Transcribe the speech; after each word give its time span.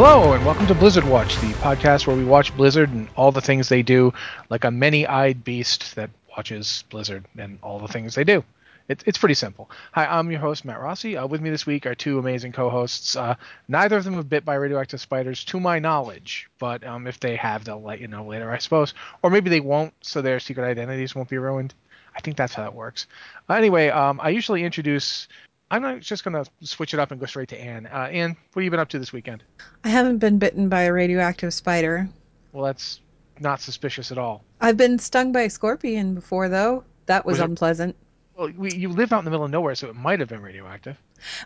Hello, 0.00 0.32
and 0.32 0.44
welcome 0.44 0.68
to 0.68 0.76
Blizzard 0.76 1.02
Watch, 1.04 1.34
the 1.40 1.54
podcast 1.54 2.06
where 2.06 2.14
we 2.14 2.24
watch 2.24 2.56
Blizzard 2.56 2.90
and 2.90 3.08
all 3.16 3.32
the 3.32 3.40
things 3.40 3.68
they 3.68 3.82
do, 3.82 4.12
like 4.48 4.62
a 4.62 4.70
many 4.70 5.04
eyed 5.04 5.42
beast 5.42 5.96
that 5.96 6.08
watches 6.30 6.84
Blizzard 6.88 7.24
and 7.36 7.58
all 7.62 7.80
the 7.80 7.88
things 7.88 8.14
they 8.14 8.22
do. 8.22 8.44
It, 8.86 9.02
it's 9.06 9.18
pretty 9.18 9.34
simple. 9.34 9.68
Hi, 9.94 10.06
I'm 10.06 10.30
your 10.30 10.38
host, 10.38 10.64
Matt 10.64 10.80
Rossi. 10.80 11.16
Uh, 11.16 11.26
with 11.26 11.40
me 11.40 11.50
this 11.50 11.66
week 11.66 11.84
are 11.84 11.96
two 11.96 12.20
amazing 12.20 12.52
co 12.52 12.70
hosts. 12.70 13.16
Uh, 13.16 13.34
neither 13.66 13.96
of 13.96 14.04
them 14.04 14.14
have 14.14 14.28
bit 14.28 14.44
by 14.44 14.54
radioactive 14.54 15.00
spiders, 15.00 15.44
to 15.46 15.58
my 15.58 15.80
knowledge, 15.80 16.48
but 16.60 16.86
um, 16.86 17.08
if 17.08 17.18
they 17.18 17.34
have, 17.34 17.64
they'll 17.64 17.82
let 17.82 18.00
you 18.00 18.06
know 18.06 18.24
later, 18.24 18.52
I 18.52 18.58
suppose. 18.58 18.94
Or 19.24 19.30
maybe 19.30 19.50
they 19.50 19.58
won't, 19.58 19.94
so 20.02 20.22
their 20.22 20.38
secret 20.38 20.64
identities 20.64 21.16
won't 21.16 21.28
be 21.28 21.38
ruined. 21.38 21.74
I 22.14 22.20
think 22.20 22.36
that's 22.36 22.54
how 22.54 22.66
it 22.66 22.72
works. 22.72 23.08
Anyway, 23.50 23.88
um, 23.88 24.20
I 24.22 24.28
usually 24.28 24.62
introduce 24.62 25.26
I'm 25.70 25.82
not 25.82 26.00
just 26.00 26.24
going 26.24 26.42
to 26.42 26.50
switch 26.66 26.94
it 26.94 27.00
up 27.00 27.10
and 27.10 27.20
go 27.20 27.26
straight 27.26 27.48
to 27.50 27.60
Anne. 27.60 27.86
Uh, 27.86 28.08
Anne, 28.10 28.36
what 28.52 28.60
have 28.60 28.64
you 28.64 28.70
been 28.70 28.80
up 28.80 28.88
to 28.90 28.98
this 28.98 29.12
weekend? 29.12 29.42
I 29.84 29.90
haven't 29.90 30.18
been 30.18 30.38
bitten 30.38 30.68
by 30.68 30.82
a 30.82 30.92
radioactive 30.92 31.52
spider. 31.52 32.08
Well, 32.52 32.64
that's 32.64 33.00
not 33.38 33.60
suspicious 33.60 34.10
at 34.10 34.18
all. 34.18 34.44
I've 34.60 34.76
been 34.76 34.98
stung 34.98 35.32
by 35.32 35.42
a 35.42 35.50
scorpion 35.50 36.14
before, 36.14 36.48
though. 36.48 36.84
That 37.06 37.26
was, 37.26 37.38
was 37.38 37.48
unpleasant. 37.48 37.90
It, 37.90 38.38
well, 38.38 38.52
we, 38.56 38.72
you 38.72 38.88
live 38.88 39.12
out 39.12 39.18
in 39.18 39.24
the 39.24 39.30
middle 39.30 39.44
of 39.44 39.50
nowhere, 39.50 39.74
so 39.74 39.88
it 39.88 39.96
might 39.96 40.20
have 40.20 40.28
been 40.28 40.42
radioactive. 40.42 40.96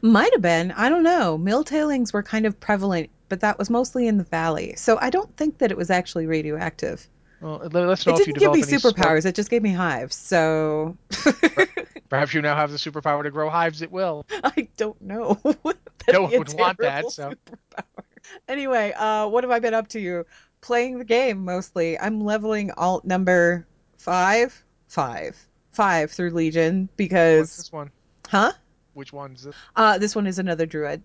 Might 0.02 0.32
have 0.32 0.42
been. 0.42 0.70
I 0.72 0.88
don't 0.88 1.02
know. 1.02 1.38
Mill 1.38 1.64
tailings 1.64 2.12
were 2.12 2.22
kind 2.22 2.46
of 2.46 2.60
prevalent, 2.60 3.10
but 3.28 3.40
that 3.40 3.58
was 3.58 3.70
mostly 3.70 4.06
in 4.06 4.18
the 4.18 4.24
valley. 4.24 4.74
So 4.76 4.98
I 5.00 5.10
don't 5.10 5.34
think 5.36 5.58
that 5.58 5.70
it 5.70 5.76
was 5.76 5.90
actually 5.90 6.26
radioactive. 6.26 7.08
Well, 7.40 7.58
let's 7.72 8.06
know 8.06 8.14
it 8.14 8.18
didn't 8.18 8.38
give 8.38 8.52
me 8.52 8.62
superpowers. 8.62 9.26
It 9.26 9.34
just 9.34 9.50
gave 9.50 9.62
me 9.62 9.72
hives. 9.72 10.14
So 10.14 10.96
perhaps 12.12 12.34
you 12.34 12.42
now 12.42 12.54
have 12.54 12.70
the 12.70 12.76
superpower 12.76 13.22
to 13.22 13.30
grow 13.30 13.48
hives. 13.48 13.80
It 13.80 13.90
will. 13.90 14.26
I 14.44 14.68
don't 14.76 15.00
know. 15.00 15.40
no 16.12 16.22
one 16.22 16.30
would 16.30 16.52
want 16.52 16.76
that. 16.78 17.10
So. 17.10 17.30
Superpower. 17.30 18.04
Anyway, 18.46 18.92
uh, 18.92 19.28
what 19.28 19.44
have 19.44 19.50
I 19.50 19.60
been 19.60 19.72
up 19.72 19.88
to? 19.88 20.00
You 20.00 20.26
Playing 20.60 20.98
the 20.98 21.06
game 21.06 21.44
mostly. 21.44 21.98
I'm 21.98 22.20
leveling 22.20 22.70
alt 22.76 23.06
number 23.06 23.66
five, 23.96 24.62
five, 24.88 25.36
five 25.72 26.10
through 26.10 26.30
Legion 26.30 26.90
because. 26.96 27.40
What's 27.40 27.56
this 27.56 27.72
one? 27.72 27.90
Huh? 28.28 28.52
Which 28.92 29.12
one's 29.12 29.44
this? 29.44 29.56
Uh, 29.74 29.96
this 29.96 30.14
one 30.14 30.26
is 30.26 30.38
another 30.38 30.66
druid 30.66 31.02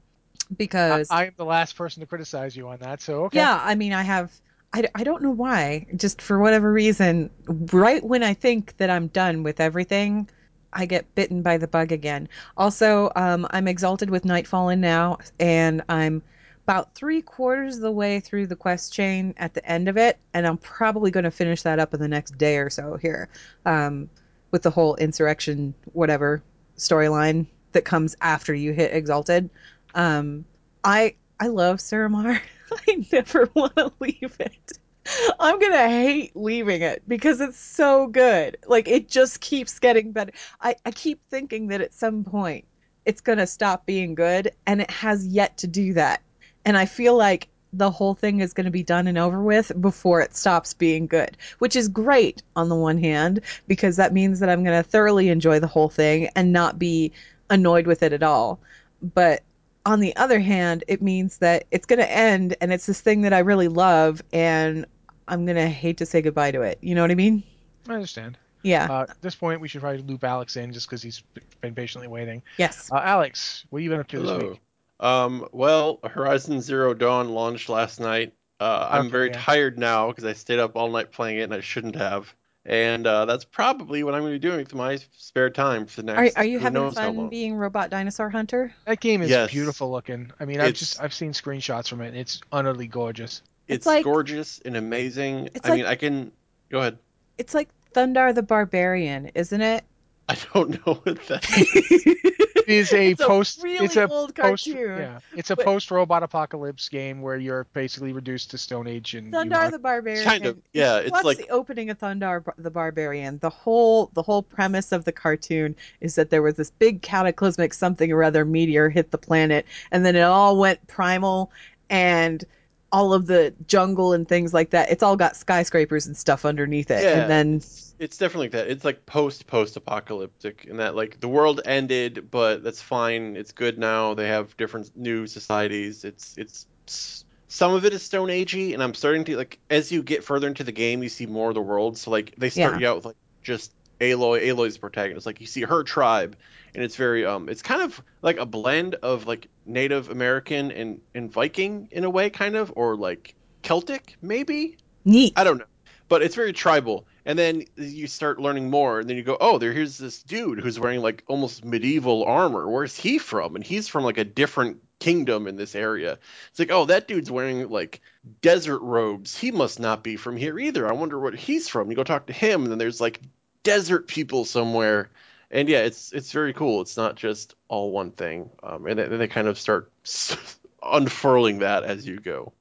because 0.58 1.10
I, 1.10 1.22
I 1.22 1.26
am 1.28 1.34
the 1.38 1.46
last 1.46 1.78
person 1.78 2.02
to 2.02 2.06
criticize 2.06 2.56
you 2.56 2.68
on 2.68 2.80
that. 2.80 3.02
So 3.02 3.26
okay. 3.26 3.38
Yeah, 3.38 3.60
I 3.64 3.76
mean, 3.76 3.94
I 3.94 4.04
have 4.04 4.32
I, 4.74 4.84
I 4.94 5.04
don't 5.06 5.24
know 5.24 5.32
why. 5.32 5.88
Just 5.96 6.22
for 6.22 6.38
whatever 6.38 6.72
reason, 6.72 7.32
right 7.48 8.04
when 8.04 8.24
I 8.24 8.34
think 8.34 8.76
that 8.78 8.90
I'm 8.90 9.08
done 9.08 9.44
with 9.44 9.62
everything, 9.62 10.30
I 10.74 10.86
get 10.86 11.14
bitten 11.16 11.42
by 11.42 11.58
the 11.58 11.68
bug 11.68 11.92
again. 11.92 12.30
Also, 12.56 13.12
um, 13.16 13.48
I'm 13.52 13.68
exalted 13.68 14.10
with 14.10 14.24
Nightfallen 14.24 14.80
now, 14.80 15.18
and 15.40 15.82
I'm 15.90 16.22
about 16.64 16.94
three 16.96 17.22
quarters 17.22 17.78
of 17.78 17.82
the 17.82 17.92
way 17.92 18.20
through 18.20 18.48
the 18.48 18.56
quest 18.56 18.94
chain 18.94 19.34
at 19.38 19.54
the 19.54 19.66
end 19.66 19.88
of 19.88 19.98
it, 19.98 20.18
and 20.34 20.46
I'm 20.46 20.58
probably 20.58 21.12
going 21.12 21.24
to 21.24 21.32
finish 21.32 21.62
that 21.62 21.80
up 21.80 21.94
in 21.94 22.00
the 22.00 22.08
next 22.10 22.38
day 22.38 22.58
or 22.58 22.70
so 22.70 22.98
here, 22.98 23.30
um, 23.66 24.10
with 24.52 24.64
the 24.64 24.70
whole 24.70 24.96
insurrection 24.96 25.74
whatever 25.94 26.44
storyline 26.78 27.48
that 27.72 27.86
comes 27.86 28.16
after 28.22 28.54
you 28.54 28.74
hit 28.74 28.94
exalted. 28.94 29.50
Um, 29.96 30.46
I 30.84 31.16
I 31.40 31.48
love 31.48 31.78
Suramar. 31.78 32.42
I 32.88 33.06
never 33.12 33.50
want 33.56 33.76
to 33.78 33.92
leave 34.00 34.36
it. 34.40 34.74
I'm 35.40 35.60
gonna 35.60 35.90
hate 35.90 36.36
leaving 36.36 36.82
it 36.82 37.04
because 37.08 37.42
it's 37.42 37.60
so 37.60 38.08
good. 38.08 38.58
Like 38.68 38.88
it 38.88 39.10
just 39.10 39.42
keeps 39.42 39.80
getting 39.80 40.12
better. 40.12 40.32
I, 40.62 40.76
I 40.86 40.92
keep 40.92 41.22
thinking 41.30 41.68
that 41.68 41.82
at 41.82 41.94
some 41.94 42.24
point 42.24 42.66
it's 43.06 43.22
gonna 43.22 43.48
stop 43.48 43.86
being 43.86 44.16
good, 44.16 44.52
and 44.66 44.82
it 44.82 44.92
has 44.92 45.26
yet 45.26 45.58
to 45.58 45.68
do 45.68 45.94
that. 45.94 46.22
And 46.66 46.78
I 46.78 46.86
feel 46.86 47.16
like 47.16 47.50
the 47.74 47.92
whole 47.92 48.16
thing 48.16 48.40
is 48.40 48.54
going 48.54 48.66
to 48.66 48.72
be 48.72 48.84
done 48.84 49.08
and 49.08 49.18
over 49.18 49.42
with 49.42 49.72
before 49.80 50.22
it 50.22 50.36
stops 50.36 50.74
being 50.74 51.06
good, 51.06 51.38
which 51.60 51.76
is 51.76 51.88
great 51.88 52.42
on 52.56 52.70
the 52.70 52.76
one 52.76 52.98
hand 52.98 53.42
because 53.68 53.98
that 53.98 54.14
means 54.14 54.40
that 54.40 54.50
I'm 54.50 54.64
going 54.64 54.82
to 54.82 54.90
thoroughly 54.90 55.30
enjoy 55.30 55.60
the 55.60 55.68
whole 55.68 55.90
thing 55.90 56.30
and 56.36 56.54
not 56.54 56.80
be 56.80 57.12
annoyed 57.50 57.86
with 57.86 58.04
it 58.04 58.14
at 58.14 58.24
all. 58.24 58.60
But 59.02 59.44
on 59.86 60.00
the 60.00 60.16
other 60.16 60.40
hand, 60.40 60.84
it 60.88 61.02
means 61.02 61.38
that 61.38 61.66
it's 61.72 61.86
going 61.86 62.00
to 62.00 62.12
end 62.12 62.56
and 62.62 62.74
it's 62.74 62.86
this 62.86 63.02
thing 63.02 63.22
that 63.22 63.34
I 63.34 63.40
really 63.40 63.68
love 63.68 64.22
and 64.34 64.86
I'm 65.28 65.46
going 65.46 65.58
to 65.58 65.68
hate 65.68 65.98
to 65.98 66.06
say 66.06 66.22
goodbye 66.22 66.52
to 66.52 66.62
it. 66.62 66.80
You 66.82 66.96
know 66.96 67.02
what 67.02 67.12
I 67.12 67.16
mean? 67.16 67.44
I 67.88 67.94
understand. 67.94 68.38
Yeah. 68.64 68.88
Uh, 68.90 69.06
at 69.10 69.22
this 69.22 69.36
point, 69.36 69.62
we 69.62 69.68
should 69.68 69.82
probably 69.82 70.02
loop 70.02 70.24
Alex 70.24 70.58
in 70.58 70.74
just 70.74 70.88
because 70.88 71.02
he's 71.02 71.24
been 71.62 71.76
patiently 71.76 72.08
waiting. 72.08 72.42
Yes. 72.58 72.90
Uh, 72.92 72.98
Alex, 72.98 73.66
what 73.70 73.80
have 73.80 73.84
you 73.84 73.90
been 73.90 74.00
up 74.00 74.08
to 74.08 74.18
Hello. 74.18 74.40
this 74.40 74.50
week? 74.50 74.62
Um, 75.00 75.48
well, 75.52 76.00
Horizon 76.04 76.62
Zero 76.62 76.94
Dawn 76.94 77.30
launched 77.30 77.70
last 77.70 78.00
night. 78.00 78.34
Uh, 78.60 78.88
I'm 78.90 79.02
okay, 79.02 79.10
very 79.10 79.30
yeah. 79.30 79.40
tired 79.40 79.78
now 79.78 80.08
because 80.08 80.26
I 80.26 80.34
stayed 80.34 80.60
up 80.60 80.76
all 80.76 80.90
night 80.90 81.12
playing 81.12 81.38
it 81.38 81.44
and 81.44 81.54
I 81.54 81.62
shouldn't 81.62 81.96
have 81.96 82.34
and 82.68 83.08
uh, 83.08 83.24
that's 83.24 83.46
probably 83.46 84.04
what 84.04 84.14
I'm 84.14 84.22
going 84.22 84.34
to 84.34 84.40
be 84.40 84.46
doing 84.46 84.60
with 84.60 84.76
my 84.76 85.00
spare 85.16 85.50
time 85.50 85.86
for 85.86 86.02
the 86.02 86.14
next. 86.14 86.36
Are, 86.36 86.42
are 86.42 86.46
you 86.46 86.60
having 86.60 86.92
fun 86.92 87.30
being 87.30 87.56
Robot 87.56 87.90
Dinosaur 87.90 88.30
Hunter? 88.30 88.74
That 88.86 89.00
game 89.00 89.22
is 89.22 89.30
yes. 89.30 89.50
beautiful 89.50 89.90
looking. 89.90 90.32
I 90.38 90.44
mean, 90.44 90.60
I've 90.60 90.74
just 90.74 91.02
I've 91.02 91.14
seen 91.14 91.32
screenshots 91.32 91.88
from 91.88 92.02
it. 92.02 92.10
and 92.10 92.18
It's 92.18 92.42
utterly 92.52 92.88
gorgeous. 92.88 93.42
It's, 93.68 93.78
it's 93.78 93.86
like, 93.86 94.04
gorgeous 94.04 94.60
and 94.64 94.78
amazing. 94.78 95.50
I 95.64 95.70
like, 95.70 95.78
mean, 95.78 95.86
I 95.86 95.96
can 95.96 96.32
go 96.70 96.80
ahead. 96.80 96.98
It's 97.38 97.54
like 97.54 97.70
Thundarr 97.94 98.34
the 98.34 98.44
Barbarian, 98.44 99.32
isn't 99.36 99.62
it? 99.62 99.84
I 100.30 100.38
don't 100.54 100.86
know 100.86 100.96
what 100.96 101.26
that 101.28 101.46
is. 102.68 102.92
is 102.92 102.94
a 102.94 103.12
it's 103.12 103.26
post. 103.26 103.60
A 103.60 103.64
really 103.64 103.86
it's 103.86 103.96
a 103.96 104.08
old 104.10 104.36
post, 104.36 104.66
cartoon. 104.66 104.98
Yeah, 104.98 105.20
it's 105.34 105.52
a 105.52 105.56
but, 105.56 105.66
post 105.66 105.90
robot 105.90 106.22
apocalypse 106.22 106.90
game 106.90 107.22
where 107.22 107.38
you're 107.38 107.66
basically 107.74 108.12
reduced 108.12 108.52
to 108.52 108.58
Stone 108.58 108.88
Age 108.88 109.16
and 109.16 109.34
Thundarr 109.34 109.72
the 109.72 109.80
Barbarian. 109.80 110.26
Kind 110.26 110.46
of, 110.46 110.58
yeah. 110.74 110.98
It's 110.98 111.12
Watch 111.12 111.24
like 111.24 111.38
the 111.38 111.50
opening 111.50 111.90
of 111.90 112.00
Thundarr 112.00 112.44
the 112.58 112.72
Barbarian. 112.72 113.40
The 113.40 113.50
whole 113.50 114.12
the 114.14 114.22
whole 114.22 114.44
premise 114.44 114.92
of 114.92 115.06
the 115.06 115.14
cartoon 115.14 115.76
is 116.02 116.16
that 116.16 116.30
there 116.30 116.42
was 116.42 116.56
this 116.56 116.72
big 116.72 117.02
cataclysmic 117.02 117.74
something 117.74 118.12
or 118.12 118.24
other 118.24 118.44
meteor 118.44 118.90
hit 118.90 119.12
the 119.12 119.18
planet, 119.18 119.66
and 119.92 120.06
then 120.06 120.16
it 120.16 120.22
all 120.22 120.58
went 120.58 120.86
primal 120.88 121.52
and 121.90 122.44
all 122.92 123.14
of 123.14 123.28
the 123.28 123.54
jungle 123.68 124.14
and 124.14 124.28
things 124.28 124.54
like 124.54 124.70
that. 124.72 124.90
It's 124.90 125.04
all 125.04 125.16
got 125.16 125.36
skyscrapers 125.36 126.08
and 126.08 126.16
stuff 126.16 126.46
underneath 126.46 126.90
it, 126.92 127.04
yeah, 127.04 127.22
and 127.22 127.30
then 127.30 127.56
it's, 127.56 127.96
it's 128.00 128.18
definitely 128.18 128.46
like 128.46 128.52
that. 128.54 128.70
It's 128.70 128.86
like 128.86 129.06
post 129.06 129.48
post 129.48 129.76
apocalyptic 129.76 130.66
in 130.66 130.78
that 130.78 130.96
like 130.96 131.20
the 131.20 131.28
world 131.28 131.62
ended, 131.66 132.30
but 132.32 132.64
that's 132.64 132.82
fine. 132.82 133.36
It's 133.36 133.52
good 133.52 133.78
now. 133.78 134.14
They 134.14 134.28
have 134.28 134.56
different 134.58 134.96
new 134.96 135.28
societies. 135.28 136.04
It's 136.04 136.38
it's 136.38 137.26
some 137.50 137.74
of 137.74 137.86
it 137.86 137.94
is 137.94 138.04
Stone 138.04 138.30
Agey, 138.30 138.74
and 138.74 138.84
I'm 138.84 138.94
starting 138.94 139.24
to 139.26 139.38
like 139.38 139.60
as 139.70 139.92
you 139.92 140.04
get 140.04 140.24
further 140.24 140.48
into 140.48 140.64
the 140.64 140.72
game, 140.72 141.04
you 141.04 141.10
see 141.10 141.26
more 141.26 141.50
of 141.50 141.56
the 141.56 141.62
world. 141.62 141.98
So 141.98 142.12
like 142.12 142.36
they 142.38 142.50
start 142.50 142.76
yeah. 142.76 142.80
you 142.80 142.88
out 142.88 142.96
with 142.98 143.06
like 143.06 143.16
just 143.44 143.72
Aloy. 144.00 144.42
Aloy's 144.48 144.76
the 144.76 144.80
protagonist. 144.80 145.26
Like 145.26 145.42
you 145.42 145.48
see 145.48 145.62
her 145.62 145.84
tribe, 145.84 146.36
and 146.74 146.84
it's 146.84 146.96
very 146.96 147.26
um, 147.26 147.50
it's 147.50 147.62
kind 147.62 147.82
of 147.82 148.02
like 148.22 148.38
a 148.38 148.46
blend 148.46 148.96
of 148.96 149.28
like 149.28 149.48
Native 149.66 150.10
American 150.10 150.72
and 150.72 151.02
and 151.16 151.32
Viking 151.32 151.90
in 151.92 152.04
a 152.04 152.10
way, 152.10 152.30
kind 152.30 152.56
of, 152.56 152.74
or 152.76 152.96
like 152.96 153.36
Celtic 153.62 154.18
maybe. 154.22 154.78
Neat. 155.06 155.34
I 155.36 155.44
don't 155.44 155.58
know, 155.58 155.66
but 156.10 156.22
it's 156.22 156.36
very 156.36 156.54
tribal. 156.54 157.06
And 157.26 157.38
then 157.38 157.64
you 157.76 158.08
start 158.08 158.40
learning 158.40 158.70
more, 158.70 159.02
and 159.02 159.10
then 159.10 159.18
you 159.18 159.24
go, 159.24 159.38
oh, 159.40 159.58
there 159.58 159.74
here's 159.74 159.98
this 159.98 160.24
dude 160.24 160.60
who's 160.60 160.80
wearing 160.80 161.02
like 161.02 161.24
almost 161.28 161.66
medieval 161.66 162.24
armor. 162.24 162.70
Where's 162.70 162.96
he 162.96 163.18
from? 163.18 163.56
And 163.56 163.64
he's 163.64 163.90
from 163.90 164.06
like 164.06 164.18
a 164.18 164.24
different 164.24 164.82
kingdom 165.00 165.48
in 165.48 165.58
this 165.58 165.76
area. 165.76 166.20
It's 166.50 166.60
like, 166.60 166.72
oh, 166.72 166.86
that 166.86 167.08
dude's 167.08 167.30
wearing 167.30 167.70
like 167.70 168.02
desert 168.42 168.80
robes. 168.80 169.38
He 169.38 169.52
must 169.52 169.80
not 169.80 170.04
be 170.04 170.16
from 170.16 170.38
here 170.38 170.58
either. 170.58 170.88
I 170.88 170.94
wonder 170.94 171.20
what 171.20 171.36
he's 171.36 171.68
from. 171.68 171.90
You 171.90 171.96
go 171.96 172.04
talk 172.04 172.28
to 172.28 172.34
him, 172.34 172.64
and 172.64 172.72
then 172.72 172.78
there's 172.78 173.02
like 173.02 173.20
desert 173.64 174.08
people 174.08 174.46
somewhere. 174.46 175.10
And 175.50 175.70
yeah, 175.70 175.80
it's 175.80 176.12
it's 176.12 176.32
very 176.32 176.54
cool. 176.54 176.82
It's 176.82 176.98
not 176.98 177.16
just 177.16 177.56
all 177.70 177.92
one 177.92 178.12
thing, 178.12 178.50
um, 178.64 178.86
and 178.86 179.00
then 179.00 179.18
they 179.18 179.28
kind 179.28 179.48
of 179.48 179.58
start 179.58 179.92
unfurling 180.84 181.60
that 181.60 181.84
as 181.84 182.06
you 182.06 182.20
go. 182.20 182.52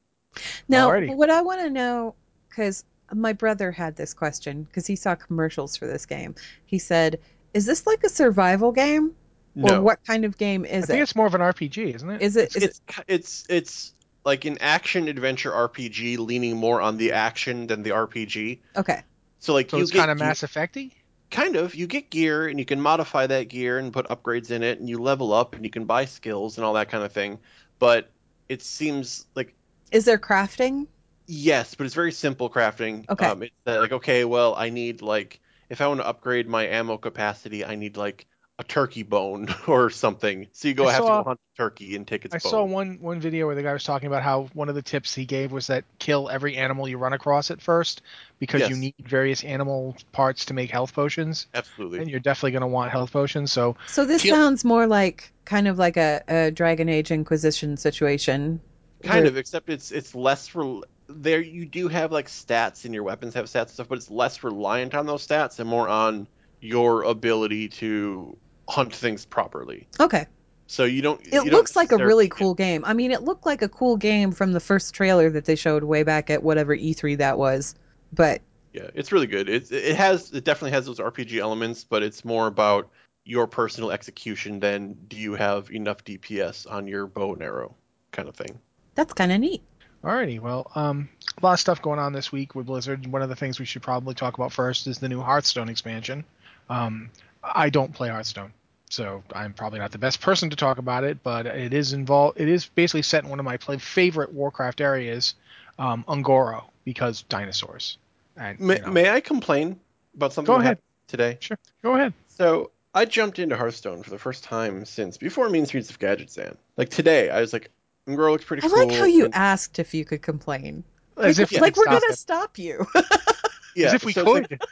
Now, 0.68 0.90
Alrighty. 0.90 1.16
what 1.16 1.30
I 1.30 1.42
want 1.42 1.62
to 1.62 1.70
know, 1.70 2.14
because 2.48 2.84
my 3.12 3.32
brother 3.32 3.72
had 3.72 3.96
this 3.96 4.14
question 4.14 4.62
because 4.64 4.86
he 4.86 4.96
saw 4.96 5.14
commercials 5.14 5.76
for 5.76 5.86
this 5.86 6.06
game. 6.06 6.36
He 6.64 6.78
said, 6.78 7.18
"Is 7.54 7.66
this 7.66 7.86
like 7.86 8.04
a 8.04 8.08
survival 8.08 8.70
game, 8.70 9.14
no. 9.56 9.78
or 9.78 9.80
what 9.80 10.04
kind 10.06 10.24
of 10.24 10.38
game 10.38 10.64
is 10.64 10.84
it?" 10.84 10.84
I 10.84 10.86
think 10.86 11.02
it's 11.02 11.16
more 11.16 11.26
of 11.26 11.34
an 11.34 11.40
RPG, 11.40 11.94
isn't 11.96 12.10
it? 12.10 12.22
Is 12.22 12.36
it? 12.36 12.54
Is 12.56 12.62
it's, 12.62 12.80
it... 12.98 13.04
it's 13.08 13.46
it's 13.48 13.94
like 14.24 14.44
an 14.44 14.58
action 14.60 15.08
adventure 15.08 15.52
RPG, 15.52 16.18
leaning 16.18 16.56
more 16.56 16.80
on 16.80 16.96
the 16.96 17.12
action 17.12 17.66
than 17.66 17.82
the 17.82 17.90
RPG. 17.90 18.60
Okay. 18.76 19.02
So 19.46 19.52
like 19.52 19.70
so 19.70 19.76
you 19.76 19.84
it's 19.84 19.92
kind 19.92 20.10
of 20.10 20.18
Mass 20.18 20.40
Effecty. 20.40 20.90
Kind 21.30 21.54
of. 21.54 21.76
You 21.76 21.86
get 21.86 22.10
gear 22.10 22.48
and 22.48 22.58
you 22.58 22.64
can 22.64 22.80
modify 22.80 23.28
that 23.28 23.44
gear 23.44 23.78
and 23.78 23.92
put 23.92 24.08
upgrades 24.08 24.50
in 24.50 24.64
it, 24.64 24.80
and 24.80 24.88
you 24.88 24.98
level 24.98 25.32
up 25.32 25.54
and 25.54 25.64
you 25.64 25.70
can 25.70 25.84
buy 25.84 26.06
skills 26.06 26.58
and 26.58 26.64
all 26.64 26.72
that 26.72 26.88
kind 26.88 27.04
of 27.04 27.12
thing. 27.12 27.38
But 27.78 28.10
it 28.48 28.60
seems 28.60 29.24
like. 29.36 29.54
Is 29.92 30.04
there 30.04 30.18
crafting? 30.18 30.88
Yes, 31.28 31.76
but 31.76 31.86
it's 31.86 31.94
very 31.94 32.10
simple 32.10 32.50
crafting. 32.50 33.08
Okay. 33.08 33.24
Um, 33.24 33.44
it's 33.44 33.54
uh, 33.68 33.78
like 33.78 33.92
okay, 33.92 34.24
well, 34.24 34.56
I 34.56 34.70
need 34.70 35.00
like 35.00 35.40
if 35.70 35.80
I 35.80 35.86
want 35.86 36.00
to 36.00 36.06
upgrade 36.08 36.48
my 36.48 36.66
ammo 36.66 36.96
capacity, 36.96 37.64
I 37.64 37.76
need 37.76 37.96
like 37.96 38.26
a 38.58 38.64
turkey 38.64 39.02
bone 39.02 39.48
or 39.66 39.90
something. 39.90 40.46
So 40.52 40.68
you 40.68 40.74
go 40.74 40.86
I 40.88 40.92
have 40.92 40.98
saw- 41.02 41.18
to 41.18 41.22
go 41.24 41.28
hunt 41.30 41.40
a 41.54 41.56
turkey 41.58 41.94
and 41.96 42.06
take 42.06 42.24
its 42.24 42.34
I 42.34 42.38
bone. 42.38 42.50
saw 42.50 42.64
one 42.64 42.98
one 43.00 43.20
video 43.20 43.46
where 43.46 43.54
the 43.54 43.62
guy 43.62 43.72
was 43.72 43.84
talking 43.84 44.06
about 44.06 44.22
how 44.22 44.44
one 44.54 44.68
of 44.68 44.74
the 44.74 44.82
tips 44.82 45.14
he 45.14 45.26
gave 45.26 45.52
was 45.52 45.66
that 45.66 45.84
kill 45.98 46.30
every 46.30 46.56
animal 46.56 46.88
you 46.88 46.96
run 46.96 47.12
across 47.12 47.50
at 47.50 47.60
first 47.60 48.00
because 48.38 48.68
you 48.70 48.76
need 48.76 48.94
various 48.98 49.44
animal 49.44 49.94
parts 50.12 50.46
to 50.46 50.54
make 50.54 50.70
health 50.70 50.94
potions, 50.94 51.46
Absolutely. 51.54 51.98
and 52.00 52.10
you're 52.10 52.20
definitely 52.20 52.52
going 52.52 52.62
to 52.62 52.66
want 52.66 52.90
health 52.92 53.12
potions. 53.12 53.52
So 53.52 53.76
So 53.88 54.04
this 54.06 54.22
Kill- 54.22 54.34
sounds 54.34 54.64
more 54.64 54.86
like 54.86 55.32
kind 55.44 55.68
of 55.68 55.78
like 55.78 55.96
a, 55.98 56.22
a 56.26 56.50
Dragon 56.50 56.88
Age 56.88 57.10
Inquisition 57.10 57.76
situation. 57.76 58.60
Kind 59.02 59.20
where- 59.24 59.28
of, 59.28 59.36
except 59.36 59.68
it's 59.68 59.92
it's 59.92 60.14
less 60.14 60.54
rel 60.54 60.82
there. 61.08 61.40
You 61.42 61.66
do 61.66 61.88
have 61.88 62.10
like 62.10 62.28
stats, 62.28 62.86
and 62.86 62.94
your 62.94 63.02
weapons 63.02 63.34
have 63.34 63.44
stats 63.44 63.60
and 63.64 63.70
stuff, 63.72 63.88
but 63.88 63.98
it's 63.98 64.10
less 64.10 64.42
reliant 64.42 64.94
on 64.94 65.04
those 65.04 65.26
stats 65.26 65.58
and 65.58 65.68
more 65.68 65.88
on 65.88 66.26
your 66.62 67.02
ability 67.02 67.68
to 67.68 68.36
hunt 68.68 68.94
things 68.94 69.24
properly. 69.24 69.86
Okay. 70.00 70.26
So 70.68 70.84
you 70.84 71.00
don't. 71.02 71.20
It 71.20 71.32
you 71.32 71.40
don't 71.44 71.52
looks 71.52 71.76
like 71.76 71.92
a 71.92 71.96
really 71.96 72.26
get- 72.28 72.36
cool 72.36 72.54
game. 72.54 72.84
I 72.84 72.92
mean, 72.92 73.12
it 73.12 73.22
looked 73.22 73.46
like 73.46 73.62
a 73.62 73.68
cool 73.68 73.96
game 73.96 74.32
from 74.32 74.52
the 74.52 74.60
first 74.60 74.94
trailer 74.94 75.30
that 75.30 75.44
they 75.44 75.54
showed 75.54 75.84
way 75.84 76.02
back 76.02 76.28
at 76.30 76.42
whatever 76.42 76.76
E3 76.76 77.18
that 77.18 77.38
was. 77.38 77.76
But 78.12 78.40
Yeah, 78.72 78.88
it's 78.94 79.12
really 79.12 79.28
good. 79.28 79.48
It 79.48 79.70
it 79.70 79.96
has 79.96 80.32
it 80.32 80.44
definitely 80.44 80.72
has 80.72 80.86
those 80.86 80.98
RPG 80.98 81.38
elements, 81.38 81.84
but 81.84 82.02
it's 82.02 82.24
more 82.24 82.48
about 82.48 82.90
your 83.24 83.46
personal 83.46 83.90
execution 83.92 84.58
than 84.60 84.96
do 85.08 85.16
you 85.16 85.34
have 85.34 85.70
enough 85.70 86.04
DPS 86.04 86.70
on 86.70 86.86
your 86.88 87.06
bow 87.06 87.34
and 87.34 87.42
arrow 87.42 87.74
kind 88.12 88.28
of 88.28 88.36
thing. 88.36 88.58
that's 88.94 89.12
kind 89.12 89.30
of 89.32 89.40
neat. 89.40 89.62
Alrighty, 90.04 90.38
well, 90.40 90.70
um, 90.76 91.08
a 91.40 91.44
lot 91.44 91.54
of 91.54 91.60
stuff 91.60 91.82
going 91.82 91.98
on 91.98 92.12
this 92.12 92.30
week 92.30 92.54
with 92.54 92.66
Blizzard. 92.66 93.06
One 93.08 93.22
of 93.22 93.28
the 93.28 93.34
things 93.34 93.58
we 93.58 93.64
should 93.64 93.82
probably 93.82 94.14
talk 94.14 94.34
about 94.38 94.52
first 94.52 94.86
is 94.86 94.98
the 94.98 95.08
new 95.08 95.20
Hearthstone 95.20 95.68
expansion. 95.68 96.24
Um, 96.70 97.10
I 97.54 97.70
don't 97.70 97.92
play 97.92 98.08
Hearthstone, 98.08 98.52
so 98.90 99.22
I'm 99.32 99.52
probably 99.52 99.78
not 99.78 99.92
the 99.92 99.98
best 99.98 100.20
person 100.20 100.50
to 100.50 100.56
talk 100.56 100.78
about 100.78 101.04
it. 101.04 101.22
But 101.22 101.46
it 101.46 101.72
is 101.72 101.92
involved. 101.92 102.40
It 102.40 102.48
is 102.48 102.66
basically 102.66 103.02
set 103.02 103.24
in 103.24 103.30
one 103.30 103.38
of 103.38 103.44
my 103.44 103.56
play- 103.56 103.78
favorite 103.78 104.32
Warcraft 104.32 104.80
areas, 104.80 105.34
um, 105.78 106.04
Ungoro, 106.08 106.64
because 106.84 107.22
dinosaurs. 107.22 107.98
And 108.36 108.58
May, 108.60 108.76
you 108.76 108.82
know, 108.82 108.90
may 108.92 109.10
I 109.10 109.20
complain 109.20 109.80
about 110.14 110.32
something 110.32 110.54
Go 110.54 110.60
ahead. 110.60 110.78
today? 111.08 111.38
sure, 111.40 111.58
go 111.82 111.94
ahead. 111.94 112.12
So 112.28 112.70
I 112.94 113.04
jumped 113.06 113.38
into 113.38 113.56
Hearthstone 113.56 114.02
for 114.02 114.10
the 114.10 114.18
first 114.18 114.44
time 114.44 114.84
since 114.84 115.16
before 115.16 115.48
Mean 115.48 115.64
Streets 115.66 115.88
of 115.90 115.98
Gadgetzan. 115.98 116.56
Like 116.76 116.90
today, 116.90 117.30
I 117.30 117.40
was 117.40 117.52
like, 117.52 117.70
Girl 118.06 118.32
looks 118.32 118.44
pretty 118.44 118.62
I 118.62 118.68
cool. 118.68 118.86
like 118.86 118.92
how 118.96 119.04
you 119.04 119.24
and- 119.26 119.34
asked 119.34 119.78
if 119.78 119.92
you 119.94 120.04
could 120.04 120.22
complain. 120.22 120.84
As 121.16 121.38
like 121.38 121.44
if 121.44 121.50
we 121.50 121.58
like 121.60 121.74
could 121.74 121.80
we're 121.80 121.86
gonna 121.86 122.00
it. 122.10 122.18
stop 122.18 122.58
you. 122.58 122.86
yeah, 123.74 123.86
As 123.88 123.94
if 123.94 124.04
we 124.04 124.12
so 124.12 124.20
it's 124.20 124.30
like- 124.30 124.48
could. 124.50 124.62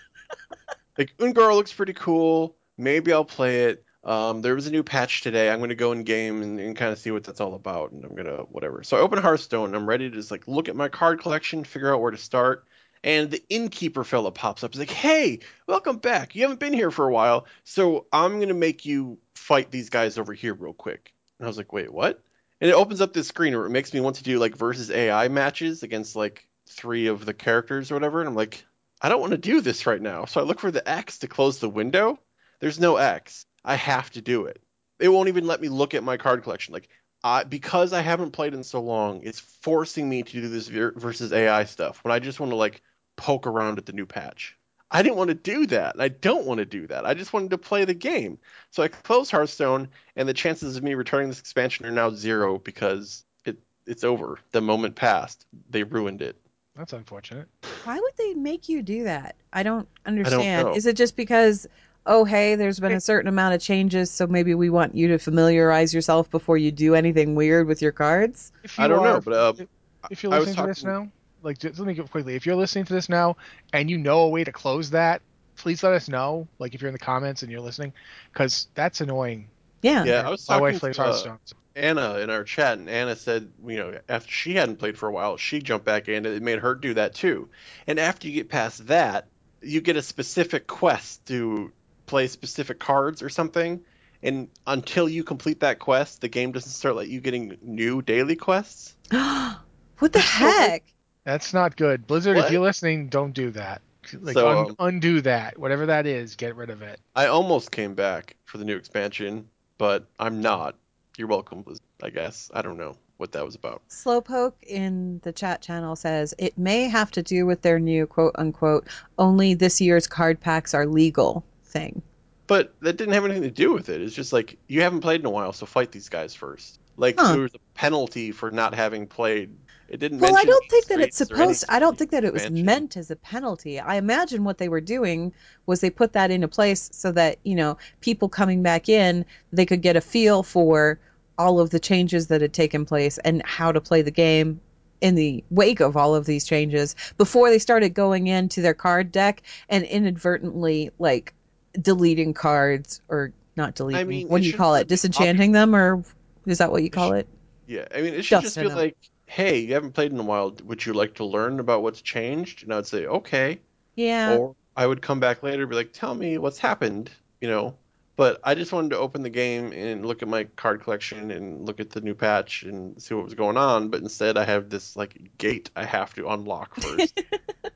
like 0.99 1.17
Ungoro 1.19 1.55
looks 1.57 1.73
pretty 1.73 1.95
cool. 1.95 2.55
Maybe 2.77 3.13
I'll 3.13 3.25
play 3.25 3.65
it. 3.65 3.85
Um, 4.03 4.43
there 4.43 4.55
was 4.55 4.67
a 4.67 4.71
new 4.71 4.83
patch 4.83 5.23
today. 5.23 5.51
I'm 5.51 5.61
gonna 5.61 5.75
go 5.75 5.93
in 5.93 6.05
game 6.05 6.43
and, 6.43 6.61
and 6.61 6.77
kind 6.77 6.93
of 6.93 6.99
see 6.99 7.11
what 7.11 7.25
that's 7.25 7.41
all 7.41 7.55
about, 7.55 7.93
and 7.93 8.05
I'm 8.05 8.15
gonna 8.15 8.43
whatever. 8.51 8.83
So 8.83 8.97
I 8.97 9.01
open 9.01 9.19
Hearthstone. 9.19 9.75
I'm 9.75 9.89
ready 9.89 10.11
to 10.11 10.17
just 10.17 10.31
like 10.31 10.47
look 10.47 10.69
at 10.69 10.77
my 10.77 10.89
card 10.89 11.21
collection, 11.21 11.65
figure 11.65 11.93
out 11.93 12.01
where 12.01 12.11
to 12.11 12.19
start. 12.19 12.67
And 13.03 13.31
the 13.31 13.43
innkeeper 13.49 14.03
fella 14.05 14.31
pops 14.33 14.65
up. 14.65 14.73
He's 14.73 14.81
like, 14.81 14.91
"Hey, 14.91 15.41
welcome 15.67 15.99
back. 15.99 16.35
You 16.35 16.43
haven't 16.43 16.61
been 16.61 16.73
here 16.73 16.91
for 16.91 17.07
a 17.07 17.13
while, 17.13 17.47
so 17.65 18.07
I'm 18.13 18.41
gonna 18.41 18.55
make 18.55 18.85
you 18.85 19.19
fight 19.35 19.71
these 19.71 19.89
guys 19.91 20.19
over 20.19 20.35
here 20.35 20.55
real 20.55 20.75
quick." 20.75 21.13
And 21.39 21.47
I 21.47 21.49
was 21.49 21.57
like, 21.57 21.73
"Wait, 21.73 21.93
what?" 21.93 22.23
And 22.61 22.71
it 22.71 22.75
opens 22.75 23.01
up 23.01 23.13
this 23.13 23.29
screen 23.29 23.57
where 23.57 23.67
it 23.67 23.71
makes 23.71 23.93
me 23.95 24.01
want 24.01 24.17
to 24.17 24.23
do 24.23 24.39
like 24.39 24.57
versus 24.57 24.91
AI 24.91 25.29
matches 25.29 25.83
against 25.83 26.17
like 26.17 26.49
three 26.69 27.07
of 27.07 27.25
the 27.25 27.35
characters 27.35 27.91
or 27.91 27.95
whatever. 27.95 28.21
And 28.21 28.29
I'm 28.29 28.35
like, 28.35 28.65
I 29.01 29.09
don't 29.09 29.21
want 29.21 29.33
to 29.33 29.39
do 29.39 29.61
this 29.61 29.87
right 29.87 30.01
now. 30.01 30.25
So 30.25 30.41
I 30.41 30.45
look 30.45 30.61
for 30.61 30.71
the 30.71 30.89
X 30.89 31.19
to 31.21 31.29
close 31.29 31.59
the 31.59 31.69
window. 31.69 32.19
There's 32.61 32.81
no 32.81 32.97
X. 32.97 33.47
I 33.65 33.77
have 33.77 34.11
to 34.11 34.21
do 34.21 34.47
it. 34.47 34.61
It 34.99 35.09
won't 35.09 35.29
even 35.29 35.47
let 35.47 35.61
me 35.61 35.69
look 35.69 35.95
at 35.95 36.05
my 36.05 36.17
card 36.17 36.43
collection. 36.43 36.73
Like, 36.73 36.89
I, 37.23 37.45
because 37.45 37.93
I 37.93 38.03
haven't 38.03 38.33
played 38.33 38.55
in 38.55 38.63
so 38.63 38.81
long, 38.81 39.23
it's 39.23 39.41
forcing 39.41 40.09
me 40.09 40.23
to 40.23 40.33
do 40.33 40.49
this 40.49 40.69
versus 40.69 41.33
AI 41.33 41.65
stuff 41.65 42.05
when 42.05 42.13
I 42.13 42.19
just 42.19 42.39
want 42.39 42.51
to 42.53 42.57
like 42.57 42.83
poke 43.17 43.47
around 43.47 43.79
at 43.79 43.87
the 43.87 43.93
new 43.93 44.07
patch. 44.07 44.57
I 44.91 45.03
didn't 45.03 45.17
want 45.17 45.29
to 45.29 45.35
do 45.35 45.67
that. 45.67 45.97
I 45.99 46.09
don't 46.09 46.45
want 46.45 46.59
to 46.59 46.65
do 46.65 46.87
that. 46.87 47.07
I 47.07 47.15
just 47.15 47.33
wanted 47.33 47.51
to 47.51 47.59
play 47.59 47.85
the 47.85 47.95
game. 47.95 48.39
So 48.71 48.83
I 48.83 48.89
closed 48.89 49.31
Hearthstone, 49.31 49.89
and 50.15 50.29
the 50.29 50.35
chances 50.35 50.77
of 50.77 50.85
me 50.85 50.95
returning 50.95 51.29
this 51.29 51.41
expansion 51.41 51.87
are 51.87 51.91
now 51.91 52.11
zero 52.11 52.59
because 52.59 53.25
it 53.45 53.59
it's 53.87 54.05
over. 54.05 54.39
The 54.53 54.61
moment 54.61 54.95
passed. 54.95 55.47
They 55.71 55.83
ruined 55.83 56.23
it. 56.23 56.37
That's 56.77 56.93
unfortunate. 56.93 57.49
Why 57.85 57.99
would 57.99 58.17
they 58.17 58.35
make 58.35 58.69
you 58.69 58.83
do 58.83 59.05
that? 59.05 59.37
I 59.53 59.63
don't 59.63 59.89
understand. 60.07 60.61
I 60.61 60.63
don't 60.63 60.77
Is 60.77 60.87
it 60.87 60.97
just 60.97 61.17
because 61.17 61.67
oh 62.07 62.25
hey, 62.25 62.55
there's 62.55 62.81
been 62.81 62.93
a 62.93 63.01
certain 63.01 63.29
amount 63.29 63.55
of 63.55 63.61
changes, 63.61 64.11
so 64.11 64.27
maybe 64.27 64.55
we 64.55 64.71
want 64.71 64.95
you 64.95 65.09
to 65.09 65.19
familiarize 65.19 65.95
yourself 65.95 66.31
before 66.31 66.57
you 66.57 66.71
do 66.71 66.95
anything 66.95 67.35
weird 67.35 67.67
with 67.67 67.83
your 67.83 67.93
cards? 67.93 68.53
If 68.63 68.79
I 68.79 68.89
don't 68.89 69.03
know, 69.03 69.21
but 69.21 69.33
uh, 69.33 69.65
if 70.11 70.23
you're 70.23 70.33
I 70.33 70.39
was 70.39 70.49
listening 70.49 70.67
to 70.67 70.71
this 70.71 70.85
now, 70.85 71.09
like 71.43 71.59
just 71.59 71.79
let 71.79 71.87
me 71.87 71.95
go 71.95 72.05
quickly. 72.05 72.35
If 72.35 72.47
you're 72.47 72.57
listening 72.57 72.85
to 72.87 72.93
this 72.93 73.09
now 73.09 73.37
and 73.73 73.91
you 73.91 73.99
know 73.99 74.21
a 74.21 74.29
way 74.29 74.45
to 74.45 74.53
close 74.53 74.91
that, 74.91 75.23
please 75.57 75.83
let 75.83 75.93
us 75.93 76.09
know. 76.09 76.49
Like 76.59 76.75
if 76.75 76.81
you're 76.81 76.89
in 76.89 76.95
the 76.95 76.99
comments 76.99 77.43
and 77.43 77.51
you're 77.51 77.61
listening, 77.61 77.93
because 78.33 78.69
that's 78.75 79.01
annoying. 79.01 79.49
Yeah. 79.83 80.05
yeah, 80.05 80.27
I 80.27 80.31
was 80.31 80.49
My 80.49 80.55
talking 80.55 80.63
wife 80.63 80.81
plays 80.81 80.97
to 80.97 81.03
uh, 81.03 81.37
Anna 81.77 82.19
in 82.21 82.31
our 82.31 82.43
chat, 82.43 82.79
and 82.79 82.89
Anna 82.89 83.15
said, 83.17 83.51
you 83.67 83.77
know, 83.77 83.99
after 84.09 84.31
she 84.31 84.55
hadn't 84.55 84.77
played 84.77 84.97
for 84.97 85.09
a 85.09 85.13
while, 85.13 85.37
she 85.37 85.59
jumped 85.59 85.85
back 85.85 86.09
in, 86.09 86.25
and 86.25 86.35
it 86.35 86.43
made 86.43 86.61
her 86.61 86.75
do 86.75 86.95
that 86.95 87.15
too. 87.15 87.51
And 87.87 87.99
after 87.99 88.27
you 88.27 88.35
get 88.35 88.49
past 88.49 88.87
that, 88.87 89.29
you 89.61 89.83
get 89.83 89.97
a 89.97 90.03
specific 90.03 90.67
quest 90.67 91.27
to 91.27 91.71
play 92.07 92.27
specific 92.27 92.79
cards 92.79 93.23
or 93.23 93.29
something. 93.29 93.81
And 94.23 94.49
until 94.67 95.09
you 95.09 95.23
complete 95.23 95.61
that 95.61 95.79
quest, 95.79 96.23
the 96.23 96.29
game 96.29 96.53
doesn't 96.53 96.71
start 96.71 96.97
let 96.97 97.09
you 97.09 97.21
getting 97.21 97.59
new 97.61 98.01
daily 98.01 98.37
quests. 98.37 98.97
what 99.11 100.13
the 100.13 100.19
heck? 100.21 100.83
That's 101.25 101.53
not 101.53 101.77
good. 101.77 102.07
Blizzard, 102.07 102.37
if 102.37 102.51
you're 102.51 102.63
listening, 102.63 103.09
don't 103.09 103.33
do 103.33 103.51
that. 103.51 103.83
Like 104.21 104.35
So, 104.35 104.49
un- 104.49 104.67
um, 104.71 104.77
undo 104.79 105.21
that. 105.23 105.59
Whatever 105.59 105.87
that 105.87 106.07
is, 106.07 106.37
get 106.37 106.57
rid 106.57 106.71
of 106.71 106.83
it. 106.83 107.01
I 107.17 107.27
almost 107.27 107.71
came 107.71 107.95
back 107.95 108.37
for 108.45 108.59
the 108.59 108.65
new 108.65 108.77
expansion, 108.77 109.49
but 109.79 110.07
I'm 110.19 110.41
not. 110.41 110.75
You're 111.17 111.29
welcome, 111.29 111.63
Blizzard, 111.63 111.83
I 112.03 112.11
guess. 112.11 112.51
I 112.53 112.61
don't 112.61 112.77
know 112.77 112.97
what 113.17 113.33
that 113.33 113.45
was 113.45 113.55
about. 113.55 113.83
Slowpoke 113.89 114.55
in 114.63 115.21
the 115.23 115.33
chat 115.33 115.63
channel 115.63 115.97
says 115.97 116.35
it 116.39 116.59
may 116.59 116.89
have 116.89 117.11
to 117.13 117.23
do 117.23 117.47
with 117.47 117.63
their 117.63 117.79
new 117.79 118.07
quote 118.07 118.35
unquote 118.37 118.87
only 119.19 119.55
this 119.55 119.81
year's 119.81 120.07
card 120.07 120.41
packs 120.41 120.75
are 120.75 120.87
legal 120.87 121.45
thing. 121.75 122.01
But 122.47 122.75
that 122.81 122.97
didn't 122.97 123.15
have 123.15 123.25
anything 123.25 123.43
to 123.43 123.51
do 123.51 123.73
with 123.73 123.89
it. 123.89 124.01
It's 124.01 124.15
just 124.15 124.33
like 124.33 124.59
you 124.69 124.81
haven't 124.83 125.01
played 125.01 125.21
in 125.21 125.27
a 125.27 125.31
while, 125.31 125.53
so 125.53 125.67
fight 125.67 125.93
these 125.93 126.09
guys 126.09 126.35
first. 126.35 126.79
Like 126.97 127.19
Huh. 127.19 127.33
there 127.33 127.43
was 127.43 127.55
a 127.55 127.59
penalty 127.75 128.31
for 128.31 128.51
not 128.51 128.75
having 128.75 129.07
played. 129.07 129.55
It 129.89 129.99
didn't. 129.99 130.21
Well, 130.21 130.37
I 130.37 130.45
don't 130.45 130.71
think 130.71 130.87
that 130.87 131.01
it's 131.01 131.21
rates 131.21 131.31
or 131.31 131.35
any 131.37 131.55
supposed. 131.55 131.65
I 131.69 131.79
don't 131.79 131.99
think 131.99 132.11
that 132.13 132.25
it 132.25 132.33
was 132.33 132.51
meant 132.51 132.97
as 132.97 133.11
a 133.11 133.17
penalty. 133.17 133.79
I 133.81 133.97
imagine 133.97 134.45
what 134.45 134.59
they 134.59 134.69
were 134.69 134.81
doing 134.81 135.33
was 135.67 135.81
they 135.81 135.91
put 135.91 136.13
that 136.15 136.31
into 136.31 136.49
place 136.49 136.89
so 136.93 137.13
that 137.13 137.39
you 137.43 137.55
know 137.55 137.77
people 138.01 138.29
coming 138.29 138.63
back 138.63 138.89
in 138.89 139.25
they 139.53 139.67
could 139.67 139.83
get 139.83 139.97
a 139.97 140.01
feel 140.01 140.43
for 140.43 140.99
all 141.39 141.61
of 141.61 141.71
the 141.71 141.81
changes 141.81 142.29
that 142.29 142.41
had 142.41 142.53
taken 142.53 142.85
place 142.87 143.19
and 143.19 143.43
how 143.45 143.73
to 143.73 143.81
play 143.81 144.03
the 144.03 144.11
game 144.11 144.61
in 145.01 145.17
the 145.17 145.43
wake 145.51 145.81
of 145.81 145.97
all 145.97 146.15
of 146.15 146.25
these 146.27 146.45
changes 146.45 146.95
before 147.19 147.51
they 147.51 147.59
started 147.59 147.93
going 147.93 148.27
into 148.29 148.63
their 148.63 148.75
card 148.75 149.11
deck 149.13 149.43
and 149.69 149.85
inadvertently 149.85 150.91
like 150.99 151.35
deleting 151.81 152.35
cards 152.35 153.01
or 153.09 153.33
not 153.57 153.75
deleting. 153.75 154.07
mean, 154.07 154.29
what 154.29 154.43
do 154.43 154.47
you 154.47 154.57
call 154.57 154.75
it? 154.75 154.89
Disenchanting 154.89 155.53
them, 155.53 155.75
or 155.75 156.05
is 156.47 156.59
that 156.59 156.71
what 156.73 156.83
you 156.83 156.91
call 156.91 157.13
it? 157.13 157.29
Yeah, 157.67 157.87
I 157.95 158.03
mean, 158.03 158.15
it 158.15 158.25
should 158.25 158.43
just 158.43 158.57
Dustin 158.57 158.69
be 158.69 158.75
like, 158.75 158.97
hey, 159.27 159.59
you 159.59 159.75
haven't 159.75 159.93
played 159.93 160.13
in 160.13 160.19
a 160.19 160.23
while. 160.23 160.55
Would 160.65 160.85
you 160.85 160.93
like 160.93 161.15
to 161.15 161.25
learn 161.25 161.61
about 161.61 161.83
what's 161.83 162.03
changed? 162.03 162.63
And 162.63 162.73
I 162.73 162.77
would 162.77 162.87
say, 162.87 163.07
okay. 163.07 163.61
Yeah. 163.95 164.37
Or 164.37 164.55
I 164.77 164.87
would 164.87 165.03
come 165.03 165.21
back 165.21 165.43
later 165.43 165.63
and 165.63 165.71
be 165.71 165.77
like, 165.77 165.93
tell 165.93 166.15
me 166.15 166.39
what's 166.39 166.59
happened, 166.59 167.11
you 167.41 167.49
know. 167.49 167.77
But 168.17 168.41
I 168.45 168.55
just 168.55 168.73
wanted 168.73 168.91
to 168.91 168.99
open 168.99 169.23
the 169.23 169.31
game 169.31 169.73
and 169.73 170.07
look 170.07 170.23
at 170.23 170.29
my 170.29 170.45
card 170.45 170.83
collection 170.83 171.33
and 171.33 171.67
look 171.67 171.81
at 171.81 171.91
the 171.91 172.01
new 172.01 172.15
patch 172.15 172.63
and 172.63 173.01
see 173.03 173.15
what 173.15 173.25
was 173.25 173.35
going 173.35 173.57
on. 173.57 173.89
But 173.89 174.03
instead, 174.03 174.37
I 174.39 174.45
have 174.45 174.71
this 174.71 174.95
like 174.95 175.37
gate 175.37 175.71
I 175.75 175.85
have 175.85 176.15
to 176.15 176.29
unlock 176.29 176.77
first. 176.77 177.21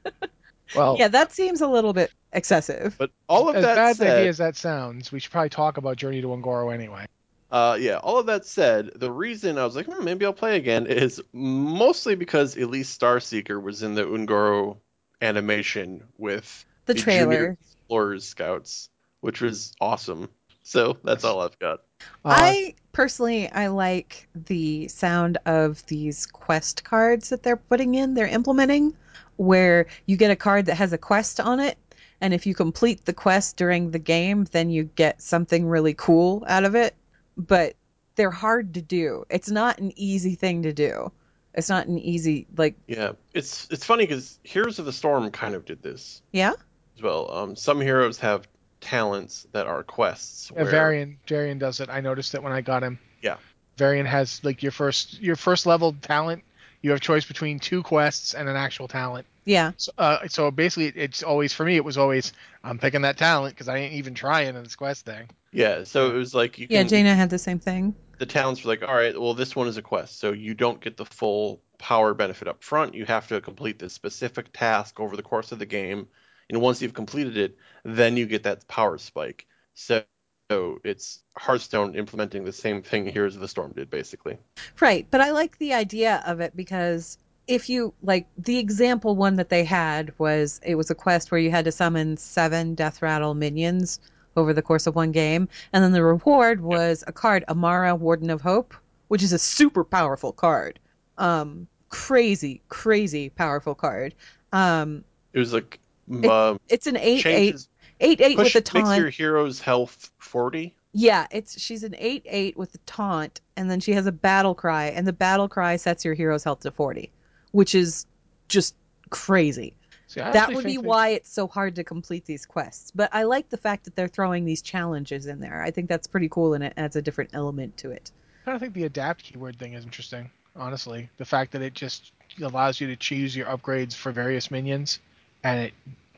Well, 0.75 0.97
yeah, 0.99 1.09
that 1.09 1.33
seems 1.33 1.61
a 1.61 1.67
little 1.67 1.93
bit 1.93 2.13
excessive. 2.33 2.97
but 2.99 3.11
all 3.29 3.49
of 3.49 3.57
as 3.57 3.65
that 3.65 3.75
bad 3.77 3.97
said, 3.97 4.19
idea 4.19 4.29
as 4.29 4.39
that 4.39 4.57
sounds, 4.57 5.11
we 5.13 5.21
should 5.21 5.33
probably 5.33 5.49
talk 5.51 5.77
about 5.77 5.97
Journey 5.97 6.21
to 6.21 6.29
Ungoro 6.29 6.73
anyway. 6.73 7.07
Uh, 7.51 7.79
yeah, 7.81 7.97
all 7.97 8.19
of 8.19 8.27
that 8.27 8.45
said, 8.45 8.91
the 8.97 9.11
reason 9.11 9.57
I 9.57 9.65
was 9.65 9.75
like, 9.75 9.87
hmm, 9.87 10.05
maybe 10.05 10.27
I'll 10.27 10.35
play 10.35 10.57
again 10.57 10.87
is 10.87 11.23
mostly 11.33 12.15
because 12.15 12.57
Elise 12.57 12.95
Starseeker 12.97 13.63
was 13.63 13.83
in 13.83 13.95
the 13.95 14.05
Ungoro 14.05 14.77
animation 15.23 16.05
with 16.19 16.67
the 16.85 16.95
the 16.95 17.01
trailer. 17.01 17.33
Junior 17.33 17.59
Explorers 17.61 18.27
Scouts, 18.27 18.91
which 19.21 19.41
was 19.41 19.73
awesome. 19.81 20.29
So 20.63 20.99
that's 21.03 21.25
all 21.25 21.41
I've 21.41 21.59
got. 21.59 21.81
Uh, 22.01 22.05
I 22.37 22.75
personally 22.93 23.51
I 23.51 23.69
like 23.69 24.29
the 24.35 24.87
sound 24.89 25.39
of 25.47 25.85
these 25.87 26.27
quest 26.27 26.85
cards 26.85 27.31
that 27.31 27.43
they're 27.43 27.57
putting 27.57 27.95
in, 27.95 28.13
they're 28.13 28.27
implementing 28.27 28.95
where 29.39 29.87
you 30.07 30.17
get 30.17 30.31
a 30.31 30.37
card 30.37 30.67
that 30.67 30.77
has 30.77 30.93
a 30.93 30.99
quest 30.99 31.41
on 31.41 31.59
it 31.59 31.79
and 32.21 32.35
if 32.35 32.47
you 32.47 32.55
complete 32.55 33.05
the 33.05 33.13
quest 33.13 33.57
during 33.57 33.91
the 33.91 33.99
game, 33.99 34.45
then 34.51 34.71
you 34.71 34.85
get 34.85 35.23
something 35.23 35.67
really 35.67 35.95
cool 35.95 36.45
out 36.49 36.65
of 36.65 36.75
it. 36.75 36.95
But 37.37 37.77
they're 38.17 38.31
hard 38.31 38.75
to 38.75 38.83
do. 38.83 39.25
It's 39.31 39.51
not 39.51 39.79
an 39.79 39.93
easy 39.97 40.35
thing 40.35 40.63
to 40.63 40.73
do. 40.73 41.13
It's 41.55 41.69
not 41.69 41.87
an 41.87 41.99
easy 41.99 42.47
like 42.57 42.75
Yeah, 42.87 43.13
it's 43.35 43.69
it's 43.71 43.85
funny 43.85 44.05
because 44.05 44.39
Heroes 44.43 44.79
of 44.79 44.85
the 44.85 44.93
Storm 44.93 45.31
kind 45.31 45.55
of 45.55 45.65
did 45.65 45.83
this 45.83 46.23
yeah. 46.33 46.53
as 46.97 47.03
well. 47.03 47.31
Um, 47.33 47.57
some 47.57 47.81
heroes 47.81 48.19
have 48.19 48.47
talents 48.81 49.47
that 49.53 49.67
are 49.67 49.83
quests. 49.83 50.51
Yeah, 50.55 50.63
where- 50.63 50.71
Varian 50.71 51.19
Varian 51.27 51.59
does 51.59 51.81
it. 51.81 51.89
I 51.89 52.01
noticed 52.01 52.35
it 52.35 52.43
when 52.43 52.53
I 52.53 52.61
got 52.61 52.83
him. 52.83 52.99
Yeah. 53.23 53.37
Varian 53.77 54.07
has 54.07 54.41
like 54.45 54.63
your 54.63 54.73
first 54.73 55.21
your 55.21 55.37
first 55.37 55.67
level 55.67 55.95
talent. 56.01 56.43
You 56.83 56.91
have 56.93 57.01
choice 57.01 57.27
between 57.27 57.59
two 57.61 57.83
quests 57.83 58.35
and 58.35 58.49
an 58.49 58.57
actual 58.57 58.89
talent. 58.89 59.27
Yeah. 59.45 59.73
So, 59.77 59.93
uh, 59.99 60.29
so 60.29 60.51
basically, 60.51 60.89
it's 61.01 61.23
always 61.23 61.53
for 61.53 61.65
me. 61.65 61.77
It 61.77 61.85
was 61.85 61.99
always 61.99 62.33
I'm 62.65 62.79
picking 62.79 63.03
that 63.03 63.17
talent 63.19 63.55
because 63.55 63.69
I 63.69 63.79
ain't 63.79 63.95
even 63.95 64.15
trying 64.15 64.57
in 64.57 64.63
this 64.65 64.77
quest 64.77 65.05
thing. 65.05 65.29
Yeah, 65.53 65.85
so 65.85 66.11
it 66.11 66.15
was 66.19 66.35
like 66.35 66.59
you 66.59 66.69
Yeah, 66.69 66.83
can 66.83 66.85
Jaina 66.85 67.15
had 67.15 67.31
the 67.31 67.39
same 67.39 67.59
thing. 67.59 67.95
the 68.19 68.27
talents 68.27 68.65
were 68.65 68.69
like, 68.71 68.83
all 68.83 68.95
right, 68.95 69.19
well 69.19 69.35
this 69.35 69.55
one 69.57 69.69
is 69.69 69.77
a 69.77 69.83
quest, 69.83 70.19
so 70.19 70.33
you 70.33 70.55
don't 70.55 70.81
get 70.81 70.97
the 70.97 71.05
full 71.05 71.63
power 71.79 72.15
benefit 72.15 72.49
up 72.49 72.63
front. 72.63 72.95
You 72.95 73.05
have 73.07 73.29
to 73.29 73.41
complete 73.41 73.79
this 73.79 73.93
specific 73.93 74.53
task 74.53 74.99
over 75.01 75.17
the 75.17 75.23
course 75.23 75.53
of 75.53 75.59
the 75.59 75.67
game, 75.67 76.09
and 76.51 76.61
once 76.61 76.83
you've 76.83 76.95
completed 76.95 77.37
it, 77.37 77.57
then 77.85 78.17
you 78.17 78.27
get 78.27 78.43
that 78.45 78.67
power 78.69 78.99
spike. 78.99 79.47
So, 79.75 80.05
so 80.51 80.79
it's 80.85 81.23
Hearthstone 81.37 81.95
implementing 81.95 82.45
the 82.45 82.53
same 82.53 82.83
thing 82.83 83.07
here 83.07 83.27
as 83.27 83.37
the 83.37 83.49
Storm 83.49 83.73
did, 83.77 83.91
basically. 83.91 84.39
Right, 84.81 85.07
but 85.11 85.21
I 85.21 85.31
like 85.31 85.59
the 85.59 85.75
idea 85.75 86.23
of 86.27 86.41
it 86.41 86.57
because 86.57 87.19
if 87.47 87.69
you 87.69 87.93
like 88.03 88.27
the 88.37 88.59
example 88.59 89.17
one 89.17 89.37
that 89.37 89.49
they 89.49 89.65
had 89.65 90.13
was 90.19 90.61
it 90.65 90.75
was 90.75 90.91
a 90.91 90.95
quest 90.95 91.31
where 91.31 91.41
you 91.41 91.51
had 91.51 91.65
to 91.67 91.73
summon 91.73 92.17
seven 92.17 92.75
death 92.75 93.03
rattle 93.03 93.35
minions 93.35 94.01
over 94.37 94.53
the 94.53 94.63
course 94.63 94.87
of 94.87 94.95
one 94.95 95.13
game, 95.13 95.49
and 95.73 95.83
then 95.83 95.93
the 95.93 96.03
reward 96.03 96.61
was 96.61 97.05
a 97.07 97.13
card, 97.13 97.45
Amara, 97.49 97.95
Warden 97.95 98.31
of 98.31 98.41
Hope, 98.41 98.75
which 99.09 99.23
is 99.23 99.33
a 99.33 99.39
super 99.39 99.85
powerful 99.85 100.33
card. 100.33 100.79
Um, 101.19 101.67
crazy, 101.89 102.63
crazy 102.69 103.31
powerful 103.31 103.75
card. 103.75 104.15
Um, 104.53 105.05
It 105.33 105.41
was 105.41 105.53
like 105.53 105.79
um, 106.25 106.59
it's 106.69 106.87
an 106.87 106.97
eight 106.97 107.23
changes 107.23 107.69
eight 108.01 108.21
eight 108.21 108.33
eight 108.33 108.37
push 108.37 108.55
with 108.55 108.63
a 108.63 108.65
taunt. 108.65 108.89
makes 108.89 108.99
your 108.99 109.11
hero's 109.11 109.61
health 109.61 110.11
forty. 110.19 110.75
Yeah, 110.93 111.27
it's 111.31 111.61
she's 111.61 111.85
an 111.85 111.95
eight 111.99 112.25
eight 112.27 112.57
with 112.57 112.75
a 112.75 112.79
taunt, 112.87 113.41
and 113.57 113.71
then 113.71 113.81
she 113.81 113.93
has 113.93 114.07
a 114.07 114.13
battle 114.13 114.55
cry, 114.55 114.87
and 114.87 115.07
the 115.07 115.13
battle 115.13 115.49
cry 115.49 115.77
sets 115.77 116.05
your 116.05 116.15
hero's 116.15 116.45
health 116.45 116.61
to 116.61 116.71
forty, 116.71 117.11
which 117.53 117.75
is 117.75 118.07
just 118.49 118.75
crazy. 119.11 119.75
See, 120.07 120.21
that 120.21 120.55
would 120.55 120.65
be 120.65 120.73
they- 120.73 120.79
why 120.79 121.09
it's 121.11 121.31
so 121.31 121.47
hard 121.47 121.77
to 121.77 121.85
complete 121.85 122.25
these 122.25 122.47
quests. 122.47 122.91
But 122.95 123.11
I 123.13 123.25
like 123.25 123.51
the 123.51 123.59
fact 123.59 123.85
that 123.85 123.95
they're 123.95 124.09
throwing 124.09 124.47
these 124.47 124.63
challenges 124.63 125.27
in 125.27 125.41
there. 125.41 125.63
I 125.63 125.71
think 125.71 125.89
that's 125.89 126.07
pretty 126.07 126.31
cool, 126.31 126.55
and 126.55 126.65
it 126.65 126.73
adds 126.79 126.97
a 126.97 127.03
different 127.03 127.31
element 127.35 127.77
to 127.79 127.91
it. 127.91 128.11
I 128.43 128.45
kind 128.47 128.57
of 128.57 128.63
think 128.63 128.73
the 128.73 128.85
adapt 128.85 129.23
keyword 129.25 129.59
thing 129.59 129.75
is 129.75 129.85
interesting. 129.85 130.31
Honestly, 130.57 131.11
the 131.19 131.27
fact 131.27 131.53
that 131.53 131.61
it 131.61 131.75
just 131.75 132.13
allows 132.43 132.81
you 132.81 132.87
to 132.87 132.97
choose 132.97 133.37
your 133.37 133.47
upgrades 133.47 133.95
for 133.95 134.11
various 134.11 134.51
minions, 134.51 134.99
and 135.45 135.61
it 135.67 135.75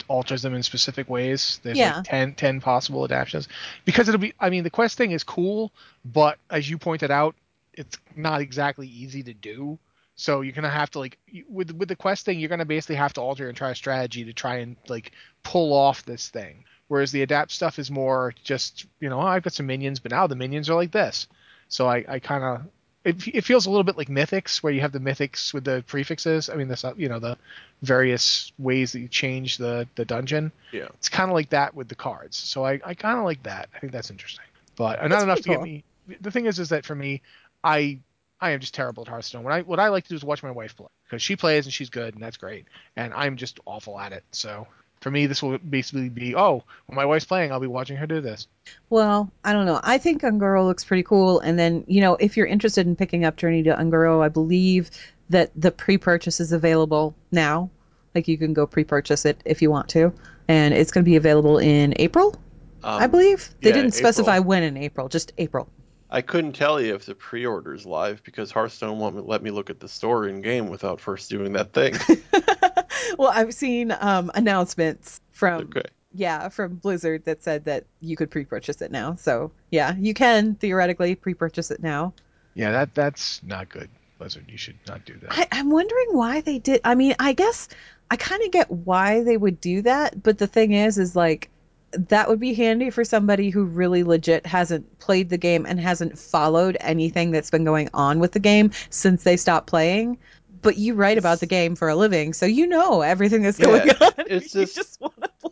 alters 0.08 0.42
them 0.42 0.54
in 0.54 0.62
specific 0.62 1.08
ways. 1.08 1.60
There's 1.62 1.78
Yeah. 1.78 1.96
like 1.96 2.04
10, 2.04 2.34
10 2.34 2.60
possible 2.60 3.04
adaptations. 3.04 3.48
Because 3.84 4.08
it'll 4.08 4.20
be, 4.20 4.34
I 4.40 4.50
mean, 4.50 4.64
the 4.64 4.70
quest 4.70 4.96
thing 4.96 5.12
is 5.12 5.24
cool, 5.24 5.72
but 6.04 6.38
as 6.50 6.68
you 6.68 6.78
pointed 6.78 7.10
out, 7.10 7.34
it's 7.72 7.98
not 8.16 8.40
exactly 8.40 8.86
easy 8.88 9.22
to 9.24 9.32
do. 9.34 9.78
So 10.16 10.42
you're 10.42 10.52
gonna 10.52 10.68
have 10.68 10.90
to 10.90 10.98
like 10.98 11.18
with 11.48 11.70
with 11.72 11.88
the 11.88 11.96
quest 11.96 12.26
thing, 12.26 12.38
you're 12.40 12.50
gonna 12.50 12.66
basically 12.66 12.96
have 12.96 13.14
to 13.14 13.22
alter 13.22 13.44
your 13.44 13.50
entire 13.50 13.74
strategy 13.74 14.24
to 14.24 14.34
try 14.34 14.56
and 14.56 14.76
like 14.88 15.12
pull 15.42 15.72
off 15.72 16.04
this 16.04 16.28
thing. 16.28 16.64
Whereas 16.88 17.10
the 17.12 17.22
adapt 17.22 17.52
stuff 17.52 17.78
is 17.78 17.90
more 17.90 18.34
just 18.44 18.84
you 19.00 19.08
know 19.08 19.18
oh, 19.18 19.26
I've 19.26 19.42
got 19.42 19.54
some 19.54 19.66
minions, 19.66 19.98
but 19.98 20.10
now 20.12 20.26
the 20.26 20.36
minions 20.36 20.68
are 20.68 20.74
like 20.74 20.90
this. 20.92 21.26
So 21.68 21.88
I, 21.88 22.04
I 22.06 22.18
kind 22.18 22.44
of 22.44 22.66
it, 23.04 23.28
it 23.28 23.44
feels 23.44 23.66
a 23.66 23.70
little 23.70 23.84
bit 23.84 23.96
like 23.96 24.08
mythics 24.08 24.62
where 24.62 24.72
you 24.72 24.80
have 24.82 24.92
the 24.92 24.98
mythics 24.98 25.54
with 25.54 25.64
the 25.64 25.82
prefixes. 25.86 26.50
I 26.50 26.54
mean, 26.54 26.68
this 26.68 26.84
you 26.96 27.08
know 27.08 27.18
the 27.18 27.38
various 27.82 28.52
ways 28.58 28.92
that 28.92 29.00
you 29.00 29.08
change 29.08 29.56
the 29.56 29.88
the 29.94 30.04
dungeon. 30.04 30.52
Yeah. 30.72 30.88
It's 30.94 31.08
kind 31.08 31.30
of 31.30 31.34
like 31.34 31.50
that 31.50 31.74
with 31.74 31.88
the 31.88 31.94
cards. 31.94 32.36
So 32.36 32.64
I, 32.64 32.80
I 32.84 32.94
kind 32.94 33.18
of 33.18 33.24
like 33.24 33.42
that. 33.44 33.70
I 33.74 33.78
think 33.78 33.92
that's 33.92 34.10
interesting. 34.10 34.44
But 34.76 35.00
That's 35.00 35.10
not 35.10 35.22
enough 35.22 35.38
to 35.38 35.42
pretty 35.44 35.84
get 36.06 36.08
me. 36.08 36.18
The 36.20 36.30
thing 36.30 36.46
is, 36.46 36.58
is 36.58 36.70
that 36.70 36.84
for 36.84 36.94
me, 36.94 37.22
I 37.64 37.98
I 38.40 38.50
am 38.50 38.60
just 38.60 38.74
terrible 38.74 39.02
at 39.02 39.08
Hearthstone. 39.08 39.44
What 39.44 39.52
I 39.52 39.62
what 39.62 39.80
I 39.80 39.88
like 39.88 40.04
to 40.04 40.10
do 40.10 40.16
is 40.16 40.24
watch 40.24 40.42
my 40.42 40.50
wife 40.50 40.76
play 40.76 40.88
because 41.04 41.22
she 41.22 41.36
plays 41.36 41.66
and 41.66 41.72
she's 41.72 41.90
good 41.90 42.14
and 42.14 42.22
that's 42.22 42.36
great, 42.36 42.66
and 42.96 43.14
I'm 43.14 43.36
just 43.36 43.60
awful 43.64 43.98
at 43.98 44.12
it. 44.12 44.24
So 44.32 44.66
for 45.00 45.10
me, 45.10 45.26
this 45.26 45.42
will 45.42 45.58
basically 45.58 46.08
be 46.08 46.34
oh, 46.34 46.62
when 46.86 46.96
my 46.96 47.04
wife's 47.04 47.24
playing, 47.24 47.52
I'll 47.52 47.60
be 47.60 47.66
watching 47.66 47.96
her 47.96 48.06
do 48.06 48.20
this. 48.20 48.46
Well, 48.90 49.30
I 49.44 49.52
don't 49.52 49.66
know. 49.66 49.80
I 49.82 49.98
think 49.98 50.22
Ungoro 50.22 50.66
looks 50.66 50.84
pretty 50.84 51.02
cool. 51.02 51.40
And 51.40 51.58
then, 51.58 51.84
you 51.86 52.00
know, 52.00 52.16
if 52.16 52.36
you're 52.36 52.46
interested 52.46 52.86
in 52.86 52.96
picking 52.96 53.24
up 53.24 53.36
Journey 53.36 53.62
to 53.64 53.74
Ungoro, 53.74 54.22
I 54.22 54.28
believe 54.28 54.90
that 55.30 55.50
the 55.56 55.70
pre-purchase 55.70 56.40
is 56.40 56.52
available 56.52 57.14
now. 57.32 57.70
Like 58.14 58.28
you 58.28 58.36
can 58.36 58.52
go 58.52 58.66
pre-purchase 58.66 59.24
it 59.24 59.40
if 59.44 59.62
you 59.62 59.70
want 59.70 59.88
to, 59.90 60.12
and 60.48 60.74
it's 60.74 60.90
going 60.90 61.04
to 61.04 61.08
be 61.08 61.16
available 61.16 61.58
in 61.58 61.94
April, 61.96 62.34
Um, 62.82 63.00
I 63.02 63.06
believe. 63.06 63.48
They 63.62 63.70
yeah, 63.70 63.76
didn't 63.76 63.92
specify 63.92 64.36
April. 64.36 64.48
when 64.48 64.62
in 64.64 64.76
April, 64.76 65.08
just 65.08 65.32
April. 65.38 65.68
I 66.10 66.22
couldn't 66.22 66.54
tell 66.54 66.80
you 66.80 66.96
if 66.96 67.06
the 67.06 67.14
pre-order's 67.14 67.86
live 67.86 68.24
because 68.24 68.50
Hearthstone 68.50 68.98
won't 68.98 69.28
let 69.28 69.44
me 69.44 69.52
look 69.52 69.70
at 69.70 69.78
the 69.78 69.88
store 69.88 70.26
in 70.26 70.40
game 70.42 70.68
without 70.68 71.00
first 71.00 71.30
doing 71.30 71.52
that 71.52 71.72
thing. 71.72 71.94
well, 73.18 73.30
I've 73.32 73.54
seen 73.54 73.94
um, 73.98 74.30
announcements 74.34 75.20
from 75.32 75.62
okay. 75.62 75.82
yeah 76.14 76.48
from 76.48 76.76
Blizzard 76.76 77.24
that 77.24 77.42
said 77.42 77.64
that 77.64 77.84
you 78.00 78.16
could 78.16 78.30
pre-purchase 78.30 78.82
it 78.82 78.90
now. 78.90 79.14
So 79.16 79.52
yeah, 79.70 79.94
you 79.98 80.14
can 80.14 80.54
theoretically 80.54 81.14
pre-purchase 81.14 81.70
it 81.70 81.82
now. 81.82 82.12
Yeah, 82.54 82.72
that 82.72 82.94
that's 82.94 83.42
not 83.42 83.68
good, 83.68 83.88
Blizzard. 84.18 84.46
You 84.48 84.58
should 84.58 84.78
not 84.86 85.04
do 85.04 85.16
that. 85.22 85.32
I, 85.32 85.46
I'm 85.52 85.70
wondering 85.70 86.08
why 86.10 86.40
they 86.40 86.58
did. 86.58 86.80
I 86.84 86.94
mean, 86.94 87.14
I 87.18 87.32
guess 87.32 87.68
I 88.10 88.16
kind 88.16 88.42
of 88.42 88.50
get 88.50 88.70
why 88.70 89.22
they 89.22 89.36
would 89.36 89.60
do 89.60 89.82
that, 89.82 90.22
but 90.22 90.38
the 90.38 90.46
thing 90.46 90.72
is, 90.72 90.98
is 90.98 91.14
like 91.14 91.48
that 91.92 92.28
would 92.28 92.40
be 92.40 92.54
handy 92.54 92.90
for 92.90 93.04
somebody 93.04 93.50
who 93.50 93.64
really 93.64 94.04
legit 94.04 94.46
hasn't 94.46 94.98
played 94.98 95.28
the 95.28 95.38
game 95.38 95.66
and 95.66 95.80
hasn't 95.80 96.18
followed 96.18 96.76
anything 96.80 97.30
that's 97.30 97.50
been 97.50 97.64
going 97.64 97.88
on 97.94 98.20
with 98.20 98.32
the 98.32 98.38
game 98.38 98.70
since 98.90 99.24
they 99.24 99.36
stopped 99.36 99.66
playing. 99.66 100.18
But 100.62 100.76
you 100.76 100.94
write 100.94 101.16
about 101.18 101.40
the 101.40 101.46
game 101.46 101.74
for 101.76 101.88
a 101.88 101.96
living, 101.96 102.32
so 102.34 102.44
you 102.46 102.66
know 102.66 103.00
everything 103.00 103.42
that's 103.42 103.58
Yeah, 103.58 103.66
going 103.66 103.90
on. 103.90 104.12
it's 104.26 104.54
you 104.54 104.62
just- 104.62 104.76
just 104.76 105.00
want 105.00 105.14
to 105.22 105.28
play. 105.40 105.50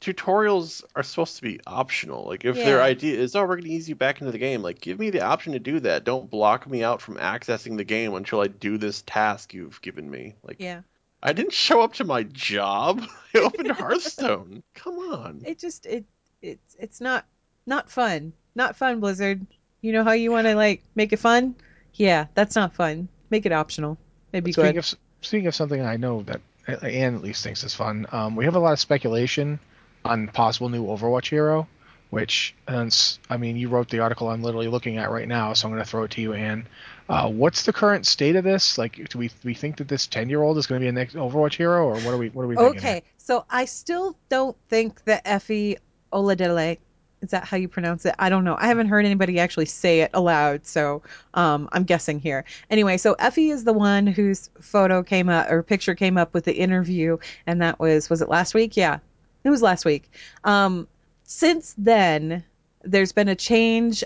Tutorials 0.00 0.82
are 0.96 1.02
supposed 1.04 1.36
to 1.36 1.42
be 1.42 1.60
optional. 1.66 2.24
Like 2.26 2.44
if 2.44 2.56
their 2.56 2.82
idea 2.82 3.18
is, 3.18 3.36
oh, 3.36 3.46
we're 3.46 3.56
gonna 3.56 3.68
ease 3.68 3.88
you 3.88 3.94
back 3.94 4.20
into 4.20 4.32
the 4.32 4.38
game. 4.38 4.60
Like 4.62 4.80
give 4.80 4.98
me 4.98 5.10
the 5.10 5.20
option 5.22 5.52
to 5.52 5.60
do 5.60 5.78
that. 5.80 6.02
Don't 6.04 6.28
block 6.28 6.68
me 6.68 6.82
out 6.82 7.00
from 7.00 7.16
accessing 7.18 7.76
the 7.76 7.84
game 7.84 8.12
until 8.14 8.40
I 8.40 8.48
do 8.48 8.78
this 8.78 9.02
task 9.06 9.54
you've 9.54 9.80
given 9.80 10.10
me. 10.10 10.34
Like 10.42 10.56
Yeah, 10.58 10.80
I 11.22 11.32
didn't 11.32 11.52
show 11.52 11.82
up 11.82 11.94
to 11.94 12.04
my 12.04 12.24
job. 12.24 13.02
I 13.34 13.38
opened 13.38 13.70
Hearthstone. 13.70 14.62
Come 14.74 14.94
on. 14.98 15.42
it 15.46 15.58
just 15.60 15.86
it 15.86 16.04
it's 16.42 16.76
it's 16.80 17.00
not 17.00 17.24
not 17.64 17.88
fun, 17.88 18.32
not 18.56 18.74
fun. 18.76 18.98
Blizzard, 18.98 19.46
you 19.82 19.92
know 19.92 20.02
how 20.02 20.12
you 20.12 20.32
want 20.32 20.48
to 20.48 20.56
like 20.56 20.82
make 20.96 21.12
it 21.12 21.18
fun? 21.20 21.54
Yeah, 21.94 22.26
that's 22.34 22.56
not 22.56 22.74
fun. 22.74 23.08
Make 23.30 23.46
it 23.46 23.52
optional. 23.52 23.98
It'd 24.32 24.44
be 24.44 24.52
speaking 24.52 24.72
good. 24.72 24.78
of 24.78 24.94
speaking 25.20 25.46
of 25.46 25.54
something 25.54 25.80
I 25.82 25.96
know 25.96 26.22
that 26.22 26.40
Anne 26.66 27.14
at 27.14 27.22
least 27.22 27.42
thinks 27.42 27.64
is 27.64 27.74
fun, 27.74 28.06
um, 28.12 28.36
we 28.36 28.44
have 28.44 28.54
a 28.54 28.58
lot 28.60 28.72
of 28.72 28.80
speculation 28.80 29.58
on 30.04 30.28
possible 30.28 30.68
new 30.68 30.84
Overwatch 30.86 31.28
hero. 31.28 31.68
Which, 32.10 32.54
and 32.68 32.88
s- 32.88 33.18
I 33.30 33.38
mean, 33.38 33.56
you 33.56 33.70
wrote 33.70 33.88
the 33.88 34.00
article 34.00 34.28
I'm 34.28 34.42
literally 34.42 34.68
looking 34.68 34.98
at 34.98 35.10
right 35.10 35.26
now, 35.26 35.54
so 35.54 35.66
I'm 35.66 35.72
going 35.72 35.82
to 35.82 35.88
throw 35.88 36.02
it 36.02 36.10
to 36.10 36.20
you, 36.20 36.34
Anne. 36.34 36.66
Uh, 37.08 37.30
what's 37.30 37.64
the 37.64 37.72
current 37.72 38.04
state 38.04 38.36
of 38.36 38.44
this? 38.44 38.76
Like, 38.76 39.08
do 39.08 39.16
we 39.18 39.28
do 39.28 39.34
we 39.44 39.54
think 39.54 39.78
that 39.78 39.88
this 39.88 40.06
ten 40.06 40.28
year 40.28 40.42
old 40.42 40.58
is 40.58 40.66
going 40.66 40.78
to 40.78 40.84
be 40.84 40.88
a 40.88 40.92
next 40.92 41.14
Overwatch 41.14 41.56
hero, 41.56 41.86
or 41.86 41.94
what 41.94 42.08
are 42.08 42.18
we 42.18 42.28
what 42.28 42.42
are 42.42 42.48
we 42.48 42.56
thinking? 42.56 42.76
Okay, 42.78 43.02
so 43.16 43.46
I 43.48 43.64
still 43.64 44.14
don't 44.28 44.54
think 44.68 45.02
that 45.04 45.22
Effie 45.24 45.78
Oladele 46.12 46.76
is 47.22 47.30
that 47.30 47.44
how 47.44 47.56
you 47.56 47.68
pronounce 47.68 48.04
it? 48.04 48.14
I 48.18 48.28
don't 48.28 48.44
know. 48.44 48.56
I 48.58 48.66
haven't 48.66 48.88
heard 48.88 49.06
anybody 49.06 49.38
actually 49.38 49.66
say 49.66 50.00
it 50.00 50.10
aloud, 50.12 50.66
so 50.66 51.02
um, 51.34 51.68
I'm 51.72 51.84
guessing 51.84 52.18
here. 52.18 52.44
Anyway, 52.68 52.96
so 52.96 53.14
Effie 53.14 53.50
is 53.50 53.64
the 53.64 53.72
one 53.72 54.06
whose 54.06 54.50
photo 54.60 55.02
came 55.02 55.28
up 55.28 55.50
or 55.50 55.62
picture 55.62 55.94
came 55.94 56.18
up 56.18 56.34
with 56.34 56.44
the 56.44 56.54
interview, 56.54 57.16
and 57.46 57.62
that 57.62 57.78
was 57.78 58.10
was 58.10 58.20
it 58.20 58.28
last 58.28 58.54
week? 58.54 58.76
Yeah, 58.76 58.98
it 59.44 59.50
was 59.50 59.62
last 59.62 59.84
week. 59.84 60.10
Um, 60.44 60.88
since 61.22 61.74
then, 61.78 62.44
there's 62.82 63.12
been 63.12 63.28
a 63.28 63.36
change 63.36 64.02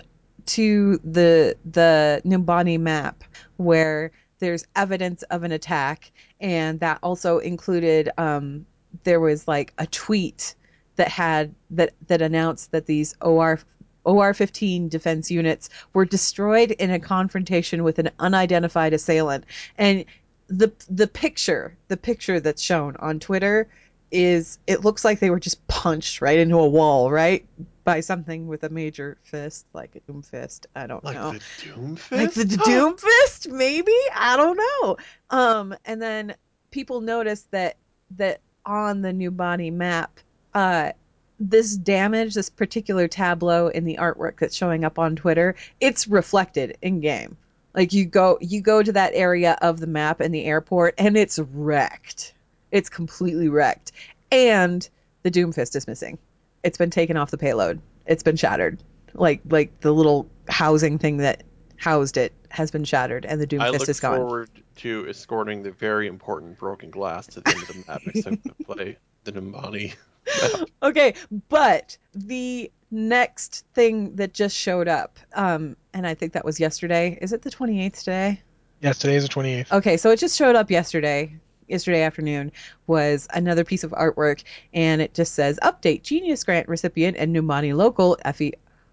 to 0.47 1.01
the 1.03 1.57
the 1.65 2.21
Numbani 2.25 2.79
map 2.79 3.25
where 3.57 4.13
there's 4.39 4.65
evidence 4.77 5.23
of 5.25 5.43
an 5.43 5.53
attack, 5.53 6.13
and 6.39 6.79
that 6.81 6.99
also 7.03 7.39
included 7.39 8.11
um, 8.19 8.67
there 9.05 9.21
was 9.21 9.49
like 9.49 9.73
a 9.79 9.87
tweet 9.87 10.55
that 10.97 11.09
had 11.09 11.55
that 11.71 11.95
that 12.09 12.23
announced 12.23 12.73
that 12.73 12.87
these 12.87 13.15
OR 13.21 13.61
OR15 14.05 14.89
defense 14.89 15.31
units 15.31 15.69
were 15.93 16.05
destroyed 16.05 16.71
in 16.73 16.91
a 16.91 16.99
confrontation 17.01 17.83
with 17.83 17.99
an 17.99 18.11
unidentified 18.19 18.93
assailant, 18.93 19.45
and 19.79 20.05
the 20.49 20.73
the 20.89 21.07
picture 21.09 21.77
the 21.89 21.97
picture 21.97 22.39
that's 22.41 22.63
shown 22.63 22.97
on 23.01 23.19
Twitter 23.19 23.69
is 24.13 24.59
it 24.69 24.83
looks 24.85 25.05
like 25.05 25.19
they 25.19 25.31
were 25.31 25.41
just 25.41 25.67
punched 25.67 26.21
right 26.21 26.39
into 26.39 26.57
a 26.57 26.69
wall, 26.69 27.11
right? 27.11 27.45
By 27.83 27.99
something 28.01 28.47
with 28.47 28.63
a 28.63 28.69
major 28.69 29.19
fist, 29.25 29.67
like 29.73 29.97
a 29.97 30.01
doom 30.01 30.23
fist. 30.23 30.69
I 30.77 30.87
don't 30.87 31.03
Like 31.05 31.17
know. 31.17 31.33
the 31.33 31.41
Doom 31.65 31.97
Fist? 31.97 32.13
like 32.13 32.49
the 32.49 32.57
doom 32.65 32.97
fist 32.97 33.49
maybe 33.49 33.93
i 34.15 34.37
don't 34.37 34.57
know 34.57 34.97
um 35.31 35.75
and 35.85 36.01
then 36.01 36.35
people 36.71 37.01
noticed 37.01 37.51
that 37.51 37.77
that 38.17 38.41
on 38.65 39.03
the 39.03 39.11
Numbani 39.13 39.73
map 39.73 40.19
uh 40.57 40.91
this 41.39 41.77
damage 41.77 42.35
this 42.35 42.51
particular 42.51 43.07
tableau 43.07 43.69
in 43.69 43.85
the 43.85 43.99
artwork 44.01 44.39
that's 44.41 44.57
showing 44.57 44.85
up 44.85 44.99
on 44.99 45.15
twitter 45.15 45.55
it's 45.81 46.09
reflected 46.09 46.77
in 46.83 47.01
game. 47.01 47.37
Like 47.77 47.93
you 47.93 48.07
go 48.07 48.39
you 48.41 48.63
go 48.63 48.83
to 48.83 48.93
that 48.93 49.13
area 49.15 49.59
of 49.61 49.79
the 49.79 49.87
map 49.87 50.23
in 50.23 50.33
the 50.33 50.45
airport 50.45 50.95
and 50.97 51.17
it's 51.17 51.39
wrecked. 51.39 52.33
It's 52.73 52.89
completely 52.89 53.49
wrecked. 53.49 53.93
And 54.33 54.89
the 55.23 55.31
doom 55.31 55.53
fist 55.53 55.77
is 55.77 55.87
missing. 55.87 56.19
It's 56.65 56.79
been 56.79 56.91
taken 56.91 57.19
off 57.19 57.31
the 57.31 57.39
payload. 57.39 57.81
It's 58.07 58.23
been 58.23 58.37
shattered. 58.37 58.83
Like 59.13 59.43
like 59.51 59.79
the 59.81 59.93
little 59.93 60.27
housing 60.49 60.99
thing 60.99 61.19
that 61.19 61.43
housed 61.77 62.17
it 62.17 62.33
has 62.49 62.71
been 62.71 62.85
shattered 62.85 63.27
and 63.27 63.39
the 63.39 63.47
doom 63.47 63.61
I 63.61 63.67
fist 63.67 63.81
look 63.81 63.89
is 63.91 64.01
gone. 64.01 64.17
forward 64.17 64.51
to 64.77 65.07
escorting 65.11 65.63
the 65.63 65.71
very 65.71 66.07
important 66.07 66.59
broken 66.59 66.91
glass 66.91 67.27
to 67.29 67.43
the 67.43 67.51
end 67.51 67.63
of 67.63 67.69
the 67.69 67.85
map 67.87 68.01
next 68.07 68.23
time 68.23 68.43
play 68.65 68.97
the 69.25 69.33
Numbani. 69.33 69.95
okay 70.83 71.15
but 71.49 71.97
the 72.15 72.71
next 72.91 73.65
thing 73.75 74.15
that 74.17 74.33
just 74.33 74.57
showed 74.57 74.89
up 74.89 75.19
um 75.35 75.77
and 75.93 76.07
i 76.07 76.15
think 76.15 76.33
that 76.33 76.45
was 76.45 76.61
yesterday 76.61 77.19
is 77.21 77.33
it 77.33 77.43
the 77.43 77.51
28th 77.51 77.99
today 77.99 78.41
Yes, 78.81 78.99
today 78.99 79.17
is 79.17 79.27
the 79.27 79.31
28th. 79.31 79.73
Okay, 79.73 79.97
so 79.97 80.11
it 80.11 80.19
just 80.19 80.37
showed 80.37 80.55
up 80.55 80.71
yesterday. 80.71 81.33
Yesterday 81.67 82.03
afternoon 82.03 82.53
was 82.87 83.27
another 83.35 83.65
piece 83.65 83.83
of 83.83 83.91
artwork, 83.91 84.45
and 84.73 85.03
it 85.03 85.15
just 85.15 85.35
says 85.35 85.59
Update 85.63 86.03
Genius 86.03 86.45
Grant 86.45 86.69
recipient 86.69 87.17
and 87.17 87.35
Numbani 87.35 87.75
local, 87.75 88.17
Effie 88.25 88.53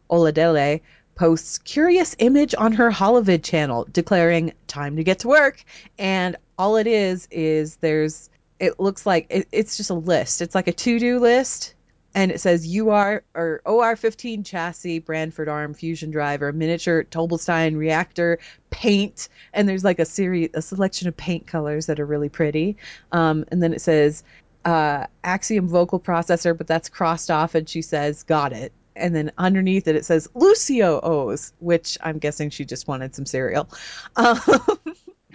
Oladele, 0.10 0.82
posts 1.14 1.60
curious 1.60 2.16
image 2.18 2.56
on 2.58 2.72
her 2.72 2.90
Holovid 2.90 3.44
channel 3.44 3.88
declaring 3.92 4.54
time 4.68 4.96
to 4.96 5.04
get 5.04 5.20
to 5.20 5.28
work. 5.28 5.64
And 6.00 6.36
all 6.58 6.78
it 6.78 6.88
is, 6.88 7.28
is 7.30 7.76
there's, 7.76 8.32
it 8.60 8.80
looks 8.80 9.06
like 9.06 9.28
it, 9.30 9.48
it's 9.52 9.78
just 9.78 9.90
a 9.90 9.96
list. 9.96 10.42
It's 10.42 10.56
like 10.56 10.68
a 10.68 10.74
to 10.74 11.00
do 11.00 11.20
list. 11.20 11.76
And 12.16 12.32
it 12.32 12.40
says 12.40 12.68
UR 12.78 13.24
or 13.34 13.62
OR15 13.66 14.46
chassis, 14.46 15.00
Brandford 15.00 15.48
arm, 15.48 15.74
fusion 15.74 16.12
driver, 16.12 16.54
miniature 16.54 17.04
Tobelstein 17.06 17.76
reactor, 17.76 18.38
paint, 18.70 19.30
and 19.54 19.70
there's 19.70 19.84
like 19.84 20.00
a 20.00 20.06
series 20.06 20.50
a 20.54 20.62
selection 20.62 21.08
of 21.08 21.16
paint 21.16 21.48
colors 21.48 21.86
that 21.86 22.00
are 22.00 22.06
really 22.06 22.30
pretty 22.30 22.78
um, 23.12 23.46
and 23.50 23.62
then 23.62 23.74
it 23.74 23.82
says 23.82 24.24
uh, 24.66 25.06
axiom 25.24 25.68
vocal 25.68 26.00
processor 26.00 26.58
but 26.58 26.68
that's 26.68 26.90
crossed 26.90 27.30
off 27.30 27.56
and 27.56 27.70
she 27.70 27.82
says 27.82 28.24
got 28.24 28.52
it 28.52 28.74
and 28.96 29.16
then 29.16 29.32
underneath 29.38 29.88
it 29.88 29.96
it 29.96 30.06
says 30.06 30.28
lucio 30.34 31.00
o's 31.02 31.54
which 31.60 31.98
i'm 32.02 32.18
guessing 32.18 32.50
she 32.50 32.66
just 32.66 32.88
wanted 32.88 33.14
some 33.16 33.26
cereal 33.26 33.70
um, 34.16 34.40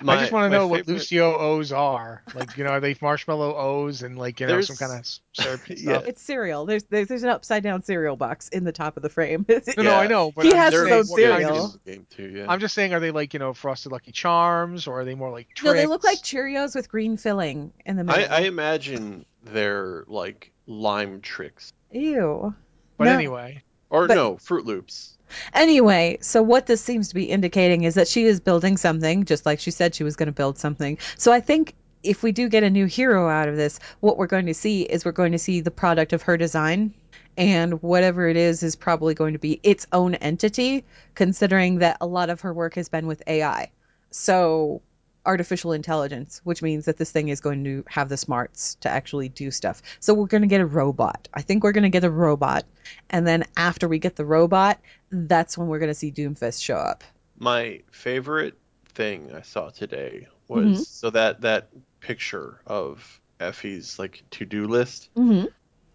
My- 0.02 0.16
I 0.16 0.20
just 0.20 0.32
want 0.32 0.44
to 0.44 0.50
my 0.50 0.56
know 0.56 0.66
what 0.68 0.86
Lucio 0.86 1.36
O's 1.36 1.72
are. 1.72 2.22
Like, 2.34 2.56
you 2.56 2.64
know, 2.64 2.70
are 2.70 2.80
they 2.80 2.96
marshmallow 3.00 3.56
O's 3.56 4.02
and 4.02 4.16
like, 4.18 4.40
you 4.40 4.46
know, 4.46 4.60
some 4.60 4.76
kind 4.76 4.98
of 4.98 5.06
syrup 5.32 5.60
Yeah. 5.68 5.76
stuff? 5.76 6.06
it's 6.06 6.22
cereal 6.22 6.66
there's, 6.66 6.84
there's 6.84 7.08
there's 7.08 7.22
an 7.24 7.30
upside 7.30 7.62
down 7.62 7.82
cereal 7.82 8.16
box 8.16 8.48
in 8.48 8.64
the 8.64 8.72
top 8.72 8.96
of 8.96 9.02
the 9.02 9.08
frame 9.08 9.44
No, 9.76 9.82
no, 9.82 9.94
I 9.96 10.06
know. 10.06 10.30
But 10.30 10.44
He 10.46 10.52
I'm 10.52 10.56
has 10.58 10.72
just 10.72 10.84
his 10.86 10.92
own 10.92 11.06
what 11.06 11.22
kind 11.30 11.42
cereal. 11.46 11.64
of- 11.66 11.84
game 11.84 12.06
too, 12.10 12.28
yeah. 12.30 12.46
I'm 12.48 12.60
just 12.60 12.74
saying, 12.74 12.94
are 12.94 13.00
they 13.00 13.10
like, 13.10 13.32
you 13.34 13.40
know, 13.40 13.52
Frosted 13.52 13.92
Lucky 13.92 14.12
Charms 14.12 14.86
or 14.86 15.00
are 15.00 15.04
they 15.04 15.14
more 15.14 15.30
like 15.30 15.48
no 15.64 15.72
they 15.72 15.86
look 15.86 16.04
like 16.04 16.18
cheerios 16.18 16.74
with 16.74 16.88
green 16.88 17.16
filling 17.16 17.72
in 17.84 17.96
the 17.96 18.02
I, 18.12 18.16
middle 18.18 18.34
I 18.34 18.40
imagine 18.42 19.24
they're 19.44 20.04
like 20.06 20.52
lime 20.66 21.20
tricks. 21.20 21.72
ew 21.90 22.54
But 22.96 23.04
No. 23.04 23.12
anyway, 23.14 23.62
Or 23.90 24.06
But- 24.06 24.14
no, 24.14 24.36
Fruit 24.36 24.64
Loops. 24.66 25.17
Anyway, 25.52 26.18
so 26.20 26.42
what 26.42 26.66
this 26.66 26.82
seems 26.82 27.08
to 27.08 27.14
be 27.14 27.24
indicating 27.24 27.84
is 27.84 27.94
that 27.94 28.08
she 28.08 28.24
is 28.24 28.40
building 28.40 28.76
something, 28.76 29.24
just 29.24 29.46
like 29.46 29.60
she 29.60 29.70
said 29.70 29.94
she 29.94 30.04
was 30.04 30.16
going 30.16 30.26
to 30.26 30.32
build 30.32 30.58
something. 30.58 30.98
So 31.16 31.32
I 31.32 31.40
think 31.40 31.74
if 32.02 32.22
we 32.22 32.32
do 32.32 32.48
get 32.48 32.62
a 32.62 32.70
new 32.70 32.86
hero 32.86 33.28
out 33.28 33.48
of 33.48 33.56
this, 33.56 33.80
what 34.00 34.16
we're 34.16 34.26
going 34.26 34.46
to 34.46 34.54
see 34.54 34.82
is 34.82 35.04
we're 35.04 35.12
going 35.12 35.32
to 35.32 35.38
see 35.38 35.60
the 35.60 35.70
product 35.70 36.12
of 36.12 36.22
her 36.22 36.36
design. 36.36 36.94
And 37.36 37.80
whatever 37.82 38.28
it 38.28 38.36
is, 38.36 38.64
is 38.64 38.74
probably 38.74 39.14
going 39.14 39.34
to 39.34 39.38
be 39.38 39.60
its 39.62 39.86
own 39.92 40.16
entity, 40.16 40.84
considering 41.14 41.78
that 41.78 41.98
a 42.00 42.06
lot 42.06 42.30
of 42.30 42.40
her 42.40 42.52
work 42.52 42.74
has 42.74 42.88
been 42.88 43.06
with 43.06 43.22
AI. 43.28 43.70
So 44.10 44.82
artificial 45.28 45.72
intelligence, 45.72 46.40
which 46.42 46.62
means 46.62 46.86
that 46.86 46.96
this 46.96 47.10
thing 47.10 47.28
is 47.28 47.40
going 47.40 47.62
to 47.62 47.84
have 47.86 48.08
the 48.08 48.16
smarts 48.16 48.76
to 48.76 48.88
actually 48.88 49.28
do 49.28 49.50
stuff. 49.50 49.82
So 50.00 50.14
we're 50.14 50.26
going 50.26 50.42
to 50.42 50.48
get 50.48 50.62
a 50.62 50.66
robot. 50.66 51.28
I 51.34 51.42
think 51.42 51.62
we're 51.62 51.72
going 51.72 51.82
to 51.82 51.90
get 51.90 52.02
a 52.02 52.10
robot. 52.10 52.64
And 53.10 53.26
then 53.26 53.44
after 53.56 53.86
we 53.86 53.98
get 53.98 54.16
the 54.16 54.24
robot, 54.24 54.80
that's 55.10 55.56
when 55.56 55.68
we're 55.68 55.78
going 55.78 55.90
to 55.90 55.94
see 55.94 56.10
Doomfist 56.12 56.62
show 56.62 56.76
up. 56.76 57.04
My 57.38 57.82
favorite 57.90 58.58
thing 58.90 59.32
I 59.34 59.42
saw 59.42 59.70
today 59.70 60.28
was 60.48 60.64
Mhm. 60.80 60.86
so 60.86 61.10
that 61.10 61.42
that 61.42 61.68
picture 62.00 62.60
of 62.66 63.20
Effie's 63.40 63.98
like 63.98 64.22
to-do 64.30 64.66
list. 64.66 65.08
Mm-hmm. 65.16 65.46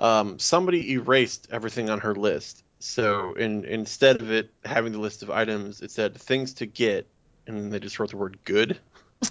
Um, 0.03 0.39
somebody 0.39 0.93
erased 0.93 1.47
everything 1.51 1.89
on 1.89 1.99
her 1.99 2.15
list. 2.15 2.63
So 2.79 3.33
in 3.33 3.65
instead 3.65 4.21
of 4.21 4.31
it 4.31 4.51
having 4.65 4.91
the 4.93 4.99
list 4.99 5.23
of 5.23 5.29
items, 5.29 5.81
it 5.81 5.91
said 5.91 6.15
things 6.17 6.53
to 6.55 6.65
get, 6.65 7.07
and 7.47 7.57
then 7.57 7.69
they 7.69 7.79
just 7.79 7.99
wrote 7.99 8.09
the 8.11 8.17
word 8.17 8.37
good. 8.43 8.77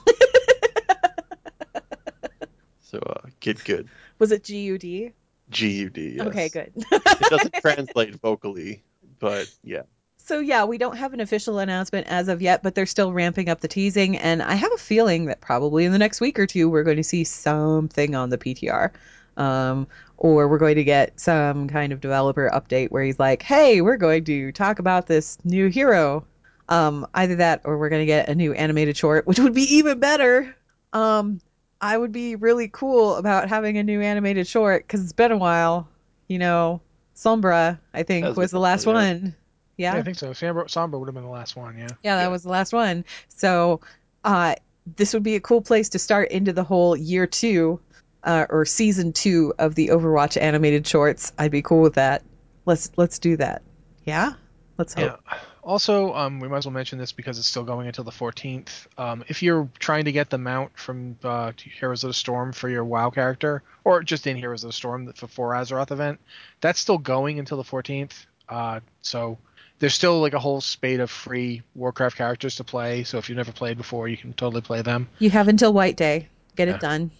so 2.82 2.98
uh, 2.98 3.28
get 3.40 3.62
good. 3.64 3.88
Was 4.18 4.32
it? 4.32 4.44
G 4.44 4.58
U 4.60 4.78
D. 4.78 5.12
Yes. 5.50 6.26
Okay, 6.28 6.48
good. 6.48 6.72
It 6.90 7.30
doesn't 7.30 7.54
translate 7.54 8.14
vocally, 8.20 8.82
but 9.22 9.48
yeah. 9.62 9.82
So 10.18 10.40
yeah, 10.40 10.64
we 10.64 10.78
don't 10.78 10.96
have 10.96 11.14
an 11.14 11.20
official 11.20 11.58
announcement 11.60 12.08
as 12.08 12.28
of 12.28 12.42
yet, 12.42 12.62
but 12.62 12.74
they're 12.74 12.86
still 12.86 13.12
ramping 13.12 13.48
up 13.48 13.60
the 13.60 13.68
teasing, 13.68 14.18
and 14.18 14.42
I 14.42 14.54
have 14.54 14.72
a 14.72 14.78
feeling 14.78 15.26
that 15.26 15.40
probably 15.40 15.84
in 15.84 15.92
the 15.92 15.98
next 15.98 16.20
week 16.20 16.38
or 16.38 16.46
two 16.46 16.68
we're 16.68 16.82
going 16.82 16.98
to 16.98 17.04
see 17.04 17.24
something 17.24 18.14
on 18.14 18.30
the 18.30 18.38
PTR, 18.38 18.90
um, 19.36 19.86
or 20.18 20.48
we're 20.48 20.58
going 20.58 20.74
to 20.74 20.84
get 20.84 21.18
some 21.18 21.68
kind 21.68 21.92
of 21.92 22.00
developer 22.00 22.50
update 22.52 22.90
where 22.90 23.04
he's 23.04 23.18
like, 23.18 23.42
"Hey, 23.42 23.80
we're 23.80 23.96
going 23.96 24.24
to 24.24 24.52
talk 24.52 24.80
about 24.80 25.06
this 25.06 25.38
new 25.44 25.68
hero." 25.68 26.26
Um, 26.68 27.06
either 27.14 27.36
that, 27.36 27.62
or 27.64 27.78
we're 27.78 27.90
going 27.90 28.02
to 28.02 28.06
get 28.06 28.28
a 28.28 28.34
new 28.34 28.52
animated 28.52 28.96
short, 28.96 29.26
which 29.26 29.38
would 29.38 29.54
be 29.54 29.76
even 29.76 30.00
better. 30.00 30.54
Um, 30.92 31.40
I 31.80 31.96
would 31.96 32.12
be 32.12 32.36
really 32.36 32.68
cool 32.68 33.16
about 33.16 33.48
having 33.48 33.78
a 33.78 33.82
new 33.82 34.00
animated 34.00 34.46
short 34.46 34.84
because 34.84 35.02
it's 35.02 35.12
been 35.12 35.32
a 35.32 35.36
while. 35.36 35.88
You 36.28 36.38
know, 36.38 36.80
Sombra, 37.16 37.78
I 37.92 38.02
think, 38.02 38.26
That's 38.26 38.36
a 38.36 38.40
was 38.40 38.50
the 38.50 38.56
good 38.58 38.62
last 38.62 38.86
one, 38.86 39.36
yeah. 39.76 39.94
yeah, 39.94 39.98
I 39.98 40.02
think 40.02 40.18
so. 40.18 40.30
Sombra, 40.30 40.64
Sombra 40.64 40.98
would 40.98 41.08
have 41.08 41.14
been 41.14 41.24
the 41.24 41.30
last 41.30 41.56
one, 41.56 41.76
yeah. 41.78 41.88
Yeah, 42.02 42.16
that 42.16 42.22
Yeah. 42.22 42.28
was 42.28 42.42
the 42.42 42.50
last 42.50 42.72
one. 42.72 43.04
So, 43.28 43.80
uh, 44.24 44.54
this 44.96 45.14
would 45.14 45.22
be 45.22 45.36
a 45.36 45.40
cool 45.40 45.62
place 45.62 45.90
to 45.90 45.98
start 45.98 46.30
into 46.30 46.52
the 46.52 46.64
whole 46.64 46.96
year 46.96 47.26
two, 47.26 47.80
uh, 48.24 48.46
or 48.48 48.64
season 48.64 49.12
two 49.12 49.54
of 49.58 49.74
the 49.74 49.88
Overwatch 49.88 50.40
animated 50.40 50.86
shorts. 50.86 51.32
I'd 51.38 51.50
be 51.50 51.62
cool 51.62 51.82
with 51.82 51.94
that. 51.94 52.22
Let's 52.66 52.90
let's 52.96 53.18
do 53.18 53.36
that. 53.36 53.62
Yeah, 54.04 54.32
let's 54.78 54.94
hope. 54.94 55.20
Yeah. 55.30 55.38
Also, 55.62 56.12
um, 56.14 56.40
we 56.40 56.48
might 56.48 56.58
as 56.58 56.66
well 56.66 56.72
mention 56.72 56.98
this 56.98 57.12
because 57.12 57.38
it's 57.38 57.46
still 57.46 57.62
going 57.62 57.86
until 57.86 58.02
the 58.02 58.10
14th. 58.10 58.86
Um, 58.98 59.24
if 59.28 59.42
you're 59.44 59.68
trying 59.78 60.06
to 60.06 60.12
get 60.12 60.28
the 60.28 60.38
mount 60.38 60.76
from 60.76 61.16
uh, 61.22 61.52
Heroes 61.56 62.02
of 62.02 62.08
the 62.08 62.14
Storm 62.14 62.52
for 62.52 62.68
your 62.68 62.84
WoW 62.84 63.10
character, 63.10 63.62
or 63.84 64.02
just 64.02 64.26
in 64.26 64.36
Heroes 64.36 64.64
of 64.64 64.68
the 64.70 64.72
Storm 64.72 65.12
for 65.12 65.28
for 65.28 65.52
Azeroth 65.52 65.92
event, 65.92 66.18
that's 66.60 66.80
still 66.80 66.98
going 66.98 67.38
until 67.38 67.56
the 67.58 67.62
14th. 67.62 68.26
Uh, 68.48 68.80
so 69.02 69.38
there's 69.78 69.94
still 69.94 70.20
like 70.20 70.32
a 70.32 70.38
whole 70.40 70.60
spate 70.60 70.98
of 70.98 71.10
free 71.10 71.62
Warcraft 71.76 72.16
characters 72.16 72.56
to 72.56 72.64
play. 72.64 73.04
So 73.04 73.18
if 73.18 73.28
you've 73.28 73.36
never 73.36 73.52
played 73.52 73.76
before, 73.76 74.08
you 74.08 74.16
can 74.16 74.32
totally 74.32 74.62
play 74.62 74.82
them. 74.82 75.08
You 75.20 75.30
have 75.30 75.46
until 75.46 75.72
White 75.72 75.96
Day. 75.96 76.28
Get 76.56 76.66
Yeah. 76.68 76.74
it 76.74 76.80
done. 76.80 77.10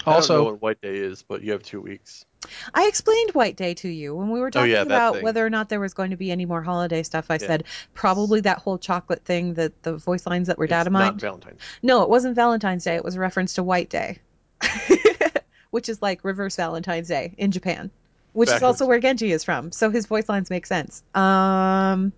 I 0.00 0.04
don't 0.04 0.06
know 0.06 0.14
Also, 0.16 0.44
what 0.44 0.62
White 0.62 0.80
Day 0.80 0.96
is, 0.96 1.22
but 1.22 1.42
you 1.42 1.52
have 1.52 1.62
two 1.62 1.80
weeks. 1.80 2.24
I 2.74 2.86
explained 2.88 3.30
White 3.32 3.56
Day 3.56 3.74
to 3.74 3.88
you 3.88 4.14
when 4.14 4.30
we 4.30 4.40
were 4.40 4.50
talking 4.50 4.70
Oh, 4.70 4.74
yeah, 4.74 4.82
about 4.82 5.22
whether 5.22 5.44
or 5.44 5.50
not 5.50 5.68
there 5.68 5.80
was 5.80 5.94
going 5.94 6.10
to 6.10 6.16
be 6.16 6.30
any 6.30 6.44
more 6.44 6.62
holiday 6.62 7.02
stuff. 7.02 7.26
I 7.30 7.34
Yeah. 7.34 7.38
said 7.46 7.64
probably 7.94 8.40
that 8.40 8.58
whole 8.58 8.78
chocolate 8.78 9.24
thing, 9.24 9.54
that 9.54 9.82
the 9.82 9.96
voice 9.96 10.26
lines 10.26 10.48
that 10.48 10.58
were 10.58 10.64
It's 10.64 10.70
data 10.70 10.90
not. 10.90 11.16
Valentine's. 11.20 11.60
No, 11.82 12.02
it 12.02 12.08
wasn't 12.08 12.34
Valentine's 12.34 12.84
Day. 12.84 12.96
It 12.96 13.04
was 13.04 13.14
a 13.16 13.20
reference 13.20 13.54
to 13.54 13.62
White 13.62 13.90
Day, 13.90 14.18
which 15.70 15.88
is 15.88 16.02
like 16.02 16.24
reverse 16.24 16.56
Valentine's 16.56 17.08
Day 17.08 17.34
in 17.38 17.50
Japan, 17.52 17.90
which 18.32 18.50
is 18.50 18.62
also 18.62 18.86
where 18.86 18.98
Genji 18.98 19.32
is 19.32 19.44
from. 19.44 19.72
So 19.72 19.90
his 19.90 20.06
voice 20.06 20.28
lines 20.28 20.50
make 20.50 20.66
sense. 20.66 21.02
Um, 21.14 22.12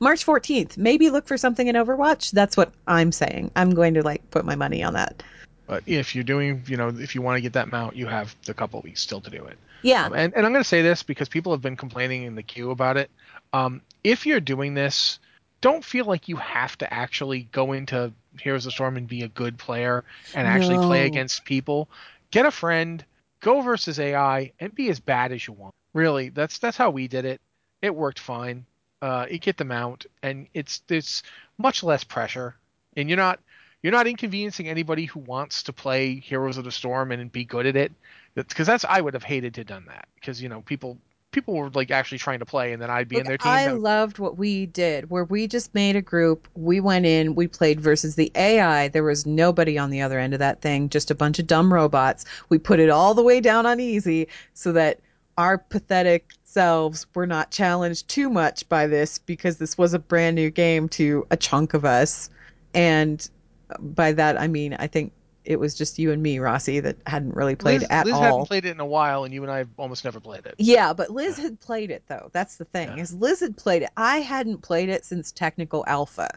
March 0.00 0.26
14th. 0.26 0.76
Maybe 0.76 1.10
look 1.10 1.26
for 1.28 1.36
something 1.36 1.66
in 1.66 1.76
Overwatch. 1.76 2.32
That's 2.32 2.56
what 2.56 2.72
I'm 2.86 3.12
saying. 3.12 3.52
I'm 3.54 3.70
going 3.70 3.94
to 3.94 4.02
like 4.02 4.30
put 4.30 4.44
my 4.44 4.56
money 4.56 4.82
on 4.82 4.94
that. 4.94 5.22
But 5.66 5.82
if 5.86 6.14
you're 6.14 6.24
doing, 6.24 6.62
you 6.66 6.76
know, 6.76 6.88
if 6.88 7.14
you 7.14 7.22
want 7.22 7.36
to 7.36 7.40
get 7.40 7.54
that 7.54 7.70
mount, 7.70 7.96
you 7.96 8.06
have 8.06 8.34
the 8.44 8.54
couple 8.54 8.80
weeks 8.82 9.00
still 9.00 9.20
to 9.20 9.30
do 9.30 9.44
it. 9.44 9.58
Yeah. 9.82 10.06
Um, 10.06 10.12
and, 10.14 10.34
and 10.34 10.46
I'm 10.46 10.52
going 10.52 10.62
to 10.62 10.68
say 10.68 10.82
this 10.82 11.02
because 11.02 11.28
people 11.28 11.52
have 11.52 11.62
been 11.62 11.76
complaining 11.76 12.24
in 12.24 12.34
the 12.34 12.42
queue 12.42 12.70
about 12.70 12.96
it. 12.96 13.10
Um, 13.52 13.82
if 14.04 14.26
you're 14.26 14.40
doing 14.40 14.74
this, 14.74 15.18
don't 15.60 15.84
feel 15.84 16.04
like 16.04 16.28
you 16.28 16.36
have 16.36 16.76
to 16.78 16.92
actually 16.92 17.48
go 17.52 17.72
into 17.72 18.12
Heroes 18.38 18.66
of 18.66 18.70
the 18.70 18.72
Storm 18.72 18.96
and 18.96 19.06
be 19.06 19.22
a 19.22 19.28
good 19.28 19.58
player 19.58 20.04
and 20.34 20.46
actually 20.46 20.76
play 20.76 21.06
against 21.06 21.44
people. 21.44 21.88
Get 22.30 22.46
a 22.46 22.50
friend, 22.50 23.04
go 23.40 23.60
versus 23.60 24.00
AI 24.00 24.52
and 24.58 24.74
be 24.74 24.88
as 24.88 25.00
bad 25.00 25.32
as 25.32 25.46
you 25.46 25.52
want. 25.52 25.74
Really, 25.94 26.30
that's 26.30 26.58
that's 26.58 26.76
how 26.76 26.90
we 26.90 27.06
did 27.06 27.24
it. 27.24 27.40
It 27.82 27.94
worked 27.94 28.18
fine. 28.18 28.64
Uh, 29.02 29.26
you 29.30 29.38
get 29.38 29.56
the 29.56 29.64
mount, 29.64 30.06
and 30.22 30.48
it's 30.54 30.82
it's 30.88 31.22
much 31.58 31.82
less 31.82 32.02
pressure, 32.02 32.56
and 32.96 33.08
you're 33.08 33.18
not 33.18 33.40
you're 33.82 33.92
not 33.92 34.06
inconveniencing 34.06 34.68
anybody 34.68 35.06
who 35.06 35.20
wants 35.20 35.64
to 35.64 35.72
play 35.72 36.16
Heroes 36.16 36.56
of 36.56 36.64
the 36.64 36.70
Storm 36.70 37.12
and 37.12 37.30
be 37.30 37.44
good 37.44 37.66
at 37.66 37.76
it. 37.76 37.92
Because 38.34 38.66
that's 38.66 38.84
I 38.84 39.00
would 39.00 39.14
have 39.14 39.24
hated 39.24 39.54
to 39.54 39.60
have 39.60 39.66
done 39.66 39.84
that 39.88 40.08
because 40.14 40.40
you 40.40 40.48
know 40.48 40.62
people 40.62 40.96
people 41.32 41.54
were 41.54 41.70
like 41.70 41.90
actually 41.90 42.18
trying 42.18 42.38
to 42.38 42.46
play, 42.46 42.72
and 42.72 42.80
then 42.80 42.90
I'd 42.90 43.08
be 43.08 43.16
Look, 43.16 43.24
in 43.24 43.28
their 43.28 43.38
team. 43.38 43.50
I 43.50 43.66
loved 43.72 44.18
what 44.18 44.38
we 44.38 44.66
did, 44.66 45.10
where 45.10 45.24
we 45.24 45.46
just 45.48 45.74
made 45.74 45.96
a 45.96 46.02
group. 46.02 46.46
We 46.54 46.80
went 46.80 47.04
in, 47.04 47.34
we 47.34 47.48
played 47.48 47.80
versus 47.80 48.14
the 48.14 48.30
AI. 48.34 48.88
There 48.88 49.02
was 49.02 49.26
nobody 49.26 49.76
on 49.76 49.90
the 49.90 50.00
other 50.00 50.18
end 50.18 50.32
of 50.32 50.38
that 50.38 50.60
thing, 50.60 50.88
just 50.88 51.10
a 51.10 51.14
bunch 51.14 51.38
of 51.38 51.46
dumb 51.46 51.72
robots. 51.72 52.24
We 52.48 52.58
put 52.58 52.78
it 52.80 52.90
all 52.90 53.14
the 53.14 53.22
way 53.22 53.40
down 53.40 53.66
on 53.66 53.80
easy 53.80 54.28
so 54.54 54.72
that 54.72 55.00
our 55.36 55.58
pathetic 55.58 56.32
selves 56.44 57.06
were 57.14 57.26
not 57.26 57.50
challenged 57.50 58.08
too 58.08 58.28
much 58.28 58.68
by 58.68 58.86
this 58.86 59.18
because 59.18 59.56
this 59.56 59.76
was 59.76 59.94
a 59.94 59.98
brand 59.98 60.36
new 60.36 60.50
game 60.50 60.88
to 60.90 61.26
a 61.30 61.36
chunk 61.36 61.74
of 61.74 61.84
us. 61.84 62.30
And 62.74 63.28
by 63.80 64.12
that, 64.12 64.40
I 64.40 64.48
mean, 64.48 64.74
I 64.78 64.86
think 64.86 65.12
it 65.44 65.58
was 65.58 65.74
just 65.74 65.98
you 65.98 66.12
and 66.12 66.22
me, 66.22 66.38
Rossi, 66.38 66.78
that 66.80 66.96
hadn't 67.06 67.34
really 67.34 67.56
played 67.56 67.80
Liz, 67.80 67.88
at 67.90 68.06
Liz 68.06 68.14
all. 68.14 68.22
hadn't 68.22 68.46
played 68.46 68.64
it 68.64 68.70
in 68.70 68.80
a 68.80 68.86
while, 68.86 69.24
and 69.24 69.34
you 69.34 69.42
and 69.42 69.50
I 69.50 69.58
have 69.58 69.68
almost 69.76 70.04
never 70.04 70.20
played 70.20 70.46
it. 70.46 70.54
Yeah, 70.58 70.92
but 70.92 71.10
Liz 71.10 71.36
had 71.36 71.58
played 71.60 71.90
it 71.90 72.04
though. 72.06 72.30
That's 72.32 72.56
the 72.56 72.64
thing. 72.64 72.96
Yeah. 72.96 73.02
Is 73.02 73.12
Liz 73.14 73.40
had 73.40 73.56
played 73.56 73.82
it. 73.82 73.90
I 73.96 74.18
hadn't 74.18 74.58
played 74.62 74.88
it 74.88 75.04
since 75.04 75.32
technical 75.32 75.84
alpha. 75.86 76.28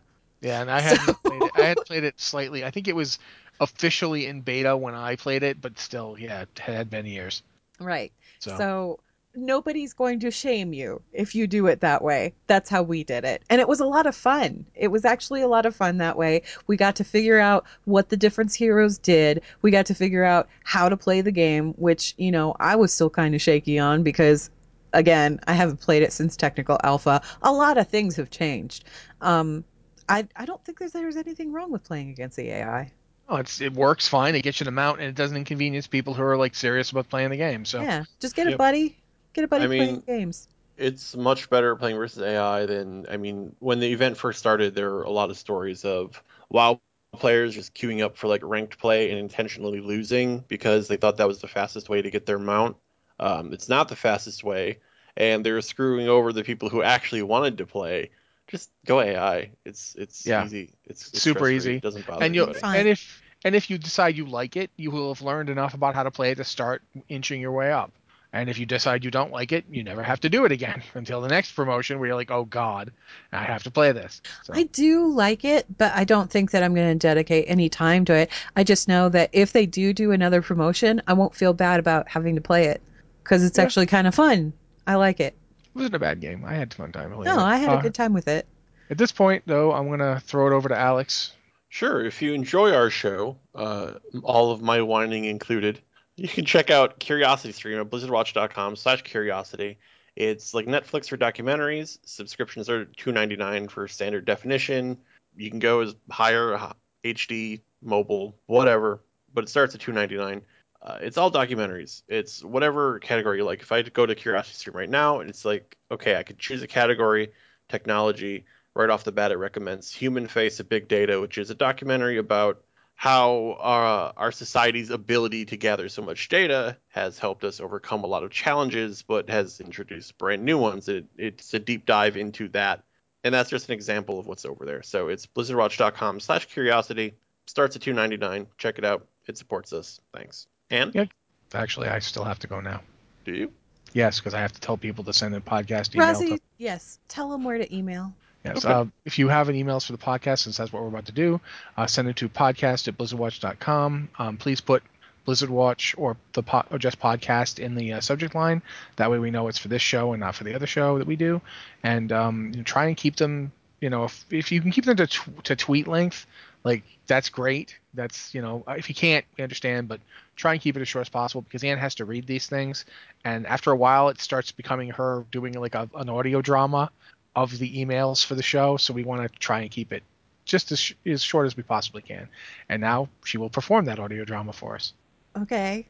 Yeah, 0.42 0.62
and 0.62 0.72
I 0.72 0.82
hadn't 0.82 1.06
So- 1.06 1.14
played 1.14 1.42
it. 1.44 1.52
I 1.56 1.62
had 1.62 1.78
played 1.86 2.04
it 2.04 2.20
slightly. 2.20 2.64
I 2.66 2.72
think 2.72 2.88
it 2.88 2.96
was 2.96 3.20
officially 3.62 4.26
in 4.26 4.42
beta 4.42 4.76
when 4.76 4.96
I 4.96 5.16
played 5.16 5.44
it, 5.44 5.62
but 5.62 5.78
still, 5.80 6.18
yeah, 6.20 6.42
it 6.42 6.60
had 6.60 6.90
been 6.90 7.06
years. 7.06 7.42
Right. 7.80 8.12
So, 8.40 8.58
So. 8.58 9.00
Nobody's 9.36 9.94
going 9.94 10.20
to 10.22 10.32
shame 10.32 10.74
you 10.74 11.02
if 11.14 11.36
you 11.36 11.48
do 11.48 11.68
it 11.68 11.82
that 11.82 12.02
way. 12.02 12.34
That's 12.48 12.70
how 12.70 12.84
we 12.84 13.04
did 13.04 13.24
it. 13.24 13.44
And 13.50 13.62
it 13.62 13.68
was 13.68 13.80
a 13.80 13.86
lot 13.86 14.06
of 14.06 14.16
fun. 14.16 14.66
It 14.76 14.90
was 14.90 15.06
actually 15.06 15.42
a 15.42 15.48
lot 15.48 15.66
of 15.66 15.76
fun 15.76 15.98
that 15.98 16.18
way. 16.18 16.44
We 16.68 16.78
got 16.78 16.96
to 16.98 17.04
figure 17.04 17.40
out 17.40 17.66
what 17.86 18.10
the 18.10 18.18
difference 18.18 18.56
heroes 18.56 18.98
did. 18.98 19.42
We 19.62 19.72
got 19.72 19.86
to 19.88 19.96
figure 19.96 20.24
out 20.24 20.48
how 20.64 20.90
to 20.90 20.98
play 20.98 21.22
the 21.22 21.32
game, 21.32 21.74
which, 21.74 22.14
you 22.18 22.32
know, 22.32 22.56
I 22.60 22.76
was 22.76 22.94
still 22.94 23.10
kind 23.10 23.36
of 23.36 23.42
shaky 23.42 23.80
on 23.80 24.04
because 24.04 24.50
again, 24.94 25.40
I 25.48 25.54
haven't 25.54 25.82
played 25.82 26.04
it 26.04 26.14
since 26.14 26.36
technical 26.38 26.78
alpha. 26.84 27.22
A 27.42 27.52
lot 27.52 27.78
of 27.78 27.88
things 27.88 28.16
have 28.16 28.30
changed. 28.30 28.86
Um 29.22 29.64
I 30.08 30.28
I 30.36 30.46
don't 30.46 30.64
think 30.64 30.80
there's 30.80 30.92
there's 30.92 31.18
anything 31.18 31.52
wrong 31.52 31.72
with 31.72 31.84
playing 31.84 32.10
against 32.10 32.38
the 32.38 32.50
AI. 32.50 32.92
oh, 33.28 33.38
it's 33.38 33.62
it 33.62 33.74
works 33.74 34.08
fine. 34.08 34.36
It 34.36 34.42
gets 34.42 34.60
you 34.60 34.66
the 34.66 34.72
mount, 34.72 35.00
and 35.00 35.10
it 35.10 35.16
doesn't 35.16 35.36
inconvenience 35.36 35.88
people 35.88 36.14
who 36.14 36.24
are 36.24 36.38
like 36.38 36.56
serious 36.56 36.92
about 36.92 37.10
playing 37.10 37.32
the 37.32 37.38
game. 37.38 37.66
So 37.66 37.82
Yeah, 37.82 38.06
just 38.20 38.36
get 38.36 38.48
a 38.48 38.58
buddy. 38.58 38.98
Get 39.36 39.44
a 39.44 39.48
buddy 39.48 39.68
I 39.68 39.68
playing 39.68 39.98
mean, 39.98 40.04
games. 40.08 40.48
it's 40.78 41.16
much 41.16 41.50
better 41.50 41.76
playing 41.78 41.98
versus 41.98 42.22
AI 42.24 42.66
than 42.66 43.08
I 43.10 43.18
mean 43.18 43.56
when 43.60 43.80
the 43.80 43.92
event 43.94 44.18
first 44.18 44.40
started 44.40 44.76
there 44.76 44.92
were 44.92 45.04
a 45.04 45.12
lot 45.12 45.30
of 45.32 45.38
stories 45.38 45.86
of 45.86 46.22
WoW 46.50 46.82
players 47.14 47.56
just 47.56 47.76
queuing 47.76 48.04
up 48.04 48.18
for 48.18 48.28
like 48.28 48.42
ranked 48.44 48.80
play 48.80 49.10
and 49.12 49.20
intentionally 49.20 49.82
losing 49.82 50.40
because 50.50 50.88
they 50.88 50.98
thought 50.98 51.18
that 51.18 51.28
was 51.28 51.42
the 51.42 51.48
fastest 51.48 51.90
way 51.90 52.02
to 52.02 52.12
get 52.12 52.26
their 52.26 52.40
mount. 52.40 52.78
Um, 53.20 53.54
it's 53.54 53.70
not 53.70 53.90
the 53.90 53.96
fastest 53.96 54.44
way, 54.44 54.80
and 55.18 55.46
they're 55.46 55.62
screwing 55.62 56.10
over 56.10 56.34
the 56.34 56.44
people 56.44 56.70
who 56.70 56.84
actually 56.84 57.24
wanted 57.24 57.60
to 57.60 57.66
play. 57.68 58.12
Just 58.48 58.72
go 58.86 59.02
AI. 59.02 59.52
It's 59.66 59.96
it's 59.96 60.30
Yeah. 60.30 60.36
easy. 60.36 60.74
It's, 60.86 61.14
it's 61.14 61.24
Super 61.24 61.50
easy. 61.50 61.76
It 61.76 61.82
doesn't 61.82 62.06
bother 62.06 62.26
and 62.26 62.36
you 62.36 62.48
anybody. 62.48 62.62
Fine. 62.62 62.78
and 62.80 62.88
if 62.88 63.22
and 63.46 63.56
if 63.56 63.70
you 63.70 63.78
decide 63.78 64.18
you 64.18 64.26
like 64.26 64.56
it, 64.58 64.72
you 64.78 64.92
will 64.92 65.14
have 65.14 65.22
learned 65.22 65.50
enough 65.50 65.74
about 65.74 65.96
how 65.96 66.04
to 66.04 66.12
play 66.12 66.32
it 66.32 66.36
to 66.36 66.44
start 66.44 66.84
inching 67.10 67.42
your 67.42 67.52
way 67.54 67.72
up. 67.72 67.94
And 68.36 68.50
if 68.50 68.58
you 68.58 68.66
decide 68.66 69.06
you 69.06 69.12
don't 69.12 69.32
like 69.32 69.54
it, 69.54 69.64
you 69.72 69.82
never 69.82 70.04
have 70.04 70.20
to 70.20 70.30
do 70.30 70.44
it 70.44 70.52
again 70.52 70.84
until 70.94 71.22
the 71.22 71.30
next 71.30 71.54
promotion 71.54 71.98
where 72.00 72.08
you're 72.08 72.16
like, 72.18 72.32
oh 72.32 72.44
god, 72.44 72.92
I 73.32 73.44
have 73.44 73.64
to 73.64 73.72
play 73.72 73.94
this. 73.94 74.22
So, 74.44 74.54
I 74.54 74.64
do 74.64 75.08
like 75.08 75.46
it, 75.46 75.66
but 75.78 75.94
I 75.96 76.04
don't 76.04 76.30
think 76.30 76.52
that 76.52 76.62
I'm 76.62 76.76
going 76.76 76.90
to 76.90 76.96
dedicate 77.08 77.46
any 77.48 77.70
time 77.70 78.04
to 78.06 78.14
it. 78.14 78.30
I 78.58 78.66
just 78.66 78.90
know 78.90 79.08
that 79.10 79.30
if 79.32 79.54
they 79.54 79.66
do 79.66 79.94
do 79.94 80.12
another 80.12 80.42
promotion, 80.42 81.02
I 81.08 81.14
won't 81.14 81.34
feel 81.34 81.54
bad 81.54 81.80
about 81.80 82.10
having 82.10 82.36
to 82.36 82.42
play 82.42 82.66
it 82.66 82.82
because 83.24 83.42
it's 83.44 83.58
Yeah. 83.58 83.64
actually 83.64 83.86
kind 83.86 84.06
of 84.06 84.14
fun. 84.14 84.52
I 84.86 84.96
like 84.96 85.20
it. 85.22 85.34
it 85.64 85.76
wasn't 85.76 85.96
a 85.96 86.00
bad 86.00 86.20
game. 86.20 86.44
I 86.46 86.56
had 86.56 86.74
a 86.74 86.76
fun 86.76 86.92
time 86.92 87.12
playing 87.14 87.34
No. 87.34 87.42
I 87.42 87.56
had 87.56 87.70
a 87.70 87.78
Uh, 87.78 87.82
good 87.82 87.96
time 87.96 88.12
with 88.14 88.28
it. 88.28 88.46
At 88.90 88.98
this 88.98 89.14
point, 89.14 89.44
though, 89.46 89.72
I'm 89.72 89.90
gonna 89.90 90.20
throw 90.20 90.48
it 90.48 90.54
over 90.54 90.68
to 90.70 90.78
Alex. 90.78 91.32
Sure, 91.70 92.06
if 92.06 92.22
you 92.22 92.34
enjoy 92.34 92.74
our 92.74 92.90
show, 92.90 93.38
uh, 93.56 93.94
all 94.24 94.52
of 94.52 94.62
my 94.62 94.82
whining 94.82 95.24
included, 95.26 95.80
you 96.18 96.28
can 96.28 96.46
check 96.46 96.70
out 96.70 97.00
Curiosity 97.00 97.52
Stream 97.52 97.80
at 97.80 97.90
blizzardwatch.com 97.90 98.76
slash 98.76 99.02
curiosity. 99.02 99.78
It's 100.16 100.54
like 100.54 100.66
Netflix 100.66 101.10
for 101.10 101.18
documentaries. 101.18 102.00
Subscriptions 102.06 102.70
are 102.70 102.86
$2.99 102.86 103.70
for 103.70 103.88
standard 103.88 104.26
definition. 104.26 104.98
You 105.36 105.50
can 105.50 105.60
go 105.60 105.82
as 105.82 105.96
higher, 106.10 106.58
HD, 107.04 107.62
mobile, 107.82 108.36
whatever, 108.46 109.02
but 109.34 109.44
it 109.44 109.50
starts 109.50 109.76
at 109.76 109.82
$2.99. 109.82 110.42
Uh, 110.82 110.98
it's 111.02 111.18
all 111.18 111.32
documentaries. 111.32 112.04
It's 112.08 112.44
whatever 112.44 113.00
category 113.00 113.40
you 113.40 113.44
like. 113.44 113.62
If 113.62 113.72
I 113.72 113.82
go 113.82 114.06
to 114.06 114.16
Curiosity 114.16 114.56
Stream 114.56 114.78
right 114.78 114.90
now, 114.90 115.20
it's 115.20 115.44
like, 115.44 115.78
okay, 115.92 116.16
I 116.16 116.24
could 116.24 116.40
choose 116.40 116.62
a 116.62 116.68
category, 116.68 117.32
technology, 117.68 118.46
right 118.76 118.90
off 118.90 119.04
the 119.04 119.12
bat, 119.12 119.32
it 119.32 119.38
recommends 119.38 119.92
Human 119.92 120.28
Face 120.28 120.60
of 120.60 120.70
Big 120.70 120.88
Data, 120.88 121.20
which 121.20 121.38
is 121.38 121.50
a 121.50 121.56
documentary 121.56 122.18
about 122.18 122.62
how 122.96 123.58
uh, 123.60 124.14
our 124.18 124.32
society's 124.32 124.90
ability 124.90 125.46
to 125.46 125.58
gather 125.58 125.90
so 125.90 126.02
much 126.02 126.30
data 126.30 126.78
has 126.88 127.20
helped 127.20 127.44
us 127.44 127.60
overcome 127.60 128.04
a 128.04 128.08
lot 128.08 128.24
of 128.24 128.32
challenges, 128.32 129.04
but 129.04 129.30
has 129.30 129.60
introduced 129.60 130.18
brand 130.18 130.44
new 130.44 130.58
ones. 130.58 130.88
It, 130.88 131.06
it's 131.18 131.54
a 131.54 131.60
deep 131.60 131.86
dive 131.86 132.16
into 132.16 132.48
that, 132.50 132.84
and 133.24 133.34
that's 133.34 133.50
just 133.50 133.68
an 133.68 133.74
example 133.74 134.18
of 134.18 134.28
what's 134.28 134.46
over 134.46 134.66
there. 134.66 134.82
So 134.82 135.10
it's 135.10 135.26
blizzardwatch.com 135.28 136.22
slash 136.22 136.46
curiosity. 136.46 137.16
Starts 137.48 137.76
at 137.76 137.82
2.99. 137.82 138.48
Check 138.58 138.78
it 138.80 138.86
out. 138.86 139.08
It 139.28 139.38
supports 139.38 139.74
us. 139.74 140.00
Thanks. 140.14 140.48
And 140.70 140.96
Yeah. 140.96 141.06
Actually, 141.54 141.90
I 141.90 142.00
still 142.00 142.24
have 142.24 142.40
to 142.40 142.48
go 142.48 142.60
now. 142.60 142.82
do 143.24 143.34
you? 143.34 143.52
Yes, 143.94 144.20
because 144.20 144.34
I 144.34 144.40
have 144.42 144.52
to 144.52 144.60
tell 144.60 144.76
people 144.78 145.04
to 145.06 145.14
send 145.14 145.36
a 145.36 145.40
podcast 145.40 145.96
email. 145.96 146.08
Rossi, 146.08 146.30
to, 146.32 146.40
yes, 146.58 147.00
tell 147.08 147.30
them 147.30 147.44
where 147.44 147.58
to 147.58 147.76
email. 147.76 148.14
Yes, 148.46 148.64
Okay. 148.66 148.74
uh, 148.74 148.86
if 149.06 149.20
you 149.20 149.28
have 149.28 149.50
any 149.50 149.64
emails 149.64 149.86
for 149.86 149.92
the 149.92 149.98
podcast, 149.98 150.40
since 150.40 150.58
that's 150.58 150.72
what 150.72 150.82
we're 150.82 150.90
about 150.90 151.06
to 151.08 151.12
do, 151.12 151.42
uh, 151.78 151.88
send 151.88 152.08
it 152.08 152.16
to 152.18 152.30
podcast 152.30 152.88
at 152.88 152.98
blizzardwatch.com. 152.98 154.10
Um, 154.20 154.38
please 154.38 154.62
put 154.62 154.84
Blizzard 155.26 155.50
Watch 155.50 155.96
or 155.98 156.16
the 156.34 156.44
po- 156.44 156.66
or 156.72 156.78
just 156.78 157.00
podcast 157.00 157.60
in 157.60 157.76
the 157.76 157.94
uh, 157.94 158.00
subject 158.02 158.36
line. 158.36 158.62
That 158.98 159.10
way 159.12 159.20
we 159.20 159.32
know 159.32 159.48
it's 159.48 159.58
for 159.58 159.68
this 159.68 159.82
show 159.82 160.14
and 160.14 160.20
not 160.22 160.36
for 160.36 160.44
the 160.44 160.54
other 160.54 160.68
show 160.68 161.00
that 161.00 161.08
we 161.08 161.16
do. 161.16 161.42
And 161.84 162.12
um, 162.12 162.52
you 162.52 162.58
know, 162.58 162.64
try 162.64 162.86
and 162.86 162.96
keep 162.96 163.16
them. 163.18 163.52
You 163.82 163.90
know, 163.90 164.06
if, 164.06 164.26
if 164.32 164.52
you 164.52 164.62
can 164.62 164.72
keep 164.72 164.86
them 164.86 164.96
to 164.98 165.08
tw- 165.08 165.44
to 165.44 165.56
tweet 165.56 165.88
length, 165.88 166.26
like 166.64 166.84
that's 167.08 167.30
great. 167.30 167.76
That's 167.94 168.34
you 168.34 168.42
know, 168.42 168.64
if 168.68 168.88
you 168.90 168.96
can't, 168.96 169.26
we 169.38 169.44
understand, 169.44 169.88
but 169.88 170.00
try 170.36 170.54
and 170.54 170.62
keep 170.62 170.78
it 170.78 170.82
as 170.82 170.88
short 170.88 171.02
as 171.02 171.10
possible 171.10 171.42
because 171.42 171.64
Anne 171.64 171.78
has 171.78 171.96
to 171.96 172.06
read 172.06 172.28
these 172.28 172.48
things, 172.48 172.86
and 173.24 173.46
after 173.48 173.72
a 173.72 173.76
while, 173.76 174.10
it 174.10 174.20
starts 174.22 174.52
becoming 174.52 174.90
her 174.92 175.26
doing 175.32 175.54
like 175.54 175.76
a, 175.76 175.90
an 175.96 176.10
audio 176.10 176.42
drama 176.42 176.92
of 177.36 177.58
the 177.58 177.86
emails 177.86 178.26
for 178.26 178.36
the 178.36 178.44
show. 178.44 178.78
So 178.78 178.94
we 178.94 179.04
want 179.04 179.22
to 179.22 179.40
try 179.40 179.62
and 179.62 179.72
keep 179.72 179.92
it 179.92 180.04
just 180.46 180.72
as, 180.72 180.80
sh- 180.80 180.94
as 181.06 181.22
short 181.22 181.46
as 181.48 181.58
we 181.58 181.64
possibly 181.64 182.02
can. 182.02 182.30
And 182.70 182.82
now 182.82 183.10
she 183.24 183.38
will 183.38 183.50
perform 183.50 183.86
that 183.86 184.00
audio 184.00 184.24
drama 184.24 184.54
for 184.54 184.76
us. 184.76 184.94
Okay. 185.38 185.88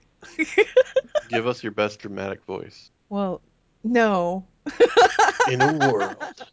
Give 1.30 1.46
us 1.46 1.62
your 1.62 1.72
best 1.72 2.00
dramatic 2.00 2.44
voice. 2.46 2.90
Well, 3.10 3.42
no. 3.84 4.46
In 5.52 5.62
a 5.62 5.74
world. 5.92 6.52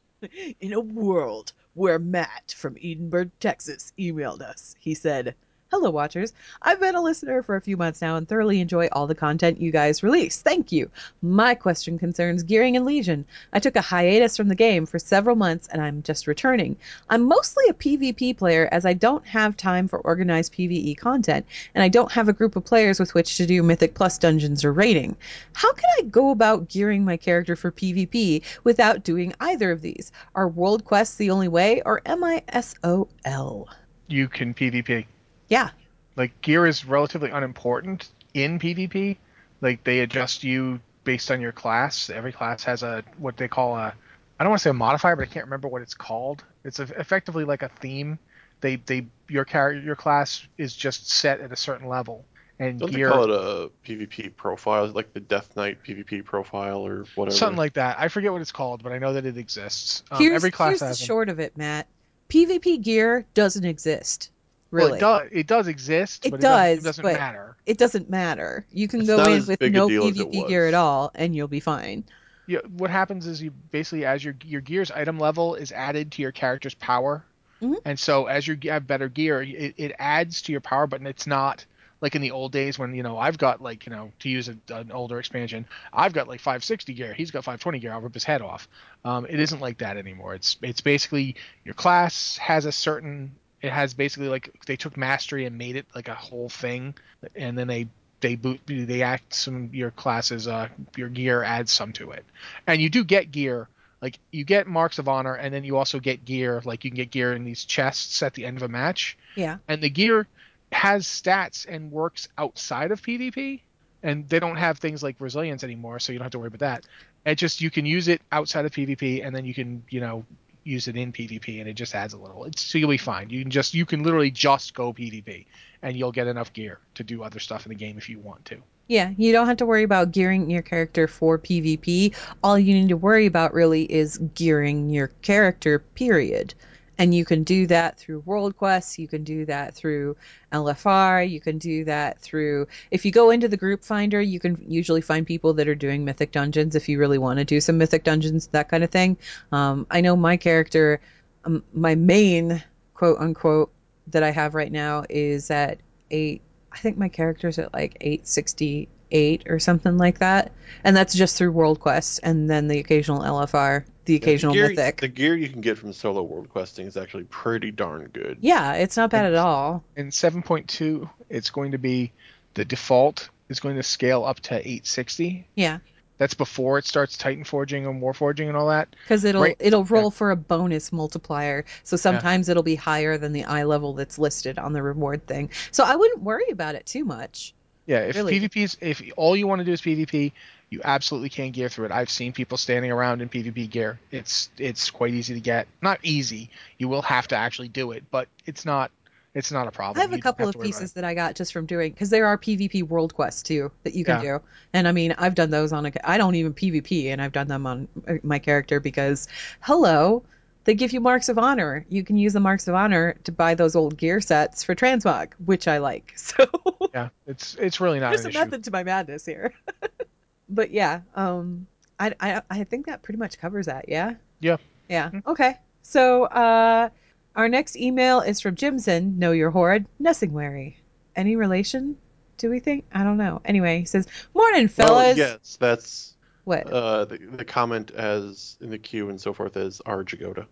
In 0.61 0.72
a 0.72 0.81
world 0.81 1.52
where 1.74 1.98
Matt 1.98 2.55
from 2.57 2.76
Edinburg, 2.83 3.31
Texas 3.40 3.92
emailed 3.98 4.42
us, 4.42 4.76
he 4.78 4.94
said, 4.94 5.35
Hello, 5.72 5.88
Watchers. 5.88 6.35
I've 6.61 6.80
been 6.80 6.96
a 6.96 7.00
listener 7.00 7.42
for 7.42 7.56
a 7.56 7.61
few 7.62 7.78
months 7.78 8.02
now 8.02 8.16
and 8.16 8.28
thoroughly 8.28 8.61
enjoy 8.61 8.88
all 8.92 9.06
the 9.06 9.14
content 9.14 9.58
you 9.58 9.72
guys 9.72 10.02
release. 10.02 10.42
Thank 10.42 10.70
you. 10.70 10.90
My 11.22 11.54
question 11.54 11.98
concerns 11.98 12.42
Gearing 12.42 12.76
and 12.76 12.85
Legion. 12.85 13.24
I 13.54 13.58
took 13.58 13.76
a 13.76 13.80
hiatus 13.80 14.37
from 14.37 14.48
the 14.48 14.54
game 14.54 14.85
for 14.85 14.98
several 14.98 15.35
months 15.35 15.68
and 15.68 15.80
I'm 15.80 16.02
just 16.02 16.26
returning. 16.26 16.76
I'm 17.08 17.22
mostly 17.22 17.64
a 17.70 17.72
PvP 17.72 18.37
player 18.37 18.68
as 18.70 18.85
I 18.85 18.92
don't 18.92 19.26
have 19.26 19.56
time 19.56 19.88
for 19.88 19.98
organized 20.00 20.52
PvE 20.52 20.98
content 20.98 21.46
and 21.74 21.82
I 21.82 21.88
don't 21.88 22.12
have 22.12 22.28
a 22.28 22.35
group 22.35 22.54
of 22.54 22.66
players 22.66 23.00
with 23.00 23.14
which 23.14 23.38
to 23.38 23.46
do 23.46 23.62
Mythic 23.62 23.94
Plus 23.94 24.18
dungeons 24.18 24.66
or 24.66 24.74
raiding. 24.74 25.16
How 25.54 25.72
can 25.72 25.88
I 25.98 26.02
go 26.02 26.32
about 26.32 26.68
gearing 26.68 27.02
my 27.02 27.16
character 27.16 27.56
for 27.56 27.72
PvP 27.72 28.42
without 28.62 29.04
doing 29.04 29.32
either 29.40 29.72
of 29.72 29.80
these? 29.80 30.12
Are 30.35 30.48
world 30.48 30.85
quests 30.85 31.16
the 31.16 31.30
only 31.30 31.48
way 31.48 31.80
or 31.87 32.02
am 32.04 32.22
I 32.22 32.42
SOL? 32.61 33.70
You 34.08 34.28
can 34.28 34.52
PvP. 34.52 35.06
Yeah. 35.53 35.69
Like 36.17 36.41
gear 36.41 36.67
is 36.67 36.87
relatively 36.87 37.29
unimportant 37.29 38.09
in 38.33 38.59
PvP. 38.59 39.19
Like 39.61 39.85
they 39.85 40.01
adjust 40.01 40.45
you 40.45 40.81
based 41.05 41.31
on 41.31 41.43
your 41.43 41.53
class. 41.53 42.09
Every 42.09 42.33
class 42.33 42.65
has 42.65 42.83
a 42.83 43.05
what 43.19 43.37
they 43.37 43.49
call 43.49 43.77
a 43.77 43.95
I 44.41 44.45
don't 44.45 44.49
want 44.49 44.61
to 44.61 44.62
say 44.62 44.71
a 44.71 44.75
modifier, 44.75 45.15
but 45.15 45.29
I 45.29 45.31
can't 45.31 45.45
remember 45.45 45.69
what 45.69 45.83
it's 45.83 45.93
called. 45.93 46.43
It's 46.65 46.79
a, 46.79 46.85
effectively 46.99 47.45
like 47.45 47.62
a 47.62 47.69
theme. 47.69 48.19
They 48.62 48.77
they 48.77 49.07
your 49.29 49.45
character 49.45 49.79
your 49.79 49.95
class 49.95 50.47
is 50.57 50.75
just 50.75 51.11
set 51.11 51.41
at 51.41 51.53
a 51.53 51.57
certain 51.57 51.87
level, 51.87 52.25
and 52.59 52.81
Don't 52.81 52.91
gear 52.91 53.09
they 53.09 53.12
call 53.12 53.25
it 53.25 53.31
a 53.31 53.71
PvP 53.87 54.35
profile, 54.35 54.87
like 54.87 55.12
the 55.12 55.21
Death 55.21 55.55
Knight 55.55 55.85
PvP 55.85 56.25
profile 56.25 56.79
or 56.79 57.05
whatever? 57.15 57.37
something 57.37 57.59
like 57.59 57.75
that. 57.75 57.97
I 57.99 58.09
forget 58.09 58.33
what 58.33 58.41
it's 58.41 58.53
called, 58.53 58.83
but 58.83 58.93
I 58.93 58.99
know 58.99 59.12
that 59.12 59.27
it 59.27 59.37
exists. 59.37 60.03
Um, 60.11 60.19
here's 60.19 60.37
every 60.37 60.51
class 60.51 60.71
here's 60.71 60.81
the 60.81 60.87
has 60.87 60.99
them. 60.99 61.07
short 61.07 61.29
of 61.29 61.41
it, 61.41 61.59
Matt. 61.59 61.88
PvP 62.31 62.81
gear 62.83 63.27
doesn't 63.35 63.67
exist. 63.67 64.31
Well, 64.72 64.87
Really. 64.87 64.98
it 64.98 65.00
does. 65.00 65.28
It 65.32 65.46
does 65.46 65.68
exist, 65.68 66.24
It 66.26 66.30
but 66.30 66.40
it 66.40 66.42
doesn't, 66.42 66.66
it 66.72 66.74
does, 66.76 66.85
doesn't 66.85 67.02
but- 67.02 67.14
matter. 67.20 67.56
it 67.66 67.78
doesn't 67.78 68.08
matter. 68.11 68.66
You 68.72 68.88
can 68.88 69.00
It's 69.00 69.08
go 69.08 69.22
in 69.24 69.46
with 69.46 69.61
no 69.61 69.88
deal 69.88 70.11
PvP 70.11 70.48
gear 70.48 70.66
at 70.66 70.74
all, 70.74 71.11
and 71.14 71.37
you'll 71.37 71.46
be 71.48 71.61
fine. 71.61 72.04
Yeah, 72.46 72.61
what 72.76 72.90
happens 72.90 73.26
is 73.26 73.40
you 73.42 73.50
basically 73.70 74.04
as 74.04 74.24
your 74.24 74.35
your 74.44 74.61
gear's 74.62 74.90
item 74.90 75.18
level 75.18 75.54
is 75.54 75.70
added 75.72 76.11
to 76.12 76.22
your 76.22 76.32
character's 76.32 76.74
power, 76.74 77.22
Mhm. 77.62 77.76
and 77.85 77.98
so 77.98 78.26
as 78.26 78.48
you 78.48 78.58
have 78.64 78.87
better 78.87 79.08
gear, 79.08 79.42
it, 79.42 79.74
it 79.76 79.92
adds 79.98 80.42
to 80.42 80.52
your 80.52 80.61
power, 80.61 80.87
but 80.88 81.02
it's 81.02 81.26
not 81.26 81.64
like 82.00 82.16
in 82.16 82.22
the 82.22 82.32
old 82.32 82.50
days 82.50 82.80
when 82.80 82.94
you 82.96 83.02
know 83.04 83.16
I've 83.16 83.38
got 83.38 83.61
like 83.62 83.87
you 83.87 83.90
know 83.92 84.11
to 84.20 84.28
use 84.28 84.48
a, 84.48 84.56
an 84.74 84.90
older 84.90 85.18
expansion, 85.20 85.66
I've 85.92 86.12
got 86.14 86.26
like 86.28 86.40
560 86.40 86.94
gear, 86.94 87.12
he's 87.14 87.30
got 87.30 87.44
520 87.44 87.78
gear, 87.78 87.92
I'll 87.92 88.00
rip 88.00 88.14
his 88.14 88.24
head 88.24 88.42
off. 88.42 88.68
Um, 89.04 89.24
it 89.26 89.38
isn't 89.38 89.61
like 89.61 89.78
that 89.78 89.96
anymore. 89.96 90.35
It's 90.35 90.56
it's 90.62 90.80
basically 90.80 91.37
your 91.64 91.74
class 91.74 92.37
has 92.38 92.64
a 92.64 92.72
certain 92.72 93.37
it 93.62 93.70
has 93.70 93.94
basically 93.94 94.29
like 94.29 94.53
they 94.66 94.77
took 94.77 94.96
mastery 94.96 95.46
and 95.46 95.57
made 95.57 95.77
it 95.77 95.87
like 95.94 96.09
a 96.09 96.14
whole 96.14 96.48
thing, 96.48 96.94
and 97.35 97.57
then 97.57 97.68
they 97.68 97.88
they 98.20 98.37
boot 98.37 98.61
they 98.66 99.03
act 99.03 99.35
some 99.35 99.68
your 99.72 99.90
classes 99.90 100.46
uh 100.46 100.68
your 100.96 101.09
gear 101.09 101.42
adds 101.42 101.72
some 101.72 101.92
to 101.92 102.11
it. 102.11 102.25
And 102.66 102.81
you 102.81 102.88
do 102.88 103.05
get 103.05 103.31
gear 103.31 103.68
like 104.01 104.18
you 104.31 104.44
get 104.44 104.66
marks 104.66 104.98
of 104.98 105.09
honor 105.09 105.35
and 105.35 105.53
then 105.53 105.64
you 105.64 105.77
also 105.77 106.01
get 106.01 106.25
gear 106.25 106.62
like 106.64 106.85
you 106.85 106.90
can 106.90 106.96
get 106.96 107.11
gear 107.11 107.33
in 107.33 107.44
these 107.44 107.64
chests 107.64 108.22
at 108.22 108.35
the 108.35 108.44
end 108.44 108.57
of 108.57 108.62
a 108.62 108.68
match. 108.68 109.16
Yeah. 109.35 109.59
and 109.68 109.83
the 109.83 109.90
gear 109.90 110.27
has 110.70 111.07
stats 111.07 111.66
and 111.68 111.90
works 111.90 112.29
outside 112.38 112.90
of 112.92 113.03
pvp 113.03 113.61
and 114.03 114.29
they 114.29 114.40
don't 114.40 114.57
have 114.57 114.79
things 114.79 115.03
like 115.03 115.16
resilience 115.18 115.62
anymore 115.64 115.98
so 115.98 116.12
you 116.12 116.18
don't 116.18 116.25
have 116.25 116.33
to 116.33 116.38
worry 116.38 116.48
about 116.48 116.61
that. 116.61 116.87
It 117.25 117.37
just 117.37 117.61
you 117.61 117.70
can 117.70 117.87
use 117.87 118.09
it 118.09 118.20
outside 118.33 118.64
of 118.64 118.72
pvp 118.72 119.25
and 119.25 119.35
then 119.35 119.44
you 119.44 119.55
can 119.55 119.83
you 119.90 120.01
know 120.01 120.25
use 120.64 120.88
it 120.88 120.96
in 120.96 121.12
pvp 121.12 121.61
and 121.61 121.68
it 121.68 121.75
just 121.75 121.94
adds 121.94 122.14
a 122.14 122.18
little 122.18 122.44
it's 122.44 122.62
so 122.62 122.79
you'll 122.79 122.90
be 122.90 122.96
fine 122.96 123.29
you 123.31 123.42
can 123.42 123.51
just 123.51 123.75
you 123.75 123.85
can 123.85 124.03
literally 124.03 124.31
just 124.31 124.75
go 124.75 124.92
pvp 124.92 125.46
and 125.83 125.96
you'll 125.96 126.12
get 126.12 126.27
enough 126.27 126.53
gear 126.53 126.79
to 126.94 127.03
do 127.03 127.22
other 127.22 127.40
stuff 127.40 127.66
in 127.66 127.70
the 127.70 127.75
game 127.77 127.98
if 127.98 128.09
you 128.09 128.18
want 128.18 128.44
to 128.44 128.62
Yeah, 128.88 129.12
you 129.16 129.33
don't 129.33 129.46
have 129.46 129.57
to 129.59 129.66
worry 129.66 129.85
about 129.85 130.12
gearing 130.12 130.51
your 130.51 130.61
character 130.62 131.07
for 131.07 131.38
PvP. 131.38 132.14
All 132.42 132.59
you 132.59 132.75
need 132.75 132.88
to 132.88 132.96
worry 132.96 133.27
about 133.27 133.55
really 133.55 133.85
is 133.85 134.18
gearing 134.35 134.90
your 134.90 135.09
character, 135.22 135.79
period. 135.79 136.55
And 136.98 137.14
you 137.14 137.24
can 137.24 137.42
do 137.42 137.66
that 137.68 137.98
through 137.98 138.20
world 138.20 138.57
quests, 138.57 138.98
you 138.98 139.09
can 139.09 139.24
do 139.24 139.46
that 139.46 139.74
through 139.74 140.16
LFR, 140.52 141.28
you 141.28 141.40
can 141.40 141.59
do 141.59 141.85
that 141.85 142.20
through 142.20 142.68
if 142.90 143.05
you 143.05 143.11
go 143.11 143.31
into 143.31 143.48
the 143.48 143.57
group 143.57 143.83
finder, 143.83 144.20
you 144.20 144.38
can 144.38 144.64
usually 144.68 145.00
find 145.00 145.26
people 145.26 145.55
that 145.55 145.68
are 145.68 145.74
doing 145.74 146.05
mythic 146.05 146.33
dungeons 146.33 146.76
if 146.76 146.88
you 146.88 146.98
really 146.98 147.18
want 147.18 147.38
to 147.38 147.44
do 147.44 147.61
some 147.61 147.78
mythic 147.78 148.05
dungeons, 148.05 148.48
that 148.48 148.68
kind 148.68 148.85
of 148.85 148.90
thing. 148.90 149.16
Um, 149.50 149.87
I 149.90 150.00
know 150.02 150.16
my 150.16 150.37
character, 150.37 151.00
um, 151.44 151.64
my 151.72 151.94
main 151.94 152.62
quote 152.94 153.18
unquote 153.18 153.72
that 154.09 154.22
I 154.22 154.31
have 154.31 154.55
right 154.55 154.70
now 154.70 155.05
is 155.09 155.50
at 155.50 155.78
eight 156.11 156.42
I 156.74 156.78
think 156.78 156.96
my 156.96 157.09
character's 157.09 157.59
at 157.59 157.72
like 157.72 157.96
868 158.00 159.44
or 159.48 159.59
something 159.59 159.98
like 159.98 160.18
that. 160.20 160.52
And 160.85 160.96
that's 160.96 161.14
just 161.14 161.37
through 161.37 161.52
World 161.52 161.81
Quest 161.81 162.20
and 162.22 162.48
then 162.48 162.68
the 162.68 162.78
occasional 162.78 163.20
LFR, 163.20 163.85
the 164.05 164.15
Yeah, 164.15 164.19
occasional 164.19 164.53
the 164.55 164.59
gear, 164.61 164.69
Mythic. 164.71 165.01
The 165.01 165.09
gear 165.09 165.37
you 165.37 165.49
can 165.49 165.61
get 165.61 165.79
from 165.79 165.93
solo 165.93 166.23
world 166.23 166.49
questing 166.51 166.87
is 166.87 166.97
actually 166.97 167.25
pretty 167.25 167.71
darn 167.71 168.09
good. 168.12 168.38
Yeah, 168.41 168.75
it's 168.75 168.97
not 168.97 169.11
bad 169.11 169.27
at 169.27 169.35
all. 169.37 169.85
in 169.97 170.09
7.2 170.09 171.09
it's 171.31 171.51
going 171.51 171.73
to 171.73 171.79
be 171.79 172.12
the 172.55 172.65
default 172.65 173.31
is 173.49 173.61
going 173.61 173.77
to 173.77 173.83
scale 173.83 174.25
up 174.25 174.41
to 174.41 174.55
860 174.57 175.47
Yeah, 175.55 175.79
that's 176.19 176.35
before 176.35 176.79
it 176.79 176.85
starts 176.87 177.17
titan 177.17 177.45
forging 177.45 177.87
and 177.87 178.01
war 178.01 178.12
forging 178.15 178.49
and 178.49 178.57
all 178.57 178.69
that 178.69 178.95
because 179.03 179.25
it'll 179.25 179.43
Right. 179.43 179.57
it'll 179.59 179.85
roll 179.85 180.11
for 180.11 180.31
a 180.31 180.37
bonus 180.37 180.93
multiplier. 180.93 181.65
So 181.85 181.97
sometimes 181.97 182.49
it'll 182.49 182.62
be 182.62 182.75
higher 182.77 183.19
than 183.19 183.33
the 183.33 183.45
eye 183.45 183.65
level 183.65 183.95
that's 183.95 184.19
listed 184.19 184.59
on 184.59 184.73
the 184.73 184.83
reward 184.83 185.27
thing. 185.27 185.51
So 185.71 185.85
I 185.85 185.97
wouldn't 185.97 186.23
worry 186.23 186.49
about 186.51 186.75
it 186.75 186.87
too 186.87 187.05
much. 187.05 187.55
yeah 187.87 188.01
if 188.01 188.17
Really? 188.17 188.51
is 188.55 188.77
if 188.81 189.03
all 189.17 189.37
you 189.37 189.47
want 189.47 189.61
to 189.61 189.65
do 189.65 189.73
is 189.73 189.81
pvp 189.81 190.33
you 190.72 190.80
absolutely 190.85 191.28
can 191.28 191.50
gear 191.50 191.68
through 191.68 191.85
it 191.87 191.92
i've 191.92 192.11
seen 192.11 192.32
people 192.32 192.56
standing 192.58 192.90
around 192.90 193.20
in 193.20 193.28
pvp 193.28 193.68
gear 193.70 193.98
it's 194.11 194.50
it's 194.58 194.90
quite 194.90 195.14
easy 195.14 195.35
to 195.35 195.40
get 195.40 195.66
not 195.82 195.98
easy 196.02 196.50
you 196.78 196.88
will 196.88 197.02
have 197.02 197.28
to 197.28 197.37
actually 197.37 197.68
do 197.68 197.92
it 197.92 198.04
but 198.11 198.28
it's 198.46 198.64
not 198.64 198.90
it's 199.35 199.52
not 199.52 199.66
a 199.68 199.70
problem 199.70 199.98
I 199.98 200.00
have 200.00 200.12
a 200.12 200.18
You 200.18 200.22
couple 200.22 200.46
to 200.46 200.48
of 200.48 200.58
pieces 200.58 200.92
that 200.94 201.04
I 201.04 201.14
got 201.14 201.35
just 201.35 201.52
from 201.52 201.66
doing 201.66 201.92
because 201.92 202.11
there 202.11 202.26
are 202.26 202.38
PvP 202.38 202.82
world 202.82 203.14
quests 203.14 203.42
too 203.42 203.70
that 203.85 203.94
you 203.94 204.04
can 204.04 204.16
Yeah. 204.16 204.22
do, 204.22 204.40
and 204.72 204.88
I 204.88 204.92
mean 204.92 205.14
I've 205.18 205.35
done 205.35 205.50
those 205.50 205.72
on 205.72 205.87
a. 205.87 205.92
I 206.04 206.16
don't 206.18 206.35
even 206.35 206.54
PvP, 206.54 207.06
and 207.12 207.20
I've 207.20 207.32
done 207.32 207.48
them 207.48 207.66
on 207.66 207.88
uh, 208.08 208.14
my 208.22 208.38
character 208.38 208.80
because, 208.80 209.28
hello, 209.61 210.24
they 210.64 210.74
give 210.74 210.92
you 210.92 211.00
marks 211.00 211.28
of 211.28 211.38
honor. 211.38 211.85
You 211.90 212.04
can 212.04 212.16
use 212.16 212.32
the 212.32 212.40
marks 212.40 212.68
of 212.68 212.74
honor 212.74 213.16
to 213.24 213.32
buy 213.32 213.54
those 213.54 213.76
old 213.76 213.96
gear 213.98 214.20
sets 214.20 214.64
for 214.64 214.74
transmog, 214.74 215.32
which 215.44 215.68
I 215.68 215.78
like. 215.78 216.14
So 216.16 216.46
yeah 216.94 217.08
it's 217.26 217.54
it's 217.54 217.80
really 217.80 218.00
not 218.00 218.11
there's 218.11 218.24
an 218.24 218.30
a 218.30 218.32
method 218.32 218.64
to 218.64 218.70
my 218.70 218.82
madness 218.85 219.24
here. 219.26 219.52
but 220.55 220.71
yeah, 220.71 221.01
um, 221.15 221.67
I, 221.99 222.15
I 222.21 222.43
I 222.51 222.65
think 222.65 222.87
that 222.87 223.03
pretty 223.03 223.19
much 223.19 223.38
covers 223.38 223.67
that. 223.67 223.88
Yeah. 223.88 224.15
Yeah. 224.41 224.57
Yeah. 224.88 225.11
Okay. 225.27 225.57
So 225.83 226.25
uh, 226.25 226.88
our 227.37 227.49
next 227.49 227.77
email 227.77 228.21
is 228.21 228.41
from 228.41 228.55
Jimson. 228.55 229.19
Know 229.19 229.33
your 229.33 229.51
horde, 229.51 229.87
Nessingwary. 230.01 230.77
Any 231.17 231.37
relation? 231.37 231.97
Do 232.38 232.51
we 232.51 232.59
think? 232.61 232.85
I 232.93 233.05
don't 233.05 233.19
know. 233.19 233.41
Anyway, 233.45 233.81
he 233.81 233.85
says, 233.85 234.07
"Morning, 234.35 234.71
Well, 234.79 234.88
fellas." 234.88 235.17
yes, 235.19 235.57
that's 235.61 236.15
What? 236.45 236.67
uh, 236.71 237.05
the, 237.05 237.19
the 237.19 237.45
comment 237.45 237.91
as 237.93 238.57
in 238.61 238.71
the 238.71 238.79
queue 238.79 239.11
and 239.11 239.21
so 239.21 239.33
forth 239.33 239.57
as 239.57 239.81
our 239.87 240.03
Jagoda. 240.05 240.47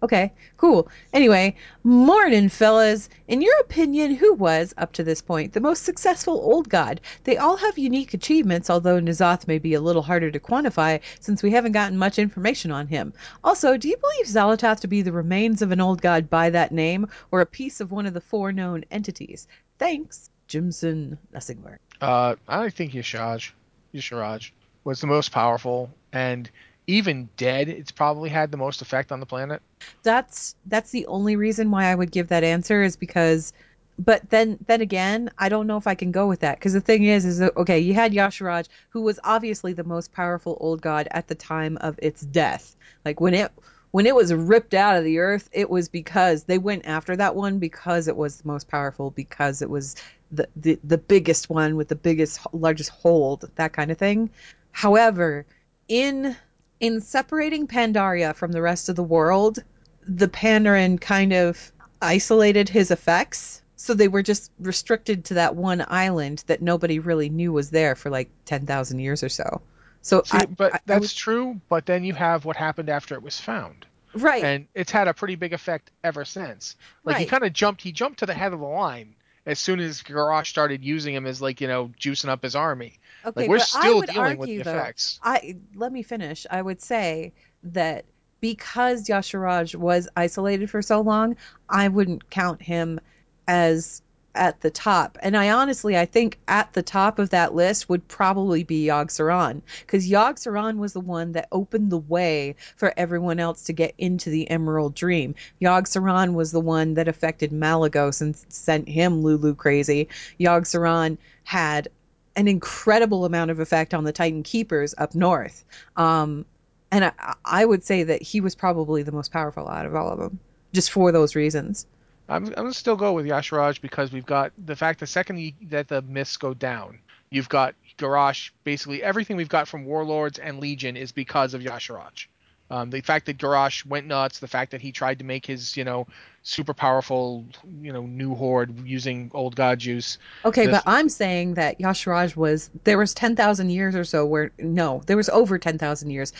Okay, 0.00 0.32
cool. 0.56 0.88
Anyway, 1.12 1.56
morning, 1.82 2.48
fellas. 2.48 3.08
In 3.26 3.42
your 3.42 3.58
opinion, 3.58 4.14
who 4.14 4.32
was, 4.34 4.72
up 4.78 4.92
to 4.92 5.02
this 5.02 5.20
point, 5.20 5.52
the 5.52 5.60
most 5.60 5.82
successful 5.82 6.34
old 6.34 6.68
god? 6.68 7.00
They 7.24 7.36
all 7.36 7.56
have 7.56 7.76
unique 7.76 8.14
achievements, 8.14 8.70
although 8.70 9.00
N'Zoth 9.00 9.48
may 9.48 9.58
be 9.58 9.74
a 9.74 9.80
little 9.80 10.02
harder 10.02 10.30
to 10.30 10.38
quantify 10.38 11.00
since 11.18 11.42
we 11.42 11.50
haven't 11.50 11.72
gotten 11.72 11.98
much 11.98 12.18
information 12.20 12.70
on 12.70 12.86
him. 12.86 13.12
Also, 13.42 13.76
do 13.76 13.88
you 13.88 13.96
believe 13.96 14.26
Xal'atath 14.26 14.80
to 14.80 14.88
be 14.88 15.02
the 15.02 15.10
remains 15.10 15.62
of 15.62 15.72
an 15.72 15.80
old 15.80 16.00
god 16.00 16.30
by 16.30 16.50
that 16.50 16.70
name, 16.70 17.08
or 17.32 17.40
a 17.40 17.46
piece 17.46 17.80
of 17.80 17.90
one 17.90 18.06
of 18.06 18.14
the 18.14 18.20
four 18.20 18.52
known 18.52 18.84
entities? 18.92 19.48
Thanks, 19.78 20.30
Jimson 20.46 21.18
Nessingwary. 21.34 21.78
Uh, 22.00 22.36
I 22.46 22.70
think 22.70 22.92
Yashaj, 22.92 23.50
Y'Shaarj 23.92 24.52
was 24.84 25.00
the 25.00 25.08
most 25.08 25.32
powerful, 25.32 25.90
and 26.12 26.48
even 26.88 27.28
dead, 27.36 27.68
it's 27.68 27.92
probably 27.92 28.30
had 28.30 28.50
the 28.50 28.56
most 28.56 28.82
effect 28.82 29.12
on 29.12 29.20
the 29.20 29.26
planet. 29.26 29.62
that's 30.02 30.56
that's 30.66 30.90
the 30.90 31.06
only 31.06 31.36
reason 31.36 31.70
why 31.70 31.84
I 31.84 31.94
would 31.94 32.10
give 32.10 32.28
that 32.28 32.42
answer 32.42 32.82
is 32.82 32.96
because 32.96 33.52
but 33.98 34.28
then 34.30 34.58
then 34.66 34.80
again 34.80 35.30
I 35.38 35.48
don't 35.48 35.66
know 35.66 35.76
if 35.76 35.86
I 35.86 35.94
can 35.94 36.10
go 36.10 36.26
with 36.26 36.40
that. 36.40 36.58
Because 36.58 36.72
the 36.72 36.80
thing 36.80 37.04
is 37.04 37.24
is 37.24 37.38
that, 37.38 37.56
okay 37.56 37.78
you 37.78 37.94
had 37.94 38.12
Y'Shaarj 38.12 38.66
who 38.88 39.02
was 39.02 39.20
obviously 39.22 39.74
the 39.74 39.84
most 39.84 40.12
powerful 40.12 40.56
old 40.60 40.80
god 40.80 41.06
at 41.10 41.28
the 41.28 41.34
time 41.34 41.76
of 41.76 41.98
its 42.02 42.22
death. 42.22 42.74
Like 43.04 43.20
when 43.20 43.34
it 43.34 43.52
when 43.90 44.06
it 44.06 44.14
was 44.14 44.32
ripped 44.32 44.74
out 44.74 44.96
of 44.96 45.04
the 45.04 45.18
earth 45.18 45.48
it 45.52 45.68
was 45.68 45.88
because 45.88 46.44
they 46.44 46.58
went 46.58 46.86
after 46.86 47.14
that 47.16 47.36
one 47.36 47.58
because 47.58 48.08
it 48.08 48.16
was 48.16 48.38
the 48.38 48.48
most 48.48 48.66
powerful 48.66 49.10
because 49.10 49.60
it 49.60 49.68
was 49.68 49.94
the 50.32 50.48
the, 50.56 50.78
the 50.82 50.98
biggest 50.98 51.50
one 51.50 51.76
with 51.76 51.88
the 51.88 51.96
biggest 51.96 52.40
largest 52.52 52.90
hold 52.90 53.50
that 53.56 53.74
kind 53.74 53.90
of 53.90 53.98
thing. 53.98 54.30
However 54.72 55.44
in 55.88 56.36
in 56.80 57.00
separating 57.00 57.66
Pandaria 57.66 58.34
from 58.34 58.52
the 58.52 58.62
rest 58.62 58.88
of 58.88 58.96
the 58.96 59.02
world, 59.02 59.58
the 60.06 60.28
Pandaren 60.28 61.00
kind 61.00 61.32
of 61.32 61.72
isolated 62.00 62.68
his 62.68 62.90
effects. 62.90 63.62
So 63.76 63.94
they 63.94 64.08
were 64.08 64.22
just 64.22 64.50
restricted 64.58 65.24
to 65.26 65.34
that 65.34 65.54
one 65.56 65.84
island 65.88 66.42
that 66.46 66.60
nobody 66.62 66.98
really 66.98 67.28
knew 67.28 67.52
was 67.52 67.70
there 67.70 67.94
for 67.94 68.10
like 68.10 68.28
10,000 68.44 68.98
years 68.98 69.22
or 69.22 69.28
so. 69.28 69.60
So 70.02 70.22
See, 70.24 70.38
I, 70.38 70.46
but 70.46 70.74
I- 70.74 70.76
I 70.76 70.80
that's 70.86 71.00
was- 71.00 71.14
true. 71.14 71.60
But 71.68 71.86
then 71.86 72.04
you 72.04 72.14
have 72.14 72.44
what 72.44 72.56
happened 72.56 72.88
after 72.88 73.14
it 73.14 73.22
was 73.22 73.38
found, 73.40 73.86
right. 74.14 74.42
and 74.44 74.66
it's 74.74 74.90
had 74.92 75.08
a 75.08 75.14
pretty 75.14 75.34
big 75.34 75.52
effect 75.52 75.90
ever 76.04 76.24
since. 76.24 76.76
Like 77.04 77.16
he 77.18 77.26
kind 77.26 77.44
of 77.44 77.52
jumped. 77.52 77.82
He 77.82 77.92
jumped 77.92 78.20
to 78.20 78.26
the 78.26 78.34
head 78.34 78.52
of 78.52 78.60
the 78.60 78.66
line 78.66 79.14
as 79.48 79.58
soon 79.58 79.80
as 79.80 80.02
Garrosh 80.02 80.46
started 80.46 80.84
using 80.84 81.14
him 81.14 81.26
as 81.26 81.40
like 81.42 81.60
you 81.60 81.66
know 81.68 81.90
juicing 81.98 82.28
up 82.28 82.42
his 82.42 82.54
army. 82.54 82.98
okay, 83.24 83.40
Like 83.42 83.48
we're 83.50 83.58
still 83.58 83.96
would 83.96 84.06
dealing 84.06 84.20
argue, 84.20 84.38
with 84.38 84.48
the 84.48 84.62
though, 84.62 84.70
effects. 84.70 85.18
I 85.24 85.56
let 85.74 85.90
me 85.90 86.02
finish. 86.02 86.46
I 86.50 86.60
would 86.62 86.80
say 86.82 87.32
that 87.64 88.04
because 88.40 89.08
Y'Shaarj 89.08 89.74
was 89.74 90.08
isolated 90.16 90.70
for 90.70 90.82
so 90.82 91.00
long, 91.00 91.36
I 91.68 91.88
wouldn't 91.88 92.30
count 92.30 92.62
him 92.62 93.00
as 93.48 94.02
at 94.38 94.60
the 94.60 94.70
top. 94.70 95.18
And 95.20 95.36
I 95.36 95.50
honestly, 95.50 95.98
I 95.98 96.06
think 96.06 96.38
at 96.46 96.72
the 96.72 96.82
top 96.82 97.18
of 97.18 97.30
that 97.30 97.54
list 97.54 97.88
would 97.88 98.06
probably 98.08 98.64
be 98.64 98.86
Saron, 98.86 99.62
because 99.80 100.08
Saron 100.08 100.78
was 100.78 100.92
the 100.92 101.00
one 101.00 101.32
that 101.32 101.48
opened 101.52 101.90
the 101.90 101.98
way 101.98 102.54
for 102.76 102.94
everyone 102.96 103.40
else 103.40 103.64
to 103.64 103.72
get 103.72 103.94
into 103.98 104.30
the 104.30 104.48
Emerald 104.48 104.94
Dream. 104.94 105.34
Saron 105.60 106.34
was 106.34 106.52
the 106.52 106.60
one 106.60 106.94
that 106.94 107.08
affected 107.08 107.50
Malygos 107.50 108.20
and 108.20 108.36
sent 108.48 108.88
him 108.88 109.22
Lulu 109.22 109.54
crazy. 109.54 110.08
Saron 110.38 111.18
had 111.44 111.88
an 112.36 112.46
incredible 112.46 113.24
amount 113.24 113.50
of 113.50 113.58
effect 113.58 113.92
on 113.92 114.04
the 114.04 114.12
Titan 114.12 114.44
Keepers 114.44 114.94
up 114.96 115.14
north. 115.14 115.64
Um, 115.96 116.44
and 116.90 117.06
I, 117.06 117.34
I 117.44 117.64
would 117.64 117.82
say 117.82 118.04
that 118.04 118.22
he 118.22 118.40
was 118.40 118.54
probably 118.54 119.02
the 119.02 119.12
most 119.12 119.32
powerful 119.32 119.68
out 119.68 119.86
of 119.86 119.96
all 119.96 120.10
of 120.10 120.18
them, 120.20 120.38
just 120.72 120.92
for 120.92 121.10
those 121.10 121.34
reasons. 121.34 121.86
I'm, 122.28 122.46
I'm 122.46 122.52
gonna 122.52 122.74
still 122.74 122.96
go 122.96 123.12
with 123.12 123.26
Y'Shaarj 123.26 123.80
because 123.80 124.12
we've 124.12 124.26
got 124.26 124.52
the 124.58 124.76
fact 124.76 125.00
the 125.00 125.06
second 125.06 125.38
you, 125.38 125.52
that 125.68 125.88
the 125.88 126.02
myths 126.02 126.36
go 126.36 126.54
down, 126.54 126.98
you've 127.30 127.48
got 127.48 127.74
Garrosh. 127.96 128.50
Basically, 128.64 129.02
everything 129.02 129.36
we've 129.36 129.48
got 129.48 129.66
from 129.68 129.84
Warlords 129.86 130.38
and 130.38 130.60
Legion 130.60 130.96
is 130.96 131.12
because 131.12 131.54
of 131.54 131.62
Y'Shaarj. 131.62 132.26
Um, 132.70 132.90
the 132.90 133.00
fact 133.00 133.26
that 133.26 133.38
Garrosh 133.38 133.86
went 133.86 134.06
nuts, 134.06 134.40
the 134.40 134.48
fact 134.48 134.72
that 134.72 134.80
he 134.82 134.92
tried 134.92 135.20
to 135.20 135.24
make 135.24 135.46
his, 135.46 135.74
you 135.76 135.84
know, 135.84 136.06
super 136.42 136.74
powerful, 136.74 137.46
you 137.80 137.92
know, 137.92 138.02
new 138.02 138.34
horde 138.34 138.86
using 138.86 139.30
old 139.34 139.56
god 139.56 139.78
juice. 139.78 140.18
Okay, 140.44 140.66
This- 140.66 140.76
but 140.76 140.82
I'm 140.86 141.08
saying 141.08 141.54
that 141.54 141.78
Y'Shaarj 141.80 142.36
was 142.36 142.70
there 142.84 142.98
was 142.98 143.14
ten 143.14 143.36
thousand 143.36 143.70
years 143.70 143.94
or 143.96 144.04
so 144.04 144.26
where 144.26 144.52
no, 144.58 145.02
there 145.06 145.16
was 145.16 145.28
over 145.30 145.58
ten 145.58 145.78
thousand 145.78 146.10
years. 146.10 146.32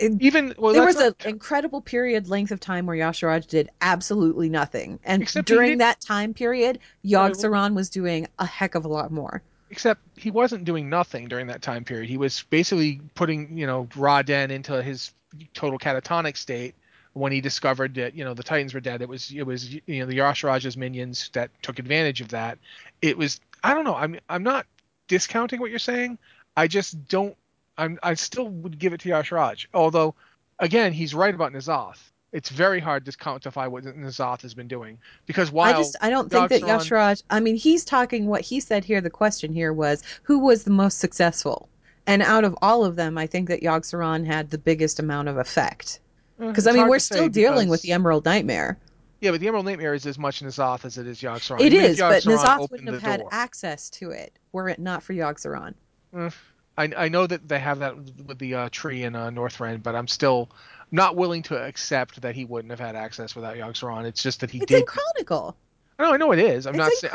Even 0.00 0.54
well, 0.58 0.72
there 0.72 0.84
was 0.84 0.96
an 0.96 1.14
incredible 1.24 1.80
period 1.80 2.28
length 2.28 2.50
of 2.50 2.60
time 2.60 2.86
where 2.86 2.96
Y'Shaarj 2.96 3.46
did 3.46 3.70
absolutely 3.80 4.48
nothing, 4.48 4.98
and 5.04 5.22
Except 5.22 5.46
during 5.46 5.78
that 5.78 6.00
time 6.00 6.34
period, 6.34 6.80
Yogg 7.04 7.32
Saron 7.32 7.74
was 7.74 7.90
doing 7.90 8.26
a 8.38 8.46
heck 8.46 8.74
of 8.74 8.84
a 8.84 8.88
lot 8.88 9.10
more. 9.12 9.42
except 9.70 10.00
he 10.16 10.30
wasn't 10.30 10.64
doing 10.64 10.88
nothing 10.88 11.28
during 11.28 11.48
that 11.48 11.62
time 11.62 11.84
period. 11.84 12.08
He 12.08 12.16
was 12.16 12.44
basically 12.50 13.00
putting, 13.14 13.56
you 13.58 13.66
know, 13.66 13.88
Ra-Den 13.96 14.50
into 14.50 14.80
his 14.82 15.12
total 15.54 15.78
catatonic 15.78 16.36
state 16.36 16.74
when 17.12 17.32
he 17.32 17.40
discovered 17.40 17.94
that, 17.94 18.14
you 18.14 18.24
know, 18.24 18.34
the 18.34 18.42
Titans 18.42 18.74
were 18.74 18.80
dead. 18.80 19.00
It 19.00 19.08
was 19.08 19.32
it 19.32 19.44
was 19.44 19.72
you 19.72 20.00
know 20.00 20.06
the 20.06 20.18
Y'Shaarj's 20.18 20.76
minions 20.76 21.30
that 21.32 21.50
took 21.62 21.78
advantage 21.78 22.20
of 22.20 22.28
that. 22.28 22.58
It 23.00 23.16
was 23.16 23.40
I 23.64 23.74
don't 23.74 23.84
know. 23.84 23.94
I'm 23.94 24.18
I'm 24.28 24.42
not 24.42 24.66
discounting 25.08 25.60
what 25.60 25.70
you're 25.70 25.78
saying. 25.78 26.18
I 26.56 26.66
just 26.66 27.08
don't. 27.08 27.36
I'm 27.78 27.98
I 28.02 28.14
still 28.14 28.48
would 28.48 28.78
give 28.78 28.92
it 28.92 29.00
to 29.00 29.08
Y'Shaarj. 29.08 29.66
Although, 29.72 30.14
again, 30.58 30.92
he's 30.92 31.14
right 31.14 31.34
about 31.34 31.52
N'Zoth. 31.52 31.98
It's 32.32 32.50
very 32.50 32.80
hard 32.80 33.06
to 33.06 33.12
quantify 33.12 33.68
what 33.68 33.84
N'Zoth 33.84 34.42
has 34.42 34.52
been 34.52 34.68
doing 34.68 34.98
because 35.24 35.50
while 35.50 35.74
I 35.74 35.78
just 35.78 35.96
I 36.02 36.10
don't 36.10 36.30
think 36.30 36.50
that 36.50 36.60
Saron- 36.60 37.22
I 37.30 37.40
mean, 37.40 37.56
he's 37.56 37.84
talking 37.84 38.26
what 38.26 38.42
he 38.42 38.60
said 38.60 38.84
here. 38.84 39.00
The 39.00 39.10
question 39.10 39.54
here 39.54 39.72
was 39.72 40.02
who 40.22 40.38
was 40.38 40.64
the 40.64 40.70
most 40.70 40.98
successful, 40.98 41.68
and 42.06 42.22
out 42.22 42.44
of 42.44 42.56
all 42.62 42.84
of 42.84 42.96
them, 42.96 43.18
I 43.18 43.26
think 43.26 43.48
that 43.48 43.62
Yogg 43.62 43.82
Saron 43.82 44.26
had 44.26 44.50
the 44.50 44.58
biggest 44.58 44.98
amount 45.00 45.28
of 45.28 45.36
effect. 45.38 46.00
eh, 46.40 46.46
Because 46.48 46.66
I 46.66 46.72
mean, 46.72 46.88
we're 46.88 46.98
still 46.98 47.28
dealing 47.28 47.66
because- 47.66 47.70
with 47.70 47.82
the 47.82 47.92
Emerald 47.92 48.24
Nightmare. 48.24 48.78
Yeah, 49.20 49.30
but 49.30 49.40
the 49.40 49.48
Emerald 49.48 49.64
Nightmare 49.64 49.94
is 49.94 50.04
as 50.06 50.18
much 50.18 50.40
N'Zoth 50.42 50.84
as 50.84 50.98
it 50.98 51.06
is 51.06 51.22
Yogg 51.22 51.38
Saron. 51.38 51.60
It 51.62 51.72
is, 51.72 51.98
but 51.98 52.22
N'Zoth 52.22 52.70
wouldn't 52.70 52.90
have 52.90 53.00
had 53.02 53.20
door. 53.20 53.28
access 53.32 53.88
to 53.90 54.10
it 54.10 54.38
were 54.52 54.68
it 54.68 54.78
not 54.78 55.02
for 55.02 55.14
Yogg 55.14 55.36
Saron. 55.40 55.74
I, 56.78 56.90
I 56.96 57.08
know 57.08 57.26
that 57.26 57.48
they 57.48 57.58
have 57.58 57.78
that 57.78 57.96
with 57.96 58.38
the 58.38 58.54
uh, 58.54 58.68
tree 58.70 59.02
in 59.04 59.16
uh, 59.16 59.30
Northrend, 59.30 59.82
but 59.82 59.94
I'm 59.94 60.06
still 60.08 60.50
not 60.92 61.16
willing 61.16 61.42
to 61.44 61.56
accept 61.56 62.20
that 62.22 62.34
he 62.34 62.44
wouldn't 62.44 62.70
have 62.70 62.80
had 62.80 62.94
access 62.94 63.34
without 63.34 63.56
Yogg 63.56 63.72
Saron. 63.72 64.04
It's 64.04 64.22
just 64.22 64.40
that 64.40 64.50
he 64.50 64.58
It's 64.58 64.66
did. 64.66 64.80
in 64.80 64.86
Chronicle. 64.86 65.56
No, 65.98 66.12
I 66.12 66.16
know 66.18 66.32
it 66.32 66.38
is. 66.38 66.66
I'm 66.66 66.74
it's 66.74 66.78
not 66.78 66.90
in 66.90 66.96
saying. 66.96 67.14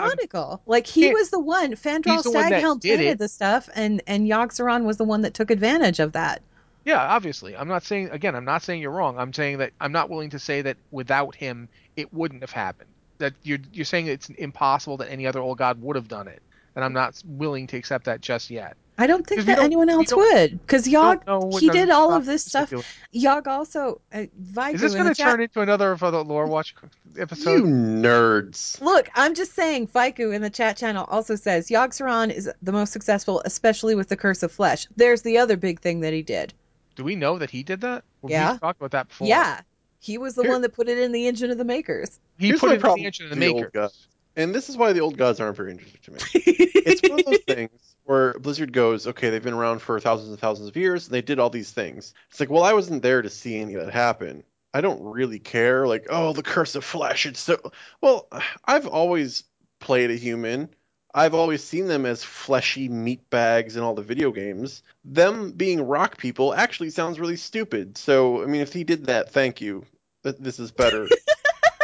Like 0.65 0.88
he 0.88 1.13
was 1.13 1.30
the 1.30 1.39
one. 1.39 1.74
Fandral 1.74 2.15
he's 2.15 2.24
the 2.24 2.32
one 2.32 2.52
Staghelm 2.52 2.80
did 2.80 2.98
planted 2.98 3.12
it. 3.12 3.17
the 3.20 3.28
stuff, 3.28 3.70
and 3.76 4.02
and 4.08 4.28
Yogg 4.28 4.50
Saron 4.50 4.86
was 4.86 4.98
the 4.98 5.04
one 5.04 5.22
that 5.22 5.34
took 5.34 5.52
advantage 5.52 6.00
of 6.00 6.13
that. 6.13 6.41
Yeah, 6.84 7.00
obviously. 7.00 7.56
I'm 7.56 7.67
not 7.67 7.84
saying 7.84 8.10
again. 8.10 8.36
I'm 8.36 8.46
not 8.46 8.63
saying 8.63 8.82
you're 8.82 8.91
wrong. 8.91 9.20
I'm 9.20 9.34
saying 9.34 9.60
that 9.60 9.72
I'm 9.80 9.91
not 9.91 10.10
willing 10.10 10.32
to 10.32 10.39
say 10.39 10.63
that 10.63 10.78
without 10.89 11.36
him 11.36 11.70
it 11.96 12.12
wouldn't 12.13 12.41
have 12.41 12.52
happened. 12.52 12.89
That 13.20 13.34
you're 13.44 13.60
you're 13.72 13.86
saying 13.86 14.08
it's 14.08 14.30
impossible 14.30 14.98
that 14.98 15.12
any 15.12 15.28
other 15.28 15.39
old 15.39 15.60
god 15.60 15.80
would 15.82 15.96
have 15.96 16.08
done 16.08 16.28
it, 16.28 16.41
and 16.76 16.84
I'm 16.84 16.94
not 16.94 17.22
willing 17.26 17.67
to 17.67 17.78
accept 17.78 18.06
that 18.06 18.22
just 18.22 18.50
yet. 18.50 18.78
I 19.02 19.08
don't 19.08 19.26
think 19.26 19.46
that 19.46 19.56
don't- 19.56 19.66
anyone 19.66 19.90
else 19.90 20.14
would, 20.14 20.60
because 20.62 20.86
Yogg 20.88 21.26
Don't 21.26 21.28
know 21.28 21.48
what 21.48 21.62
he 21.62 21.70
did 21.70 21.90
all 21.90 22.14
of 22.14 22.26
this 22.26 22.44
us 22.46 22.50
stuff. 22.50 22.70
doing. 22.70 22.84
Yogg 23.16 23.48
also 23.48 24.00
uh, 24.14 24.26
Viku 24.54 24.74
Is 24.76 24.82
this 24.82 24.94
going 24.94 25.06
the 25.06 25.16
to 25.16 25.16
chat. 25.16 25.32
turn 25.32 25.42
into 25.42 25.62
another 25.62 25.92
of 25.92 26.00
the 26.00 26.24
lore 26.24 26.46
watch 26.46 26.76
episodes? 27.18 27.46
You 27.46 27.56
episode? 27.56 27.64
nerds. 27.66 28.82
Look, 28.82 29.10
I'm 29.16 29.34
just 29.36 29.54
saying, 29.56 29.88
Fiku 29.88 30.34
in 30.34 30.42
the 30.42 30.50
chat 30.50 30.78
channel 30.78 31.06
also 31.10 31.36
says 31.36 31.70
Yogg 31.70 31.90
Saron 31.90 32.32
is 32.32 32.50
the 32.62 32.72
most 32.72 32.94
successful, 32.94 33.42
especially 33.46 33.96
with 33.96 34.10
the 34.10 34.18
Curse 34.18 34.44
of 34.44 34.52
Flesh. 34.52 34.88
There's 34.96 35.22
the 35.22 35.38
other 35.38 35.58
big 35.58 35.80
thing 35.80 36.02
that 36.02 36.14
he 36.14 36.22
did. 36.22 36.54
Do 36.96 37.04
we 37.04 37.16
know 37.16 37.38
that 37.38 37.50
he 37.50 37.64
did 37.64 37.82
that? 37.82 38.04
Well, 38.22 38.32
Yeah. 38.32 38.52
We've 38.52 38.62
talked 38.62 38.80
about 38.80 38.92
that 38.92 39.08
before. 39.08 39.28
Yeah, 39.28 39.62
he 40.00 40.18
was 40.18 40.36
the 40.36 40.44
Here- 40.44 40.52
one 40.52 40.62
that 40.62 40.74
put 40.74 40.90
it 40.90 40.98
in 40.98 41.12
the 41.12 41.28
engine 41.28 41.50
of 41.52 41.58
the 41.58 41.66
Makers. 41.66 42.20
He 42.38 42.48
Here's 42.48 42.60
put 42.60 42.68
my 42.70 42.76
it 42.76 42.84
in 42.98 43.02
the 43.02 43.06
engine 43.06 43.26
of 43.26 43.30
the 43.32 43.36
with 43.36 43.40
the 43.42 43.48
old 43.48 43.56
maker. 43.58 43.72
gods. 43.74 44.08
And 44.36 44.56
this 44.56 44.70
is 44.70 44.78
why 44.78 44.94
the 44.94 45.02
old 45.02 45.17
gods 45.17 45.39
aren't 45.39 45.58
very 45.58 45.72
interesting 45.72 46.02
to 46.04 46.12
me. 46.12 46.20
it's 46.34 47.08
one 47.08 47.20
of 47.20 47.26
those 47.26 47.39
things 47.48 47.96
where 48.06 48.34
Blizzard 48.39 48.74
goes, 48.74 49.08
okay, 49.08 49.30
they've 49.30 49.44
been 49.44 49.54
around 49.54 49.82
for 49.82 50.00
thousands 50.00 50.30
and 50.30 50.39
thousands 50.39 50.70
of 50.70 50.78
years, 50.78 51.06
and 51.06 51.13
they 51.13 51.22
did 51.22 51.39
all 51.39 51.50
these 51.50 51.72
things. 51.72 52.13
It's 52.30 52.39
like, 52.39 52.50
well, 52.50 52.63
I 52.63 52.74
wasn't 52.74 53.04
there 53.04 53.22
to 53.22 53.30
see 53.30 53.60
any 53.60 53.74
of 53.76 53.86
that 53.86 53.94
happen. 53.94 54.44
I 54.74 54.82
don't 54.82 55.02
really 55.04 55.39
care. 55.39 55.86
Like, 55.86 56.08
oh, 56.10 56.34
the 56.34 56.44
curse 56.44 56.76
of 56.76 56.86
flesh. 56.86 57.26
It's 57.26 57.41
so. 57.41 57.58
Well, 58.00 58.28
I've 58.65 58.88
always 58.88 59.44
played 59.80 60.12
a 60.12 60.15
human. 60.15 60.70
I've 61.13 61.34
always 61.34 61.62
seen 61.62 61.88
them 61.88 62.06
as 62.06 62.24
fleshy 62.24 62.88
meat 62.88 63.30
bags 63.30 63.76
in 63.76 63.84
all 63.84 63.94
the 63.94 64.02
video 64.02 64.32
games. 64.32 64.82
Them 65.04 65.52
being 65.52 65.82
rock 65.82 66.17
people 66.17 66.54
actually 66.54 66.89
sounds 66.89 67.20
really 67.20 67.36
stupid. 67.36 67.98
So, 67.98 68.44
I 68.44 68.46
mean, 68.46 68.62
if 68.62 68.72
he 68.72 68.86
did 68.86 69.08
that, 69.08 69.32
thank 69.32 69.60
you. 69.60 69.86
This 70.24 70.60
is 70.60 70.72
better. 70.72 71.08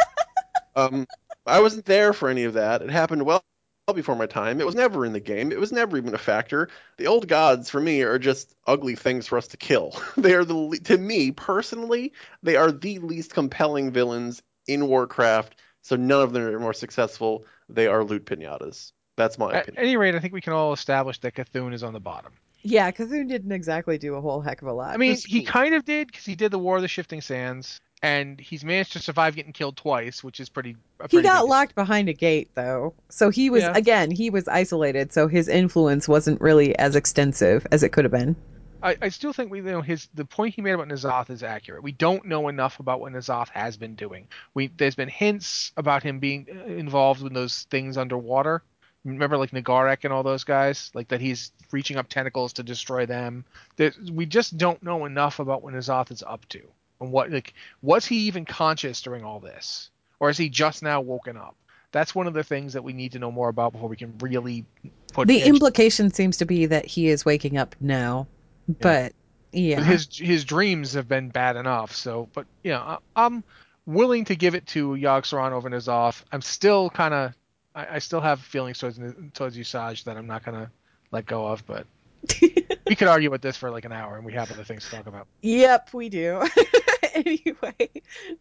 um, 0.76 1.06
I 1.48 1.60
wasn't 1.60 1.86
there 1.86 2.12
for 2.12 2.28
any 2.28 2.44
of 2.44 2.54
that. 2.54 2.82
It 2.82 2.90
happened 2.90 3.24
well 3.24 3.44
before 3.94 4.16
my 4.16 4.26
time. 4.26 4.60
It 4.60 4.66
was 4.66 4.74
never 4.74 5.06
in 5.06 5.12
the 5.12 5.20
game. 5.20 5.50
It 5.50 5.58
was 5.58 5.72
never 5.72 5.96
even 5.96 6.14
a 6.14 6.18
factor. 6.18 6.68
The 6.98 7.06
old 7.06 7.26
gods 7.26 7.70
for 7.70 7.80
me 7.80 8.02
are 8.02 8.18
just 8.18 8.54
ugly 8.66 8.94
things 8.96 9.26
for 9.26 9.38
us 9.38 9.48
to 9.48 9.56
kill. 9.56 9.94
they 10.16 10.34
are 10.34 10.44
the 10.44 10.54
le- 10.54 10.78
to 10.80 10.98
me 10.98 11.30
personally, 11.32 12.12
they 12.42 12.56
are 12.56 12.70
the 12.70 12.98
least 12.98 13.32
compelling 13.32 13.90
villains 13.90 14.42
in 14.66 14.86
Warcraft. 14.88 15.56
So 15.82 15.96
none 15.96 16.22
of 16.22 16.32
them 16.32 16.42
are 16.42 16.58
more 16.60 16.74
successful. 16.74 17.46
They 17.68 17.86
are 17.86 18.04
loot 18.04 18.26
pinatas. 18.26 18.92
That's 19.16 19.38
my 19.38 19.54
At 19.54 19.62
opinion. 19.62 19.82
any 19.84 19.96
rate, 19.96 20.14
I 20.14 20.20
think 20.20 20.34
we 20.34 20.40
can 20.42 20.52
all 20.52 20.72
establish 20.72 21.18
that 21.20 21.34
Cthulhu 21.34 21.72
is 21.72 21.82
on 21.82 21.92
the 21.94 22.00
bottom. 22.00 22.32
yeah, 22.62 22.90
Cthulhu 22.90 23.26
didn't 23.26 23.52
exactly 23.52 23.96
do 23.98 24.14
a 24.14 24.20
whole 24.20 24.40
heck 24.40 24.60
of 24.62 24.68
a 24.68 24.72
lot. 24.72 24.92
I 24.92 24.96
mean, 24.98 25.16
he 25.16 25.42
kind 25.42 25.74
of 25.74 25.84
did 25.84 26.08
because 26.08 26.24
he 26.24 26.34
did 26.34 26.50
the 26.50 26.58
War 26.58 26.76
of 26.76 26.82
the 26.82 26.88
Shifting 26.88 27.20
Sands, 27.20 27.80
and 28.02 28.38
he's 28.40 28.64
managed 28.64 28.92
to 28.92 28.98
survive 28.98 29.34
getting 29.34 29.52
killed 29.52 29.76
twice, 29.76 30.22
which 30.22 30.40
is 30.40 30.48
pretty. 30.48 30.76
a 31.00 31.08
he 31.08 31.22
got 31.22 31.46
locked 31.46 31.74
behind 31.74 32.08
a 32.08 32.12
gate 32.12 32.50
though, 32.54 32.94
so 33.08 33.30
he 33.30 33.50
was 33.50 33.62
Yeah. 33.62 33.72
again 33.74 34.10
he 34.10 34.30
was 34.30 34.46
isolated, 34.48 35.12
so 35.12 35.28
his 35.28 35.48
influence 35.48 36.08
wasn't 36.08 36.40
really 36.40 36.76
as 36.78 36.96
extensive 36.96 37.66
as 37.72 37.82
it 37.82 37.90
could 37.90 38.04
have 38.04 38.12
been. 38.12 38.36
I, 38.80 38.96
I 39.02 39.08
still 39.08 39.32
think 39.32 39.50
we 39.50 39.58
you 39.58 39.64
know 39.64 39.82
his 39.82 40.08
the 40.14 40.24
point 40.24 40.54
he 40.54 40.62
made 40.62 40.72
about 40.72 40.88
N'Zoth 40.88 41.30
is 41.30 41.42
accurate. 41.42 41.82
We 41.82 41.92
don't 41.92 42.24
know 42.26 42.48
enough 42.48 42.78
about 42.78 43.00
what 43.00 43.12
N'Zoth 43.12 43.48
has 43.48 43.76
been 43.76 43.94
doing. 43.96 44.28
We 44.54 44.68
there's 44.68 44.94
been 44.94 45.08
hints 45.08 45.72
about 45.76 46.02
him 46.02 46.20
being 46.20 46.46
uh, 46.50 46.64
involved 46.72 47.22
in 47.22 47.32
those 47.34 47.62
things 47.70 47.96
underwater. 47.96 48.62
Remember 49.04 49.36
like 49.36 49.52
Nagarek 49.52 50.04
and 50.04 50.12
all 50.12 50.22
those 50.22 50.44
guys, 50.44 50.90
like 50.94 51.08
that 51.08 51.20
he's 51.20 51.52
reaching 51.72 51.96
up 51.96 52.08
tentacles 52.08 52.52
to 52.54 52.62
destroy 52.62 53.06
them. 53.06 53.44
There, 53.76 53.92
we 54.12 54.26
just 54.26 54.58
don't 54.58 54.82
know 54.82 55.06
enough 55.06 55.38
about 55.38 55.62
what 55.62 55.74
N'Zoth 55.74 56.10
is 56.12 56.22
up 56.22 56.46
to 56.50 56.60
and 57.00 57.12
what 57.12 57.30
like 57.30 57.54
was 57.82 58.06
he 58.06 58.16
even 58.26 58.44
conscious 58.44 59.00
during 59.02 59.24
all 59.24 59.40
this, 59.40 59.90
or 60.20 60.30
is 60.30 60.36
he 60.36 60.48
just 60.48 60.82
now 60.82 61.00
woken 61.00 61.36
up? 61.36 61.56
That's 61.90 62.14
one 62.14 62.26
of 62.26 62.34
the 62.34 62.44
things 62.44 62.74
that 62.74 62.84
we 62.84 62.92
need 62.92 63.12
to 63.12 63.18
know 63.18 63.30
more 63.30 63.48
about 63.48 63.72
before 63.72 63.88
we 63.88 63.96
can 63.96 64.16
really 64.18 64.66
put 65.12 65.26
The 65.26 65.42
implication 65.42 66.12
seems 66.12 66.36
to 66.38 66.44
be 66.44 66.66
that 66.66 66.84
he 66.84 67.08
is 67.08 67.24
waking 67.24 67.56
up 67.56 67.74
now, 67.80 68.26
but 68.80 69.12
yeah, 69.52 69.82
his 69.82 70.08
his 70.12 70.44
dreams 70.44 70.92
have 70.92 71.08
been 71.08 71.30
bad 71.30 71.56
enough. 71.56 71.94
So, 71.94 72.28
but 72.34 72.46
you 72.62 72.72
know, 72.72 72.80
I, 72.80 72.98
I'm 73.16 73.42
willing 73.86 74.26
to 74.26 74.36
give 74.36 74.54
it 74.54 74.66
to 74.68 74.90
Yogg 74.90 75.22
Saron 75.22 75.52
over 75.52 75.70
N'Zoth. 75.70 76.22
I'm 76.30 76.42
still 76.42 76.90
kind 76.90 77.14
of, 77.14 77.32
I, 77.74 77.94
I 77.94 77.98
still 77.98 78.20
have 78.20 78.40
feelings 78.40 78.78
towards 78.78 79.00
towards 79.32 79.56
Y'Shaarj 79.56 80.04
that 80.04 80.16
I'm 80.16 80.26
not 80.26 80.44
gonna 80.44 80.70
let 81.10 81.26
go 81.26 81.46
of. 81.46 81.64
But 81.66 81.86
we 82.88 82.96
could 82.96 83.08
argue 83.08 83.30
with 83.30 83.42
this 83.42 83.56
for 83.56 83.70
like 83.70 83.84
an 83.84 83.92
hour, 83.92 84.16
and 84.16 84.24
we 84.24 84.32
have 84.32 84.50
other 84.50 84.64
things 84.64 84.84
to 84.84 84.96
talk 84.96 85.06
about. 85.06 85.26
yep, 85.42 85.90
we 85.92 86.08
do. 86.08 86.42
anyway, 87.14 87.74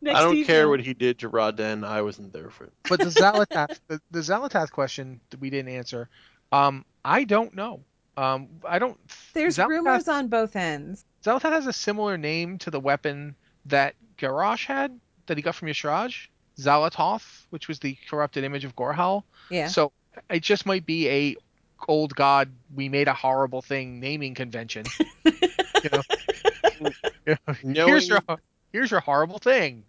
next 0.01 0.19
I 0.19 0.21
don't 0.21 0.43
care 0.43 0.69
what 0.69 0.79
he 0.79 0.93
did 0.93 1.19
to 1.19 1.29
Ra-Den. 1.29 1.83
I 1.83 2.01
wasn't 2.01 2.33
there 2.33 2.49
for 2.49 2.65
it. 2.65 2.73
But 2.89 2.99
the 2.99 3.05
Xal'atath, 3.05 3.79
the, 3.87 3.99
the 4.11 4.19
Xal'atath 4.19 4.71
question 4.71 5.19
that 5.29 5.39
we 5.39 5.49
didn't 5.49 5.73
answer, 5.73 6.09
um, 6.51 6.85
I 7.03 7.23
don't 7.23 7.53
know. 7.55 7.81
Um, 8.15 8.47
I 8.67 8.79
don't. 8.79 8.97
There's 9.33 9.57
Xal'atath- 9.57 9.67
rumors 9.67 10.07
on 10.07 10.27
both 10.27 10.55
ends. 10.55 11.05
Xal'atath 11.23 11.51
has 11.51 11.67
a 11.67 11.73
similar 11.73 12.17
name 12.17 12.57
to 12.59 12.71
the 12.71 12.79
weapon 12.79 13.35
that 13.65 13.95
Garrosh 14.17 14.65
had 14.65 14.99
that 15.27 15.37
he 15.37 15.43
got 15.43 15.55
from 15.55 15.67
Y'Shaarj, 15.67 16.27
Zalatoth, 16.57 17.45
which 17.49 17.67
was 17.67 17.79
the 17.79 17.97
corrupted 18.09 18.43
image 18.43 18.65
of 18.65 18.75
Gorehowl. 18.75 19.23
Yeah. 19.49 19.67
So 19.67 19.91
it 20.29 20.41
just 20.41 20.65
might 20.65 20.85
be 20.85 21.07
a 21.09 21.35
old 21.87 22.15
god. 22.15 22.51
We 22.75 22.89
made 22.89 23.07
a 23.07 23.13
horrible 23.13 23.61
thing 23.61 23.99
naming 23.99 24.33
convention. 24.35 24.85
you 25.25 25.89
know, 25.91 26.01
You 27.25 27.37
know, 27.47 27.55
Knowing, 27.63 27.87
here's 27.87 28.09
your 28.09 28.21
here's 28.73 28.91
your 28.91 28.99
horrible 28.99 29.39
thing. 29.39 29.83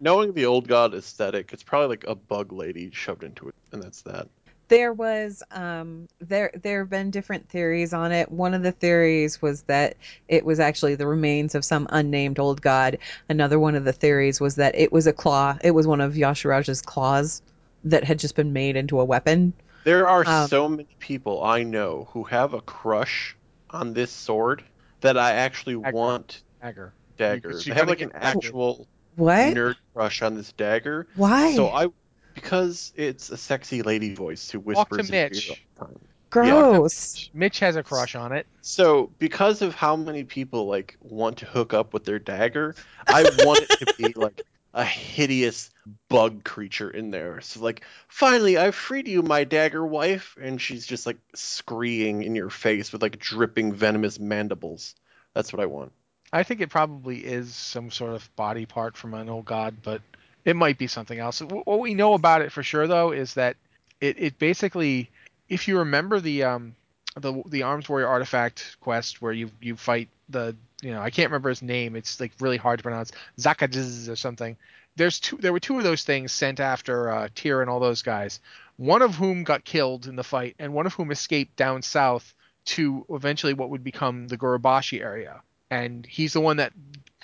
knowing 0.00 0.32
the 0.34 0.46
old 0.46 0.68
god 0.68 0.94
aesthetic, 0.94 1.52
it's 1.52 1.62
probably 1.62 1.88
like 1.88 2.04
a 2.06 2.14
bug 2.14 2.52
lady 2.52 2.90
shoved 2.92 3.24
into 3.24 3.48
it, 3.48 3.54
and 3.72 3.82
that's 3.82 4.02
that. 4.02 4.28
There 4.68 4.92
was 4.92 5.42
um 5.50 6.06
there 6.20 6.52
there 6.62 6.80
have 6.80 6.90
been 6.90 7.10
different 7.10 7.48
theories 7.48 7.92
on 7.92 8.12
it. 8.12 8.30
One 8.30 8.54
of 8.54 8.62
the 8.62 8.70
theories 8.70 9.42
was 9.42 9.62
that 9.62 9.96
it 10.28 10.44
was 10.44 10.60
actually 10.60 10.94
the 10.94 11.08
remains 11.08 11.56
of 11.56 11.64
some 11.64 11.88
unnamed 11.90 12.38
old 12.38 12.62
god. 12.62 12.98
Another 13.28 13.58
one 13.58 13.74
of 13.74 13.84
the 13.84 13.92
theories 13.92 14.40
was 14.40 14.54
that 14.56 14.76
it 14.76 14.92
was 14.92 15.08
a 15.08 15.12
claw. 15.12 15.58
It 15.64 15.72
was 15.72 15.88
one 15.88 16.00
of 16.00 16.14
Y'Shaarj's 16.14 16.82
claws 16.82 17.42
that 17.82 18.04
had 18.04 18.20
just 18.20 18.36
been 18.36 18.52
made 18.52 18.76
into 18.76 19.00
a 19.00 19.04
weapon. 19.04 19.52
There 19.84 20.08
are 20.08 20.24
Um, 20.24 20.48
so 20.48 20.68
many 20.68 20.96
people 20.98 21.42
I 21.42 21.62
know 21.64 22.08
who 22.12 22.24
have 22.24 22.54
a 22.54 22.60
crush 22.62 23.36
on 23.70 23.92
this 23.92 24.10
sword 24.12 24.64
that 25.00 25.18
I 25.18 25.32
actually 25.32 25.76
Dagger. 25.82 25.92
want 25.92 26.42
Dagger. 26.60 26.94
dagger. 27.16 27.48
Because 27.48 27.64
They 27.64 27.70
you 27.70 27.74
have 27.74 27.88
like 27.88 28.00
an 28.02 28.12
actual 28.14 28.88
What? 29.16 29.56
nerd 29.56 29.76
crush 29.94 30.22
on 30.22 30.34
this 30.34 30.52
dagger. 30.52 31.08
Why? 31.14 31.56
So 31.56 31.70
I 31.70 31.88
because 32.34 32.92
it's 32.96 33.30
a 33.30 33.36
sexy 33.36 33.82
lady 33.82 34.14
voice 34.14 34.50
who 34.50 34.60
Talk 34.72 34.90
to 34.92 35.02
whispers 35.02 35.08
in 35.10 35.16
your 35.16 35.28
ear 35.30 35.42
Mitch. 35.42 35.50
all 35.50 35.58
the 35.76 35.86
time. 35.86 36.08
Gross. 36.30 37.30
Mitch 37.34 37.58
has 37.60 37.76
a 37.76 37.82
crush 37.82 38.14
on 38.14 38.32
it. 38.32 38.46
So 38.62 39.08
because 39.18 39.62
of 39.62 39.74
how 39.74 39.96
many 39.96 40.24
people 40.24 40.66
like 40.66 40.96
want 41.00 41.38
to 41.38 41.46
hook 41.46 41.72
up 41.74 41.92
with 41.94 42.04
their 42.04 42.18
dagger, 42.18 42.76
I 43.08 43.24
want 43.24 43.62
it 43.62 43.74
to 43.76 43.86
be 43.96 44.12
like 44.14 44.42
a 44.72 44.84
hideous 44.84 45.70
bug 46.08 46.44
creature 46.44 46.90
in 46.90 47.10
there. 47.10 47.40
So 47.40 47.60
like, 47.60 47.82
finally 48.08 48.56
I've 48.56 48.74
freed 48.74 49.08
you, 49.08 49.22
my 49.22 49.44
dagger 49.44 49.84
wife, 49.84 50.36
and 50.40 50.60
she's 50.60 50.86
just 50.86 51.06
like 51.06 51.18
screeing 51.34 52.22
in 52.22 52.34
your 52.34 52.50
face 52.50 52.92
with 52.92 53.02
like 53.02 53.18
dripping 53.18 53.72
venomous 53.72 54.18
mandibles. 54.18 54.94
That's 55.34 55.52
what 55.52 55.60
I 55.60 55.66
want. 55.66 55.92
I 56.32 56.42
think 56.44 56.60
it 56.60 56.70
probably 56.70 57.18
is 57.18 57.54
some 57.54 57.90
sort 57.90 58.14
of 58.14 58.36
body 58.36 58.66
part 58.66 58.96
from 58.96 59.14
an 59.14 59.28
old 59.28 59.44
god, 59.44 59.76
but 59.82 60.00
it 60.44 60.54
might 60.56 60.78
be 60.78 60.86
something 60.86 61.18
else. 61.18 61.40
What 61.40 61.80
we 61.80 61.94
know 61.94 62.14
about 62.14 62.42
it 62.42 62.52
for 62.52 62.62
sure, 62.62 62.86
though, 62.86 63.10
is 63.10 63.34
that 63.34 63.56
it, 64.00 64.16
it 64.18 64.38
basically, 64.38 65.10
if 65.48 65.66
you 65.66 65.78
remember 65.78 66.20
the 66.20 66.44
um 66.44 66.74
the 67.16 67.42
the 67.46 67.64
Arms 67.64 67.88
Warrior 67.88 68.06
artifact 68.06 68.76
quest 68.80 69.20
where 69.20 69.32
you 69.32 69.50
you 69.60 69.76
fight 69.76 70.08
the 70.28 70.56
you 70.82 70.92
know 70.92 71.00
I 71.00 71.10
can't 71.10 71.30
remember 71.30 71.48
his 71.48 71.62
name. 71.62 71.96
It's 71.96 72.20
like 72.20 72.32
really 72.40 72.56
hard 72.56 72.78
to 72.78 72.82
pronounce 72.82 73.12
Zakadz 73.38 74.08
or 74.08 74.16
something. 74.16 74.56
There's 74.96 75.20
two. 75.20 75.36
There 75.36 75.52
were 75.52 75.60
two 75.60 75.78
of 75.78 75.84
those 75.84 76.04
things 76.04 76.32
sent 76.32 76.60
after 76.60 77.10
uh, 77.10 77.28
Tyr 77.34 77.60
and 77.60 77.70
all 77.70 77.80
those 77.80 78.02
guys. 78.02 78.40
One 78.76 79.02
of 79.02 79.14
whom 79.14 79.44
got 79.44 79.64
killed 79.64 80.06
in 80.06 80.16
the 80.16 80.24
fight, 80.24 80.56
and 80.58 80.72
one 80.72 80.86
of 80.86 80.94
whom 80.94 81.10
escaped 81.10 81.56
down 81.56 81.82
south 81.82 82.34
to 82.66 83.04
eventually 83.10 83.54
what 83.54 83.70
would 83.70 83.84
become 83.84 84.28
the 84.28 84.38
Gurubashi 84.38 85.00
area 85.00 85.42
and 85.70 86.04
he's 86.04 86.32
the 86.32 86.40
one 86.40 86.56
that 86.56 86.72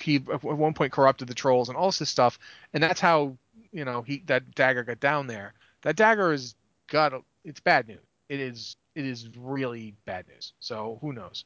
he 0.01 0.17
at 0.17 0.43
one 0.43 0.75
point 0.75 0.93
corrupted 0.93 1.29
the 1.29 1.35
trolls 1.35 1.69
and 1.69 1.77
all 1.77 1.91
this 1.91 2.09
stuff 2.09 2.39
and 2.73 2.83
that's 2.83 3.01
how 3.01 3.37
you 3.73 3.85
know 3.85 4.03
he 4.03 4.23
that 4.27 4.55
dagger 4.55 4.85
got 4.85 5.01
down 5.01 5.27
there 5.27 5.53
that 5.83 5.97
dagger 5.97 6.33
is 6.33 6.55
got 6.89 7.13
it's 7.45 7.61
bad 7.61 7.89
news 7.89 7.99
it 8.29 8.41
is 8.41 8.77
it 8.95 9.05
is 9.05 9.29
really 9.37 9.95
bad 10.05 10.27
news 10.29 10.53
so 10.61 10.99
who 11.01 11.13
knows 11.13 11.45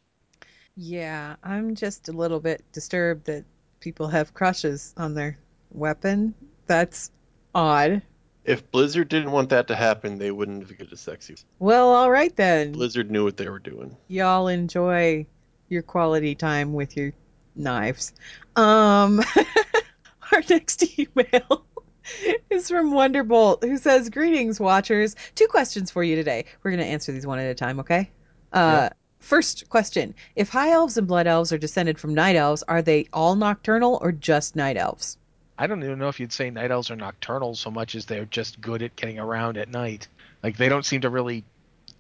Yeah, 0.77 1.37
I'm 1.43 1.75
just 1.75 2.09
a 2.09 2.13
little 2.13 2.41
bit 2.41 2.63
disturbed 2.73 3.27
that 3.27 3.45
people 3.81 4.09
have 4.09 4.35
crushes 4.35 4.95
on 4.97 5.15
their 5.15 5.39
weapon. 5.71 6.35
That's 6.67 7.11
odd. 7.55 8.03
If 8.45 8.71
Blizzard 8.71 9.09
didn't 9.09 9.33
want 9.33 9.51
that 9.51 9.69
to 9.69 9.77
happen, 9.77 10.19
they 10.19 10.31
wouldn't 10.31 10.67
have 10.67 10.79
get 10.79 10.93
a 10.93 10.97
sexy. 10.97 11.37
Well, 11.59 11.89
all 11.91 12.11
right 12.11 12.35
then. 12.35 12.73
Blizzard 12.73 13.11
knew 13.11 13.25
what 13.25 13.37
they 13.37 13.49
were 13.49 13.59
doing. 13.59 13.97
Y'all 14.09 14.49
enjoy 14.49 15.27
your 15.69 15.83
quality 15.83 16.35
time 16.35 16.73
with 16.73 16.97
your 16.97 17.13
knives. 17.55 18.13
Um, 18.57 19.21
our 20.33 20.43
next 20.49 20.99
email 20.99 21.67
is 22.51 22.69
from 22.69 22.93
Wonderbolt, 22.93 23.63
who 23.63 23.77
says, 23.77 24.09
"Greetings, 24.09 24.59
watchers. 24.59 25.15
Two 25.35 25.47
questions 25.47 25.91
for 25.91 26.03
you 26.03 26.17
today. 26.17 26.47
We're 26.63 26.71
going 26.71 26.83
to 26.83 26.87
answer 26.87 27.13
these 27.13 27.27
one 27.27 27.39
at 27.39 27.51
a 27.51 27.55
time, 27.55 27.81
okay? 27.81 28.11
Uh, 28.53 28.89
First 29.21 29.69
question: 29.69 30.15
If 30.35 30.49
high 30.49 30.71
elves 30.71 30.97
and 30.97 31.07
blood 31.07 31.27
elves 31.27 31.53
are 31.53 31.59
descended 31.59 31.99
from 31.99 32.15
night 32.15 32.37
elves, 32.37 32.63
are 32.65 32.83
they 32.83 33.07
all 33.13 33.37
nocturnal 33.37 33.99
or 34.03 34.13
just 34.13 34.57
night 34.57 34.77
elves? 34.77 35.17
i 35.59 35.67
don't 35.67 35.85
even 35.85 35.99
know 35.99 36.09
if 36.09 36.19
you'd 36.19 36.33
say 36.33 36.49
night 36.51 36.71
elves 36.71 36.91
are 36.91 36.97
nocturnal 36.97 37.55
so 37.55 37.71
much 37.71 37.95
as 37.95 38.07
they're 38.07 38.25
just 38.25 38.61
good 38.63 38.83
at 38.83 38.97
getting 38.97 39.19
around 39.19 39.59
at 39.59 39.69
night 39.69 40.09
like 40.43 40.57
they 40.57 40.71
don't 40.71 40.87
seem 40.87 41.03
to 41.03 41.11
really 41.11 41.45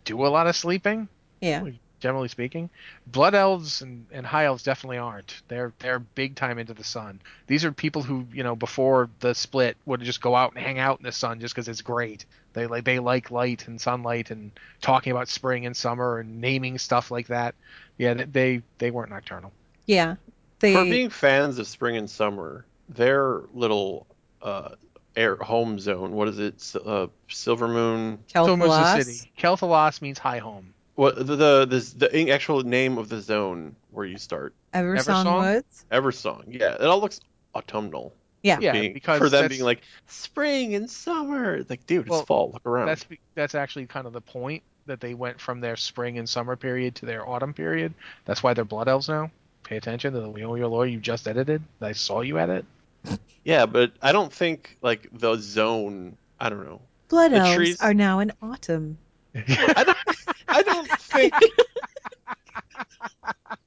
do 0.06 0.26
a 0.26 0.28
lot 0.28 0.46
of 0.46 0.56
sleeping 0.56 1.06
Yeah. 1.42 1.64
generally 2.00 2.28
speaking. 2.28 2.70
Blood 3.08 3.34
elves 3.34 3.82
and, 3.82 4.06
and 4.10 4.24
high 4.24 4.46
elves 4.46 4.62
definitely 4.62 4.96
aren't. 4.96 5.42
They're 5.48 5.74
they're 5.78 5.98
big 5.98 6.36
time 6.36 6.58
into 6.58 6.72
the 6.72 6.84
sun. 6.84 7.20
These 7.48 7.66
are 7.66 7.72
people 7.72 8.02
who 8.02 8.26
you 8.32 8.42
know 8.42 8.56
before 8.56 9.10
the 9.20 9.34
split 9.34 9.76
would 9.84 10.00
just 10.00 10.22
go 10.22 10.34
out 10.34 10.52
and 10.54 10.64
hang 10.64 10.78
out 10.78 10.98
in 11.00 11.04
the 11.04 11.12
sun 11.12 11.38
just 11.38 11.54
because 11.54 11.68
it's 11.68 11.82
great. 11.82 12.24
They 12.52 12.66
like 12.66 12.84
they 12.84 12.98
like 12.98 13.30
light 13.30 13.68
and 13.68 13.80
sunlight 13.80 14.30
and 14.30 14.50
talking 14.80 15.12
about 15.12 15.28
spring 15.28 15.66
and 15.66 15.76
summer 15.76 16.18
and 16.18 16.40
naming 16.40 16.78
stuff 16.78 17.10
like 17.10 17.28
that. 17.28 17.54
Yeah, 17.98 18.14
they 18.14 18.24
they, 18.24 18.62
they 18.78 18.90
weren't 18.90 19.10
nocturnal. 19.10 19.52
Yeah. 19.86 20.16
They. 20.58 20.74
For 20.74 20.84
being 20.84 21.10
fans 21.10 21.58
of 21.58 21.66
spring 21.66 21.96
and 21.96 22.08
summer, 22.10 22.64
their 22.88 23.42
little 23.54 24.06
uh, 24.42 24.70
air 25.16 25.36
home 25.36 25.78
zone. 25.78 26.12
What 26.12 26.28
is 26.28 26.38
it? 26.38 26.54
S- 26.56 26.76
Uh, 26.76 27.06
Silver 27.28 27.68
Moon. 27.68 28.18
So 28.26 28.56
much 28.56 28.68
the 28.68 28.74
Kel'Thuzad? 28.74 29.04
city. 29.04 29.32
Quel'Thalas 29.38 30.02
means 30.02 30.18
high 30.18 30.38
home. 30.38 30.74
What 30.96 31.16
the 31.16 31.36
the 31.36 31.66
the, 31.66 32.08
the 32.08 32.30
actual 32.32 32.62
name 32.62 32.98
of 32.98 33.08
the 33.08 33.20
zone 33.20 33.74
where 33.90 34.04
you 34.04 34.18
start? 34.18 34.54
Eversong 34.74 35.24
Eversong? 35.24 35.40
Woods. 35.40 35.84
Eversong. 35.90 36.44
Yeah, 36.48 36.74
it 36.74 36.82
all 36.84 37.00
looks 37.00 37.20
autumnal. 37.54 38.12
Yeah. 38.42 38.56
for 38.56 38.62
Yeah, 38.62 38.72
being- 38.72 38.92
because 38.92 39.18
for 39.18 39.28
them 39.28 39.48
being 39.48 39.62
like 39.62 39.82
spring 40.06 40.74
and 40.74 40.90
summer. 40.90 41.56
It's 41.56 41.70
like, 41.70 41.86
dude, 41.86 42.06
it's 42.06 42.20
fall. 42.22 42.50
Look 42.52 42.66
around. 42.66 42.86
That's 42.86 43.06
that's 43.34 43.54
actually 43.54 43.86
kind 43.86 44.06
of 44.06 44.12
the 44.12 44.20
point 44.20 44.62
that 44.86 45.00
they 45.00 45.14
went 45.14 45.40
from 45.40 45.60
their 45.60 45.76
spring 45.76 46.18
and 46.18 46.28
summer 46.28 46.56
period 46.56 46.96
to 46.96 47.06
their 47.06 47.28
autumn 47.28 47.54
period. 47.54 47.94
That's 48.24 48.42
why 48.42 48.54
they're 48.54 48.64
blood 48.64 48.88
elves 48.88 49.08
now. 49.08 49.30
Pay 49.62 49.76
attention 49.76 50.14
to 50.14 50.20
the 50.20 50.26
Leo 50.26 50.54
Your 50.56 50.66
Lore 50.68 50.86
you 50.86 50.98
just 50.98 51.28
edited. 51.28 51.62
I 51.80 51.92
saw 51.92 52.20
you 52.22 52.38
edit. 52.38 52.64
Yeah, 53.42 53.64
but 53.64 53.92
I 54.02 54.12
don't 54.12 54.30
think 54.30 54.76
like 54.82 55.08
the 55.12 55.36
zone. 55.36 56.18
I 56.38 56.50
don't 56.50 56.62
know. 56.64 56.82
Blood 57.08 57.32
The 57.32 57.36
elves 57.36 57.54
trees- 57.56 57.80
are 57.80 57.94
now 57.94 58.18
in 58.18 58.32
autumn. 58.42 58.98
I 59.34 59.82
don't. 59.84 59.98
I 60.46 60.62
don't 60.62 60.88
think. 60.90 61.32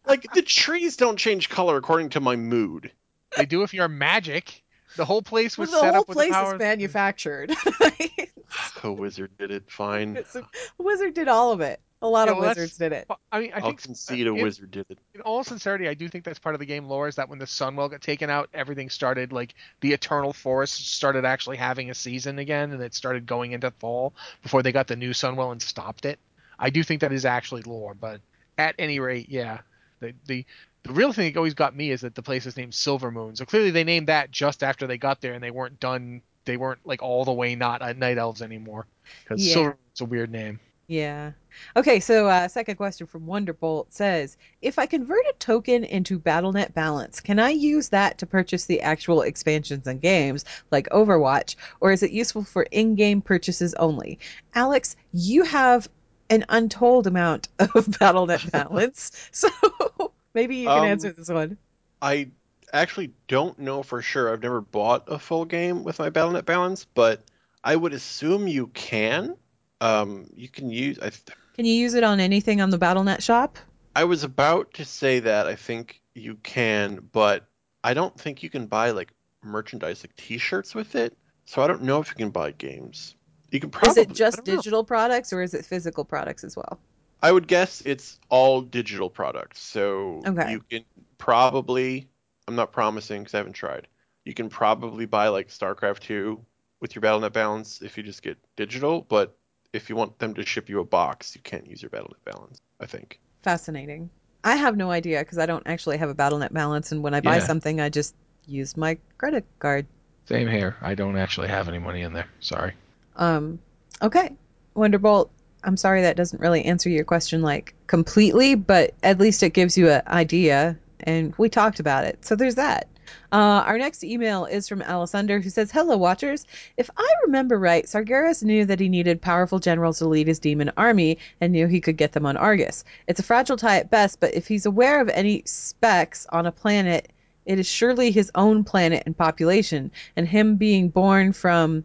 like 0.07 0.31
the 0.33 0.41
trees 0.41 0.97
don't 0.97 1.17
change 1.17 1.49
color 1.49 1.77
according 1.77 2.09
to 2.09 2.19
my 2.19 2.35
mood. 2.35 2.91
they 3.37 3.45
do 3.45 3.63
if 3.63 3.73
you're 3.73 3.87
magic. 3.87 4.62
The 4.97 5.05
whole 5.05 5.21
place 5.21 5.57
was 5.57 5.71
the 5.71 5.79
set 5.79 5.91
whole 5.93 6.01
up 6.01 6.07
with 6.09 6.17
place 6.17 6.29
the 6.29 6.33
power. 6.33 6.53
is 6.55 6.59
manufactured. 6.59 7.51
A 8.83 8.91
wizard 8.91 9.31
did 9.37 9.49
it 9.51 9.63
fine. 9.69 10.17
It's 10.17 10.35
a- 10.35 10.47
Wizard 10.77 11.13
did 11.13 11.27
all 11.27 11.51
of 11.51 11.61
it. 11.61 11.79
A 12.01 12.07
lot 12.07 12.27
Yeah, 12.27 12.33
of 12.33 12.39
well, 12.39 12.49
wizards 12.49 12.77
did 12.77 12.91
it. 12.91 13.07
I 13.31 13.39
mean, 13.39 13.53
I 13.53 13.59
I'll 13.59 13.67
think 13.67 13.81
concede 13.81 14.27
a 14.27 14.31
uh, 14.31 14.35
in- 14.35 14.43
wizard 14.43 14.71
did 14.71 14.85
it. 14.89 14.99
in 15.15 15.21
all 15.21 15.43
sincerity, 15.43 15.87
I 15.87 15.93
do 15.93 16.09
think 16.09 16.25
that's 16.25 16.37
part 16.37 16.53
of 16.53 16.59
the 16.59 16.65
game 16.65 16.85
lore 16.85 17.07
is 17.07 17.15
that 17.15 17.29
when 17.29 17.39
the 17.39 17.45
Sunwell 17.45 17.89
got 17.89 18.01
taken 18.01 18.29
out, 18.29 18.49
everything 18.53 18.89
started 18.89 19.31
like 19.31 19.55
the 19.79 19.93
Eternal 19.93 20.33
Forest 20.33 20.93
started 20.93 21.23
actually 21.23 21.55
having 21.57 21.89
a 21.89 21.93
season 21.95 22.39
again, 22.39 22.71
and 22.73 22.83
it 22.83 22.93
started 22.93 23.25
going 23.25 23.53
into 23.53 23.71
fall 23.71 24.13
before 24.43 24.61
they 24.61 24.73
got 24.73 24.87
the 24.87 24.97
new 24.97 25.11
Sunwell 25.11 25.53
and 25.53 25.61
stopped 25.61 26.03
it. 26.05 26.19
I 26.59 26.69
do 26.69 26.83
think 26.83 26.99
that 27.01 27.13
is 27.13 27.23
actually 27.25 27.61
lore, 27.63 27.93
but 27.93 28.19
at 28.57 28.75
any 28.77 28.99
rate, 28.99 29.29
yeah, 29.29 29.59
the 30.01 30.13
the 30.27 30.45
the 30.83 30.93
real 30.93 31.13
thing 31.13 31.31
that 31.31 31.37
always 31.37 31.53
got 31.53 31.75
me 31.75 31.91
is 31.91 32.01
that 32.01 32.15
the 32.15 32.21
place 32.21 32.45
is 32.45 32.57
named 32.57 32.73
Silver 32.73 33.11
Moon. 33.11 33.35
So 33.35 33.45
clearly 33.45 33.71
they 33.71 33.83
named 33.83 34.07
that 34.07 34.31
just 34.31 34.63
after 34.63 34.87
they 34.87 34.97
got 34.97 35.21
there, 35.21 35.33
and 35.33 35.43
they 35.43 35.51
weren't 35.51 35.79
done. 35.79 36.21
They 36.45 36.57
weren't 36.57 36.85
like 36.85 37.01
all 37.01 37.23
the 37.23 37.33
way 37.33 37.55
not 37.55 37.81
at 37.81 37.97
night 37.97 38.17
elves 38.17 38.41
anymore 38.41 38.85
because 39.23 39.45
Yeah. 39.45 39.53
Silver 39.53 39.69
Moon's 39.69 40.01
a 40.01 40.05
weird 40.05 40.31
name. 40.31 40.59
Yeah. 40.87 41.31
Okay, 41.77 42.01
so 42.01 42.27
uh, 42.27 42.47
second 42.49 42.75
question 42.75 43.07
from 43.07 43.25
Wonderbolt 43.25 43.85
says, 43.89 44.37
if 44.61 44.77
I 44.77 44.85
convert 44.85 45.25
a 45.25 45.33
token 45.39 45.85
into 45.85 46.19
BattleNet 46.19 46.73
balance, 46.73 47.21
can 47.21 47.39
I 47.39 47.51
use 47.51 47.89
that 47.89 48.17
to 48.17 48.25
purchase 48.25 48.65
the 48.65 48.81
actual 48.81 49.21
expansions 49.21 49.87
and 49.87 50.01
games 50.01 50.43
like 50.71 50.89
Overwatch, 50.89 51.55
or 51.79 51.93
is 51.93 52.03
it 52.03 52.11
useful 52.11 52.43
for 52.43 52.63
in-game 52.63 53.21
purchases 53.21 53.73
only? 53.75 54.19
Alex, 54.55 54.97
you 55.13 55.43
have 55.43 55.87
an 56.29 56.43
untold 56.49 57.07
amount 57.07 57.47
of 57.59 57.69
BattleNet 57.87 58.51
balance, 58.51 59.29
so 59.31 59.47
maybe 60.33 60.57
you 60.57 60.67
can 60.67 60.79
Um, 60.79 60.85
answer 60.85 61.11
this 61.11 61.29
one. 61.29 61.57
I 62.01 62.29
actually 62.71 63.13
don't 63.27 63.57
know 63.59 63.83
for 63.83 64.01
sure. 64.01 64.31
I've 64.31 64.41
never 64.41 64.61
bought 64.61 65.03
a 65.07 65.19
full 65.19 65.45
game 65.45 65.83
with 65.83 65.99
my 65.99 66.09
BattleNet 66.09 66.45
balance, 66.45 66.85
but 66.85 67.23
I 67.63 67.75
would 67.75 67.93
assume 67.93 68.47
you 68.47 68.67
can. 68.67 69.35
Um, 69.81 70.27
you 70.35 70.49
can 70.49 70.69
use. 70.69 70.97
I, 70.99 71.09
th- 71.09 71.23
Can 71.55 71.65
you 71.65 71.73
use 71.73 71.93
it 71.93 72.03
on 72.03 72.19
anything 72.19 72.61
on 72.61 72.69
the 72.69 72.79
BattleNet 72.79 73.21
shop? 73.21 73.57
I 73.95 74.05
was 74.05 74.23
about 74.23 74.73
to 74.75 74.85
say 74.85 75.19
that. 75.19 75.47
I 75.47 75.55
think 75.55 76.01
you 76.15 76.35
can, 76.35 77.09
but 77.11 77.45
I 77.83 77.93
don't 77.93 78.17
think 78.19 78.43
you 78.43 78.49
can 78.49 78.65
buy 78.67 78.91
like 78.91 79.13
merchandise 79.43 80.03
like 80.03 80.15
T-shirts 80.15 80.73
with 80.73 80.95
it. 80.95 81.17
So 81.45 81.61
I 81.61 81.67
don't 81.67 81.83
know 81.83 81.99
if 81.99 82.09
you 82.09 82.15
can 82.15 82.29
buy 82.31 82.51
games. 82.51 83.15
You 83.51 83.59
can 83.59 83.69
probably 83.69 84.03
is 84.03 84.09
it 84.09 84.13
just 84.13 84.37
don't 84.37 84.47
know. 84.47 84.55
digital 84.55 84.83
products 84.83 85.31
or 85.33 85.41
is 85.41 85.53
it 85.53 85.65
physical 85.65 86.05
products 86.05 86.43
as 86.43 86.55
well? 86.55 86.79
I 87.23 87.31
would 87.31 87.47
guess 87.47 87.81
it's 87.85 88.19
all 88.29 88.61
digital 88.61 89.09
products. 89.09 89.59
So 89.61 90.23
Okay. 90.27 90.51
you 90.51 90.61
can 90.69 90.85
probably, 91.17 92.09
I'm 92.47 92.55
not 92.55 92.71
promising 92.71 93.21
because 93.23 93.33
I 93.33 93.37
haven't 93.37 93.53
tried. 93.53 93.87
You 94.25 94.33
can 94.35 94.49
probably 94.49 95.05
buy 95.07 95.29
like 95.29 95.47
StarCraft 95.49 96.01
2 96.01 96.45
with 96.81 96.95
your 96.95 97.01
BattleNet 97.01 97.33
balance 97.33 97.81
if 97.81 97.97
you 97.97 98.03
just 98.03 98.21
get 98.21 98.37
digital, 98.57 99.01
but 99.01 99.35
if 99.73 99.89
you 99.89 99.95
want 99.95 100.19
them 100.19 100.35
to 100.35 100.45
ship 100.45 100.69
you 100.69 100.81
a 100.81 100.85
box, 100.85 101.35
you 101.35 101.41
can't 101.41 101.65
use 101.67 101.81
your 101.81 101.89
BattleNet 101.89 102.23
balance, 102.25 102.61
I 102.79 102.85
think. 102.85 103.19
Fascinating. 103.41 104.09
I 104.43 104.55
have 104.57 104.77
no 104.77 104.91
idea 104.91 105.19
because 105.19 105.37
I 105.37 105.45
don't 105.45 105.65
actually 105.65 105.97
have 105.97 106.09
a 106.09 106.15
BattleNet 106.15 106.53
balance, 106.53 106.91
and 106.91 107.01
when 107.01 107.13
I 107.13 107.21
buy 107.21 107.37
Yeah. 107.37 107.47
something, 107.47 107.79
I 107.79 107.89
just 107.89 108.13
use 108.45 108.75
my 108.77 108.97
credit 109.17 109.45
card. 109.59 109.85
Same 110.27 110.47
here. 110.49 110.75
I 110.81 110.95
don't 110.95 111.17
actually 111.17 111.47
have 111.47 111.69
any 111.69 111.79
money 111.79 112.01
in 112.01 112.13
there. 112.13 112.27
Sorry. 112.41 112.73
Um, 113.15 113.59
okay, 114.01 114.35
Wonderbolt. 114.75 115.29
I'm 115.63 115.77
sorry 115.77 116.01
that 116.01 116.17
doesn't 116.17 116.41
really 116.41 116.65
answer 116.65 116.89
your 116.89 117.05
question 117.05 117.41
like 117.41 117.73
completely, 117.87 118.55
but 118.55 118.93
at 119.01 119.19
least 119.19 119.43
it 119.43 119.51
gives 119.51 119.77
you 119.77 119.89
an 119.89 120.01
idea, 120.07 120.77
and 120.99 121.33
we 121.37 121.49
talked 121.49 121.79
about 121.79 122.03
it. 122.03 122.25
So 122.25 122.35
there's 122.35 122.55
that. 122.55 122.87
Uh, 123.31 123.63
our 123.65 123.77
next 123.77 124.03
email 124.03 124.45
is 124.45 124.67
from 124.67 124.81
Alessander, 124.81 125.41
who 125.41 125.49
says, 125.49 125.71
"Hello, 125.71 125.97
Watchers. 125.97 126.45
If 126.77 126.89
I 126.97 127.07
remember 127.25 127.59
right, 127.59 127.85
Sargeras 127.85 128.43
knew 128.43 128.65
that 128.65 128.79
he 128.79 128.89
needed 128.89 129.21
powerful 129.21 129.59
generals 129.59 129.99
to 129.99 130.07
lead 130.07 130.27
his 130.27 130.39
demon 130.39 130.71
army, 130.77 131.17
and 131.41 131.53
knew 131.53 131.67
he 131.67 131.81
could 131.81 131.97
get 131.97 132.13
them 132.13 132.25
on 132.25 132.37
Argus. 132.37 132.83
It's 133.07 133.19
a 133.19 133.23
fragile 133.23 133.57
tie 133.57 133.77
at 133.77 133.89
best, 133.89 134.19
but 134.19 134.33
if 134.33 134.47
he's 134.47 134.65
aware 134.65 135.01
of 135.01 135.09
any 135.09 135.43
specks 135.45 136.25
on 136.31 136.45
a 136.45 136.51
planet, 136.51 137.11
it 137.45 137.59
is 137.59 137.67
surely 137.67 138.11
his 138.11 138.31
own 138.35 138.63
planet 138.63 139.03
and 139.05 139.17
population, 139.17 139.91
and 140.15 140.27
him 140.27 140.55
being 140.55 140.89
born 140.89 141.33
from." 141.33 141.83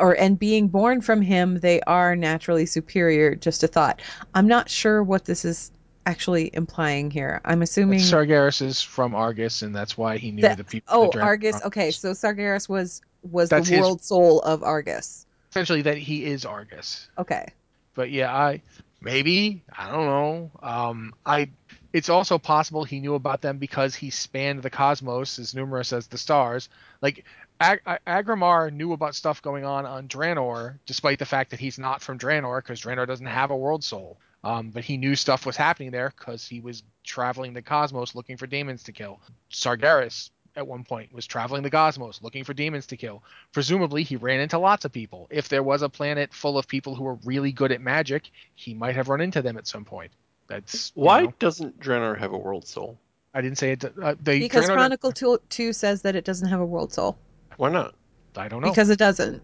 Or 0.00 0.12
and 0.18 0.38
being 0.38 0.68
born 0.68 1.00
from 1.00 1.20
him 1.22 1.60
they 1.60 1.80
are 1.82 2.16
naturally 2.16 2.66
superior 2.66 3.34
just 3.34 3.62
a 3.62 3.68
thought 3.68 4.00
i'm 4.34 4.48
not 4.48 4.68
sure 4.68 5.02
what 5.02 5.24
this 5.24 5.44
is 5.44 5.70
actually 6.06 6.50
implying 6.54 7.10
here 7.10 7.40
i'm 7.44 7.62
assuming 7.62 8.00
Sargeras 8.00 8.62
is 8.62 8.80
from 8.82 9.14
Argus, 9.14 9.62
and 9.62 9.74
that's 9.74 9.96
why 9.98 10.16
he 10.18 10.30
knew 10.32 10.42
that- 10.42 10.56
the 10.58 10.64
people. 10.64 11.12
oh 11.14 11.20
argus 11.20 11.62
okay 11.64 11.90
so 11.90 12.12
sargeras 12.12 12.68
was 12.68 13.02
was 13.22 13.50
That's 13.50 13.68
the 13.68 13.76
his- 13.76 13.82
world 13.82 14.02
soul 14.02 14.40
of 14.40 14.62
argus 14.62 15.26
Essentially, 15.50 15.82
that 15.82 15.98
he 15.98 16.24
is 16.24 16.44
Argus. 16.44 17.08
okay 17.18 17.44
But 17.94 18.10
yeah, 18.12 18.32
I 18.32 18.62
maybe 19.00 19.64
I 19.76 19.90
don't 19.90 20.06
know. 20.06 20.50
Um, 20.62 21.12
I 21.26 21.50
it's 21.92 22.08
also 22.08 22.38
possible 22.38 22.84
he 22.84 23.00
knew 23.00 23.14
about 23.16 23.40
them 23.40 23.58
because 23.58 23.96
he 23.96 24.10
spanned 24.10 24.62
the 24.62 24.70
cosmos 24.70 25.40
as 25.40 25.52
numerous 25.52 25.92
as 25.92 26.06
the 26.06 26.18
stars. 26.18 26.68
Like 27.02 27.24
Ag- 27.60 27.82
Ag- 27.86 28.00
Aggramar 28.06 28.72
knew 28.72 28.92
about 28.92 29.14
stuff 29.14 29.42
going 29.42 29.64
on 29.64 29.84
on 29.86 30.08
Draenor, 30.08 30.78
despite 30.86 31.18
the 31.18 31.26
fact 31.26 31.50
that 31.50 31.60
he's 31.60 31.78
not 31.78 32.00
from 32.00 32.18
Draenor, 32.18 32.58
because 32.58 32.80
Draenor 32.80 33.06
doesn't 33.06 33.26
have 33.26 33.50
a 33.50 33.56
world 33.56 33.84
soul. 33.84 34.18
Um, 34.42 34.70
but 34.70 34.84
he 34.84 34.96
knew 34.96 35.14
stuff 35.14 35.44
was 35.44 35.56
happening 35.56 35.90
there 35.90 36.14
because 36.16 36.46
he 36.46 36.60
was 36.60 36.82
traveling 37.04 37.52
the 37.52 37.60
cosmos 37.60 38.14
looking 38.14 38.38
for 38.38 38.46
demons 38.46 38.82
to 38.84 38.92
kill. 38.92 39.20
Sargeras 39.52 40.30
at 40.56 40.66
one 40.66 40.82
point 40.82 41.12
was 41.12 41.26
traveling 41.26 41.62
the 41.62 41.70
cosmos 41.70 42.20
looking 42.22 42.44
for 42.44 42.54
demons 42.54 42.86
to 42.86 42.96
kill. 42.96 43.22
Presumably, 43.52 44.02
he 44.02 44.16
ran 44.16 44.40
into 44.40 44.58
lots 44.58 44.86
of 44.86 44.92
people. 44.92 45.28
If 45.30 45.50
there 45.50 45.62
was 45.62 45.82
a 45.82 45.90
planet 45.90 46.32
full 46.32 46.56
of 46.56 46.66
people 46.66 46.94
who 46.94 47.04
were 47.04 47.18
really 47.24 47.52
good 47.52 47.70
at 47.70 47.82
magic, 47.82 48.30
he 48.54 48.72
might 48.72 48.96
have 48.96 49.10
run 49.10 49.20
into 49.20 49.42
them 49.42 49.58
at 49.58 49.66
some 49.66 49.84
point. 49.84 50.10
That's 50.46 50.90
Why 50.94 51.24
know, 51.24 51.34
doesn't 51.38 51.78
Draenor 51.78 52.18
have 52.18 52.32
a 52.32 52.38
world 52.38 52.66
soul? 52.66 52.98
I 53.34 53.42
didn't 53.42 53.58
say 53.58 53.72
it. 53.72 53.84
Uh, 53.84 54.14
they 54.20 54.40
because 54.40 54.64
Draenor- 54.64 54.74
chronicle 54.74 55.12
2, 55.12 55.38
2 55.50 55.72
says 55.74 56.02
that 56.02 56.16
it 56.16 56.24
doesn't 56.24 56.48
have 56.48 56.60
a 56.60 56.66
world 56.66 56.92
soul 56.92 57.18
Why 57.60 57.68
not? 57.68 57.94
I 58.36 58.48
don't 58.48 58.62
know. 58.62 58.70
because 58.70 58.88
it 58.88 58.98
doesn't 58.98 59.42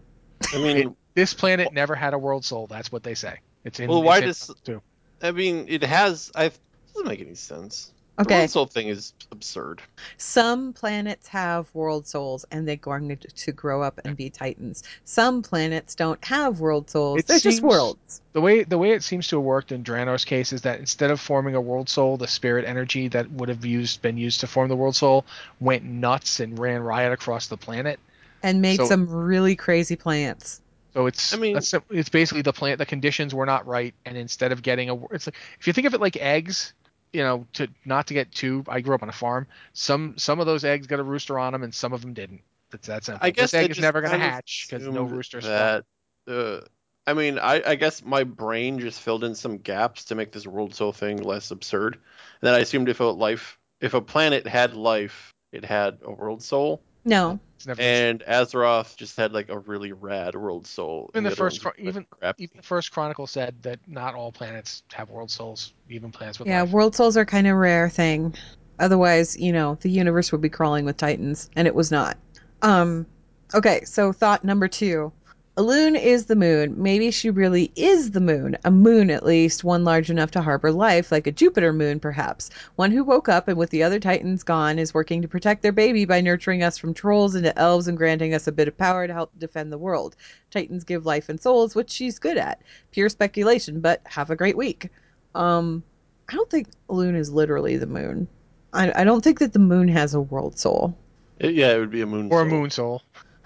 I 0.51 0.57
mean, 0.57 0.95
this 1.13 1.35
planet 1.35 1.71
never 1.71 1.93
had 1.93 2.15
a 2.15 2.17
world 2.17 2.43
soul. 2.43 2.65
That's 2.65 2.91
what 2.91 3.03
they 3.03 3.13
say. 3.13 3.41
It's 3.63 3.79
in. 3.79 3.87
Well, 3.87 4.01
why 4.01 4.17
it's 4.17 4.49
in 4.49 4.55
does- 4.55 4.61
too. 4.63 4.81
I 5.21 5.31
mean, 5.31 5.65
it 5.69 5.83
has. 5.83 6.31
I 6.33 6.49
doesn't 6.93 7.07
make 7.07 7.21
any 7.21 7.35
sense. 7.35 7.93
The 8.17 8.23
okay 8.23 8.37
world 8.39 8.49
soul 8.49 8.65
thing 8.65 8.87
is 8.87 9.13
absurd. 9.31 9.81
Some 10.17 10.73
planets 10.73 11.27
have 11.27 11.69
world 11.75 12.07
souls 12.07 12.45
and 12.51 12.67
they're 12.67 12.75
going 12.75 13.09
to- 13.15 13.27
to 13.27 13.51
grow 13.51 13.83
up 13.83 13.99
and 14.03 14.17
be 14.17 14.29
titans. 14.31 14.83
Some 15.05 15.43
planets 15.43 15.93
don't 15.93 16.23
have 16.25 16.59
world 16.59 16.89
souls. 16.89 17.19
It 17.19 17.27
They're 17.27 17.39
just 17.39 17.61
worlds. 17.61 18.21
the 18.33 18.41
way 18.41 18.63
the 18.63 18.77
way 18.79 18.91
it 18.91 19.03
seems 19.03 19.27
to 19.27 19.35
have 19.35 19.43
worked 19.45 19.71
in 19.71 19.83
Draenor's 19.83 20.25
case 20.25 20.51
is 20.51 20.61
that 20.63 20.79
instead 20.79 21.11
of 21.11 21.19
forming 21.19 21.53
a 21.53 21.61
world 21.61 21.89
soul, 21.89 22.17
the 22.17 22.27
spirit 22.27 22.65
energy 22.65 23.07
that 23.09 23.29
would 23.31 23.49
have 23.49 23.63
used 23.63 24.01
been 24.01 24.17
used 24.17 24.39
to 24.39 24.47
form 24.47 24.67
the 24.69 24.75
world 24.75 24.95
soul 24.95 25.23
went 25.59 25.83
nuts 25.83 26.39
and 26.39 26.57
ran 26.57 26.81
riot 26.81 27.13
across 27.13 27.45
the 27.47 27.57
planet. 27.57 27.99
And 28.41 28.61
made 28.63 28.77
So- 28.77 28.85
some 28.87 29.07
really 29.07 29.55
crazy 29.55 29.95
plants. 29.95 30.61
So 30.95 31.05
it's 31.05 31.35
I 31.35 31.37
mean- 31.37 31.53
that's, 31.53 31.71
it's 31.91 32.09
basically 32.09 32.41
the 32.41 32.53
plant 32.53 32.79
the 32.79 32.85
conditions 32.87 33.35
were 33.35 33.45
not 33.45 33.67
right, 33.67 33.93
and 34.07 34.17
instead 34.17 34.51
of 34.51 34.63
getting 34.63 34.89
a 34.89 34.95
it's 35.13 35.27
like 35.27 35.35
if 35.59 35.67
you 35.67 35.73
think 35.73 35.85
of 35.85 35.93
it 35.93 36.01
like 36.01 36.17
eggs, 36.17 36.73
you 37.13 37.23
know, 37.23 37.45
to 37.53 37.67
not 37.85 38.07
to 38.07 38.13
get 38.13 38.31
too. 38.31 38.63
I 38.67 38.81
grew 38.81 38.95
up 38.95 39.03
on 39.03 39.09
a 39.09 39.13
farm. 39.13 39.47
Some 39.73 40.17
some 40.17 40.39
of 40.39 40.45
those 40.45 40.63
eggs 40.63 40.87
got 40.87 40.99
a 40.99 41.03
rooster 41.03 41.39
on 41.39 41.53
them, 41.53 41.63
and 41.63 41.73
some 41.73 41.93
of 41.93 42.01
them 42.01 42.13
didn't. 42.13 42.41
That's 42.69 42.87
that 42.87 43.05
simple. 43.05 43.25
I 43.25 43.29
guess 43.29 43.51
this 43.51 43.63
egg 43.63 43.71
is 43.71 43.79
never 43.79 44.01
going 44.01 44.11
to 44.11 44.19
hatch 44.19 44.67
because 44.69 44.83
no 44.85 44.91
assumed 44.91 45.11
rooster 45.11 45.41
spawned. 45.41 45.83
That 46.25 46.63
uh, 46.63 46.67
I 47.07 47.13
mean, 47.13 47.39
I, 47.39 47.63
I 47.65 47.75
guess 47.75 48.03
my 48.03 48.25
brain 48.25 48.79
just 48.79 48.99
filled 48.99 49.23
in 49.23 49.33
some 49.33 49.57
gaps 49.57 50.05
to 50.05 50.15
make 50.15 50.33
this 50.33 50.45
world 50.45 50.75
soul 50.75 50.91
thing 50.91 51.17
less 51.23 51.51
absurd. 51.51 51.93
And 51.95 52.01
then 52.41 52.53
I 52.53 52.59
assumed 52.59 52.89
if 52.89 52.99
a 52.99 53.05
life, 53.05 53.57
if 53.79 53.93
a 53.93 54.01
planet 54.01 54.45
had 54.45 54.73
life, 54.73 55.33
it 55.53 55.63
had 55.63 55.99
a 56.03 56.11
world 56.11 56.43
soul. 56.43 56.81
No. 57.07 57.39
It's 57.55 57.65
never 57.65 57.81
And 57.81 58.19
Azeroth 58.27 58.95
just 58.97 59.17
had 59.17 59.31
like 59.31 59.49
a 59.49 59.57
really 59.57 59.93
rad 59.93 60.35
world 60.35 60.67
soul. 60.67 61.09
Even 61.13 61.23
the 61.23 61.31
first 61.31 61.63
ones 61.63 61.75
even- 61.79 62.05
even 62.37 62.57
the 62.57 62.63
first 62.63 62.91
chronicle 62.91 63.25
said 63.25 63.55
that 63.63 63.79
not 63.87 64.13
all 64.13 64.31
planets 64.31 64.83
have 64.93 65.09
world 65.09 65.31
souls, 65.31 65.73
even 65.89 66.11
planets 66.11 66.37
with 66.37 66.47
Yeah, 66.47 66.61
life. 66.61 66.71
world 66.71 66.95
souls 66.95 67.17
are 67.17 67.25
kind 67.25 67.47
of 67.47 67.55
rare 67.55 67.89
thing. 67.89 68.35
Otherwise, 68.79 69.35
you 69.37 69.51
know, 69.53 69.75
the 69.81 69.89
universe 69.89 70.31
would 70.31 70.41
be 70.41 70.49
crawling 70.49 70.85
with 70.85 70.97
titans, 70.97 71.49
and 71.55 71.65
it 71.67 71.73
was 71.73 71.89
not. 71.89 72.17
Um, 72.61 73.07
okay, 73.55 73.83
so 73.85 74.11
thought 74.11 74.43
number 74.43 74.67
two. 74.67 75.11
Elune 75.57 75.99
is 75.99 76.27
the 76.27 76.35
moon. 76.35 76.75
Maybe 76.77 77.09
she 77.09 77.31
really 77.31 77.71
is 77.75 78.11
the 78.11 78.21
moon. 78.21 78.55
A 78.63 78.69
moon, 78.69 79.09
at 79.09 79.25
least, 79.25 79.63
one 79.63 79.83
large 79.83 80.11
enough 80.11 80.29
to 80.31 80.41
harbor 80.43 80.71
life, 80.71 81.11
like 81.11 81.25
a 81.25 81.31
Jupiter 81.31 81.73
moon, 81.73 81.99
perhaps. 81.99 82.51
One 82.75 82.91
who 82.91 83.03
woke 83.03 83.27
up 83.27 83.47
and, 83.47 83.57
with 83.57 83.71
the 83.71 83.81
other 83.81 83.99
titans 83.99 84.43
gone, 84.43 84.77
is 84.77 84.93
working 84.93 85.19
to 85.23 85.27
protect 85.27 85.63
their 85.63 85.71
baby 85.71 86.05
by 86.05 86.21
nurturing 86.21 86.61
us 86.61 86.77
from 86.77 86.93
trolls 86.93 87.33
into 87.33 87.57
elves 87.57 87.87
and 87.87 87.97
granting 87.97 88.35
us 88.35 88.45
a 88.45 88.51
bit 88.51 88.67
of 88.67 88.77
power 88.77 89.07
to 89.07 89.13
help 89.13 89.31
defend 89.39 89.71
the 89.71 89.79
world. 89.79 90.15
Titans 90.51 90.83
give 90.83 91.07
life 91.07 91.27
and 91.27 91.41
souls, 91.41 91.73
which 91.73 91.89
she's 91.89 92.19
good 92.19 92.37
at. 92.37 92.61
Pure 92.91 93.09
speculation, 93.09 93.79
but 93.79 94.01
have 94.05 94.29
a 94.29 94.35
great 94.35 94.57
week. 94.57 94.89
Um, 95.33 95.81
I 96.29 96.35
don't 96.35 96.51
think 96.51 96.67
Elune 96.87 97.15
is 97.15 97.31
literally 97.31 97.77
the 97.77 97.87
moon. 97.87 98.27
I, 98.73 99.01
I 99.01 99.03
don't 99.03 99.23
think 99.23 99.39
that 99.39 99.53
the 99.53 99.59
moon 99.59 99.87
has 99.87 100.13
a 100.13 100.21
world 100.21 100.59
soul. 100.59 100.95
It- 101.39 101.55
yeah, 101.55 101.73
it 101.73 101.79
would 101.79 101.89
be 101.89 102.01
a 102.01 102.05
moon 102.05 102.29
or 102.31 102.43
a 102.43 102.45
moon 102.45 102.69
soul. 102.69 103.01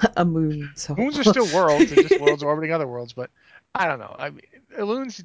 a 0.17 0.25
moon 0.25 0.71
soul. 0.75 0.95
Moons 0.95 1.17
are 1.19 1.23
still 1.23 1.47
worlds, 1.53 1.91
they're 1.91 2.03
just 2.03 2.21
worlds 2.21 2.43
orbiting 2.43 2.73
other 2.73 2.87
worlds. 2.87 3.13
But 3.13 3.29
I 3.75 3.87
don't 3.87 3.99
know. 3.99 4.15
I 4.17 4.29
mean, 4.29 4.41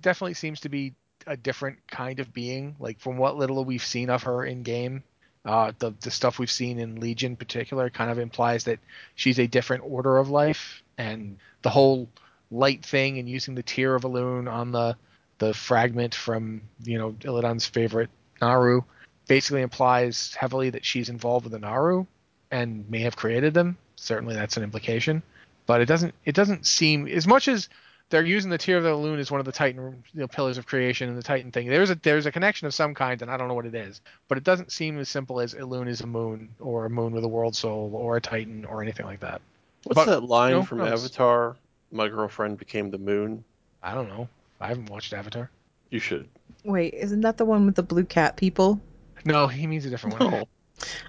definitely 0.01 0.35
seems 0.35 0.61
to 0.61 0.69
be 0.69 0.95
a 1.27 1.37
different 1.37 1.79
kind 1.89 2.21
of 2.21 2.33
being. 2.33 2.77
Like 2.79 3.01
from 3.01 3.17
what 3.17 3.37
little 3.37 3.65
we've 3.65 3.85
seen 3.85 4.11
of 4.11 4.23
her 4.25 4.45
in 4.45 4.63
game, 4.63 5.03
uh, 5.45 5.73
the 5.79 5.93
the 6.01 6.11
stuff 6.11 6.39
we've 6.39 6.51
seen 6.51 6.79
in 6.79 7.01
Legion, 7.01 7.33
in 7.33 7.37
particular, 7.37 7.91
kind 7.91 8.11
of 8.11 8.19
implies 8.19 8.65
that 8.65 8.79
she's 9.15 9.39
a 9.39 9.47
different 9.47 9.85
order 9.87 10.19
of 10.19 10.31
life, 10.31 10.83
and 10.99 11.39
the 11.63 11.71
whole 11.71 12.09
light 12.51 12.85
thing 12.85 13.19
and 13.19 13.29
using 13.29 13.55
the 13.55 13.63
tear 13.63 13.95
of 13.95 14.03
Elune 14.03 14.51
on 14.51 14.73
the 14.73 14.97
the 15.39 15.53
fragment 15.53 16.15
from 16.15 16.63
you 16.83 16.99
know 16.99 17.13
Illidan's 17.21 17.67
favorite 17.67 18.11
Naaru 18.41 18.83
basically 19.29 19.63
implies 19.63 20.35
heavily 20.39 20.71
that 20.71 20.85
she's 20.85 21.09
involved 21.09 21.45
with 21.45 21.53
the 21.53 21.59
Naaru 21.59 22.07
and 22.51 22.89
may 22.89 23.01
have 23.01 23.17
created 23.17 23.55
them. 23.55 23.77
Certainly, 23.97 24.35
that's 24.35 24.57
an 24.57 24.63
implication, 24.63 25.23
but 25.67 25.81
it 25.81 25.87
doesn't. 25.87 26.15
It 26.25 26.35
doesn't 26.35 26.67
seem 26.67 27.09
as 27.09 27.27
much 27.27 27.49
as 27.49 27.69
they're 28.09 28.25
using 28.25 28.51
the 28.51 28.59
tear 28.59 28.79
of 28.79 28.85
Elune 28.85 29.19
as 29.19 29.31
one 29.31 29.41
of 29.41 29.47
the 29.47 29.53
Titan 29.53 30.05
you 30.13 30.21
know, 30.21 30.29
pillars 30.29 30.59
of 30.59 30.67
creation 30.67 31.09
and 31.09 31.19
the 31.19 31.23
Titan 31.23 31.51
thing. 31.51 31.69
There's 31.69 31.91
a 31.91 31.97
there's 31.97 32.27
a 32.27 32.33
connection 32.33 32.67
of 32.67 32.75
some 32.75 32.95
kind, 32.95 33.21
and 33.23 33.31
I 33.31 33.37
don't 33.37 33.49
know 33.49 33.55
what 33.55 33.67
it 33.67 33.75
is, 33.75 34.01
but 34.29 34.39
it 34.39 34.45
doesn't 34.45 34.71
seem 34.71 34.99
as 34.99 35.09
simple 35.09 35.41
as 35.41 35.55
Elune 35.55 35.89
is 35.89 36.03
a 36.03 36.07
moon 36.07 36.49
or 36.61 36.87
a 36.87 36.91
moon 36.91 37.13
with 37.13 37.25
a 37.25 37.29
world 37.29 37.57
soul 37.57 37.91
or 37.95 38.17
a 38.17 38.21
Titan 38.21 38.65
or 38.65 38.83
anything 38.83 39.07
like 39.07 39.21
that. 39.21 39.41
What's 39.85 39.97
But, 39.97 40.07
that 40.07 40.21
line 40.21 40.51
you 40.51 40.57
know, 40.57 40.65
from 40.65 40.79
who? 40.81 40.87
Avatar? 40.87 41.57
My 41.91 42.09
girlfriend 42.09 42.59
became 42.59 42.91
the 42.91 42.99
moon. 42.99 43.45
I 43.83 43.95
don't 43.95 44.09
know. 44.09 44.29
I 44.61 44.69
haven't 44.69 44.91
watched 44.91 45.13
Avatar. 45.13 45.51
You 45.91 46.01
should. 46.01 46.29
Wait, 46.65 46.95
isn't 46.95 47.21
that 47.21 47.37
the 47.37 47.45
one 47.45 47.67
with 47.67 47.77
the 47.77 47.83
blue 47.83 48.05
cat 48.05 48.37
people? 48.37 48.81
No, 49.25 49.47
he 49.47 49.67
means 49.67 49.87
a 49.87 49.91
different 49.91 50.19
one. 50.19 50.31
No. 50.31 50.49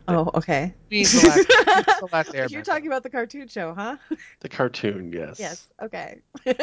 Oh, 0.08 0.32
okay. 0.36 0.74
He 0.90 0.98
means 0.98 1.22
the 1.22 1.28
last, 1.28 2.00
the 2.00 2.10
last 2.12 2.52
You're 2.52 2.62
talking 2.62 2.88
about 2.88 3.04
the 3.04 3.10
cartoon 3.10 3.48
show, 3.48 3.74
huh? 3.74 3.98
The 4.40 4.50
cartoon, 4.50 5.12
yes. 5.12 5.40
Yes. 5.40 5.68
Okay. 5.82 6.22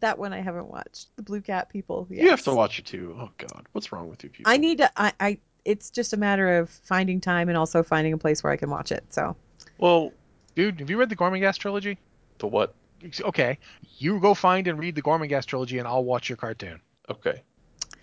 that 0.00 0.18
one 0.18 0.32
I 0.32 0.40
haven't 0.40 0.66
watched. 0.66 1.14
The 1.16 1.22
blue 1.22 1.40
cat 1.40 1.68
people. 1.68 2.06
Yes. 2.10 2.22
You 2.22 2.30
have 2.30 2.42
to 2.42 2.54
watch 2.54 2.78
it 2.78 2.86
too. 2.86 3.16
Oh 3.18 3.30
God, 3.38 3.66
what's 3.72 3.92
wrong 3.92 4.08
with 4.08 4.24
you 4.24 4.30
people? 4.30 4.50
I 4.50 4.56
need 4.56 4.78
to. 4.78 4.90
I, 4.96 5.12
I. 5.20 5.38
It's 5.64 5.90
just 5.90 6.12
a 6.12 6.16
matter 6.16 6.58
of 6.58 6.70
finding 6.70 7.20
time 7.20 7.48
and 7.48 7.56
also 7.56 7.84
finding 7.84 8.12
a 8.12 8.18
place 8.18 8.42
where 8.42 8.52
I 8.52 8.56
can 8.56 8.68
watch 8.68 8.90
it. 8.90 9.04
So 9.10 9.36
Well, 9.78 10.12
Dude, 10.54 10.80
have 10.80 10.90
you 10.90 10.98
read 10.98 11.08
the 11.08 11.16
Gormenghast 11.16 11.58
trilogy? 11.58 11.98
the 12.38 12.46
what? 12.46 12.74
okay, 13.22 13.58
you 13.98 14.20
go 14.20 14.34
find 14.34 14.66
and 14.68 14.78
read 14.78 14.94
the 14.94 15.02
Gormenghast 15.02 15.46
trilogy, 15.46 15.78
and 15.78 15.88
I'll 15.88 16.04
watch 16.04 16.28
your 16.28 16.36
cartoon. 16.36 16.80
Okay. 17.08 17.42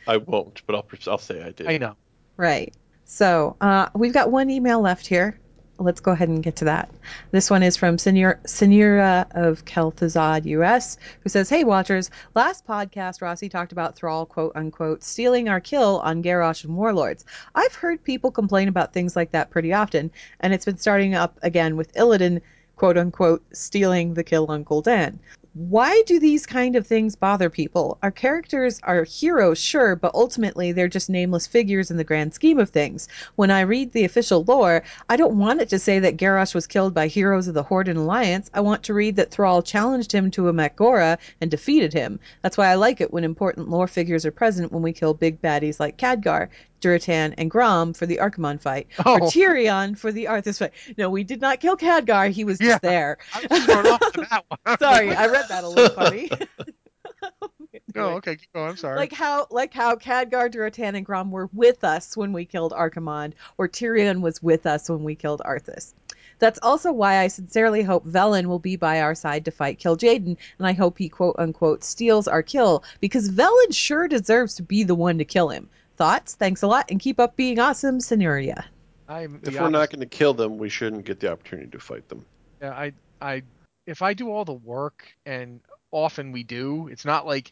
I 0.07 0.17
won't, 0.17 0.61
but 0.65 0.75
I'll 0.75 0.87
I'll 1.07 1.17
say 1.17 1.43
I 1.43 1.51
did. 1.51 1.67
I 1.67 1.77
know. 1.77 1.95
Right. 2.37 2.73
So 3.11 3.55
uh, 3.59 3.89
we've 3.95 4.13
got 4.13 4.31
one 4.31 4.51
email 4.51 4.81
left 4.81 5.07
here. 5.07 5.35
Let's 5.79 5.99
go 5.99 6.11
ahead 6.11 6.29
and 6.29 6.43
get 6.43 6.55
to 6.57 6.65
that. 6.65 6.91
This 7.31 7.49
one 7.49 7.63
is 7.63 7.75
from 7.75 7.97
Senora 7.97 8.37
of 9.31 9.65
Kel'Thuzad, 9.65 10.45
U.S., 10.45 10.97
who 11.21 11.29
says, 11.29 11.49
Hey, 11.49 11.63
Watchers, 11.63 12.11
last 12.35 12.67
podcast, 12.67 13.23
Rossi 13.23 13.49
talked 13.49 13.71
about 13.71 13.95
Thrall, 13.95 14.27
quote 14.27 14.51
unquote, 14.55 15.03
stealing 15.03 15.49
our 15.49 15.59
kill 15.59 16.01
on 16.01 16.21
Garrosh 16.21 16.63
and 16.63 16.77
Warlords. 16.77 17.25
I've 17.55 17.73
heard 17.73 18.03
people 18.03 18.29
complain 18.29 18.67
about 18.67 18.93
things 18.93 19.15
like 19.15 19.31
that 19.31 19.49
pretty 19.49 19.73
often, 19.73 20.11
and 20.41 20.53
it's 20.53 20.65
been 20.65 20.77
starting 20.77 21.15
up 21.15 21.39
again 21.41 21.77
with 21.77 21.91
Illidan, 21.95 22.41
quote 22.75 22.97
unquote, 22.97 23.43
stealing 23.53 24.13
the 24.13 24.23
kill 24.23 24.45
on 24.49 24.63
Gul'dan 24.63 25.17
why 25.59 26.01
do 26.05 26.21
these 26.21 26.45
kind 26.45 26.77
of 26.77 26.87
things 26.87 27.17
bother 27.17 27.49
people? 27.49 27.97
Our 28.01 28.11
characters 28.11 28.79
are 28.83 29.03
heroes, 29.03 29.59
sure, 29.59 29.93
but 29.93 30.15
ultimately 30.15 30.71
they're 30.71 30.87
just 30.87 31.09
nameless 31.09 31.47
figures 31.47 31.91
in 31.91 31.97
the 31.97 32.05
grand 32.05 32.33
scheme 32.33 32.59
of 32.59 32.69
things. 32.69 33.09
When 33.35 33.51
I 33.51 33.59
read 33.61 33.91
the 33.91 34.05
official 34.05 34.45
lore, 34.45 34.83
I 35.09 35.17
don't 35.17 35.37
want 35.37 35.59
it 35.59 35.67
to 35.69 35.77
say 35.77 35.99
that 35.99 36.15
Garrosh 36.15 36.55
was 36.55 36.65
killed 36.65 36.93
by 36.93 37.07
heroes 37.07 37.49
of 37.49 37.55
the 37.55 37.63
Horde 37.63 37.89
and 37.89 37.99
Alliance. 37.99 38.49
I 38.53 38.61
want 38.61 38.83
to 38.83 38.93
read 38.93 39.17
that 39.17 39.31
Thrall 39.31 39.61
challenged 39.61 40.13
him 40.13 40.31
to 40.31 40.47
a 40.47 40.53
Mak'gora 40.53 41.17
and 41.41 41.51
defeated 41.51 41.91
him. 41.91 42.21
That's 42.41 42.57
why 42.57 42.67
I 42.67 42.75
like 42.75 43.01
it 43.01 43.11
when 43.11 43.25
important 43.25 43.67
lore 43.67 43.89
figures 43.89 44.25
are 44.25 44.31
present 44.31 44.71
when 44.71 44.81
we 44.81 44.93
kill 44.93 45.13
big 45.13 45.41
baddies 45.41 45.77
like 45.77 45.97
Khadgar. 45.97 46.47
Durotan, 46.81 47.33
and 47.37 47.49
Grom 47.51 47.93
for 47.93 48.05
the 48.05 48.17
Archimonde 48.17 48.61
fight, 48.61 48.87
Oh. 49.05 49.13
or 49.13 49.19
Tirion 49.21 49.97
for 49.97 50.11
the 50.11 50.25
Arthas 50.25 50.59
fight. 50.59 50.71
No, 50.97 51.09
we 51.09 51.23
did 51.23 51.41
not 51.41 51.59
kill 51.59 51.77
Khadgar. 51.77 52.29
He 52.31 52.43
was 52.43 52.57
just 52.59 52.69
Yeah. 52.83 52.89
there. 52.89 53.17
I 53.33 53.45
was 53.49 53.65
thrown 53.65 53.87
off 53.87 53.99
that 54.13 54.45
one. 54.65 54.77
Sorry, 54.79 55.15
I 55.15 55.27
read 55.27 55.45
that 55.49 55.63
a 55.63 55.67
little 55.69 55.89
funny. 55.95 56.29
Oh, 57.95 58.11
okay. 58.17 58.35
Keep 58.35 58.53
going. 58.53 58.69
I'm 58.69 58.77
sorry. 58.77 58.97
Like 58.97 59.11
how 59.13 59.47
like 59.49 59.73
how 59.73 59.95
Khadgar, 59.95 60.49
Durotan, 60.51 60.95
and 60.95 61.05
Grom 61.05 61.31
were 61.31 61.49
with 61.53 61.83
us 61.83 62.15
when 62.15 62.33
we 62.33 62.45
killed 62.45 62.71
Archimonde, 62.71 63.33
or 63.57 63.67
Tirion 63.67 64.21
was 64.21 64.41
with 64.43 64.65
us 64.67 64.89
when 64.89 65.03
we 65.03 65.15
killed 65.15 65.41
Arthas. 65.43 65.93
That's 66.37 66.59
also 66.61 66.91
why 66.93 67.17
I 67.19 67.27
sincerely 67.27 67.81
hope 67.83 68.05
Velen 68.05 68.45
will 68.45 68.59
be 68.59 68.75
by 68.75 69.01
our 69.01 69.15
side 69.15 69.43
to 69.45 69.51
fight 69.51 69.79
Kil'jaeden, 69.79 70.37
and 70.57 70.67
I 70.67 70.73
hope 70.73 70.97
he 70.99 71.09
quote 71.09 71.35
unquote 71.39 71.83
steals 71.83 72.27
our 72.27 72.43
kill, 72.43 72.83
because 73.01 73.29
Velen 73.29 73.73
sure 73.73 74.07
deserves 74.07 74.55
to 74.55 74.63
be 74.63 74.83
the 74.83 74.95
one 74.95 75.17
to 75.17 75.25
kill 75.25 75.49
him. 75.49 75.67
Thoughts? 75.99 76.33
Thanks 76.33 76.63
a 76.63 76.67
lot, 76.67 76.89
and 76.89 76.99
keep 76.99 77.19
up 77.19 77.35
being 77.35 77.59
awesome, 77.59 77.99
Senoria. 77.99 78.63
I'm 79.07 79.41
If 79.43 79.53
the 79.53 79.61
we're 79.61 79.69
not 79.69 79.89
going 79.89 79.99
to 79.99 80.05
kill 80.05 80.33
them, 80.33 80.57
we 80.57 80.69
shouldn't 80.69 81.05
get 81.05 81.19
the 81.19 81.31
opportunity 81.31 81.69
to 81.71 81.79
fight 81.79 82.07
them. 82.07 82.25
Yeah, 82.61 82.71
I, 82.71 82.93
I, 83.21 83.43
if 83.85 84.01
I 84.01 84.13
do 84.13 84.31
all 84.31 84.45
the 84.45 84.53
work, 84.53 85.05
and 85.25 85.59
often 85.91 86.31
we 86.31 86.43
do, 86.43 86.87
it's 86.87 87.05
not 87.05 87.27
like 87.27 87.51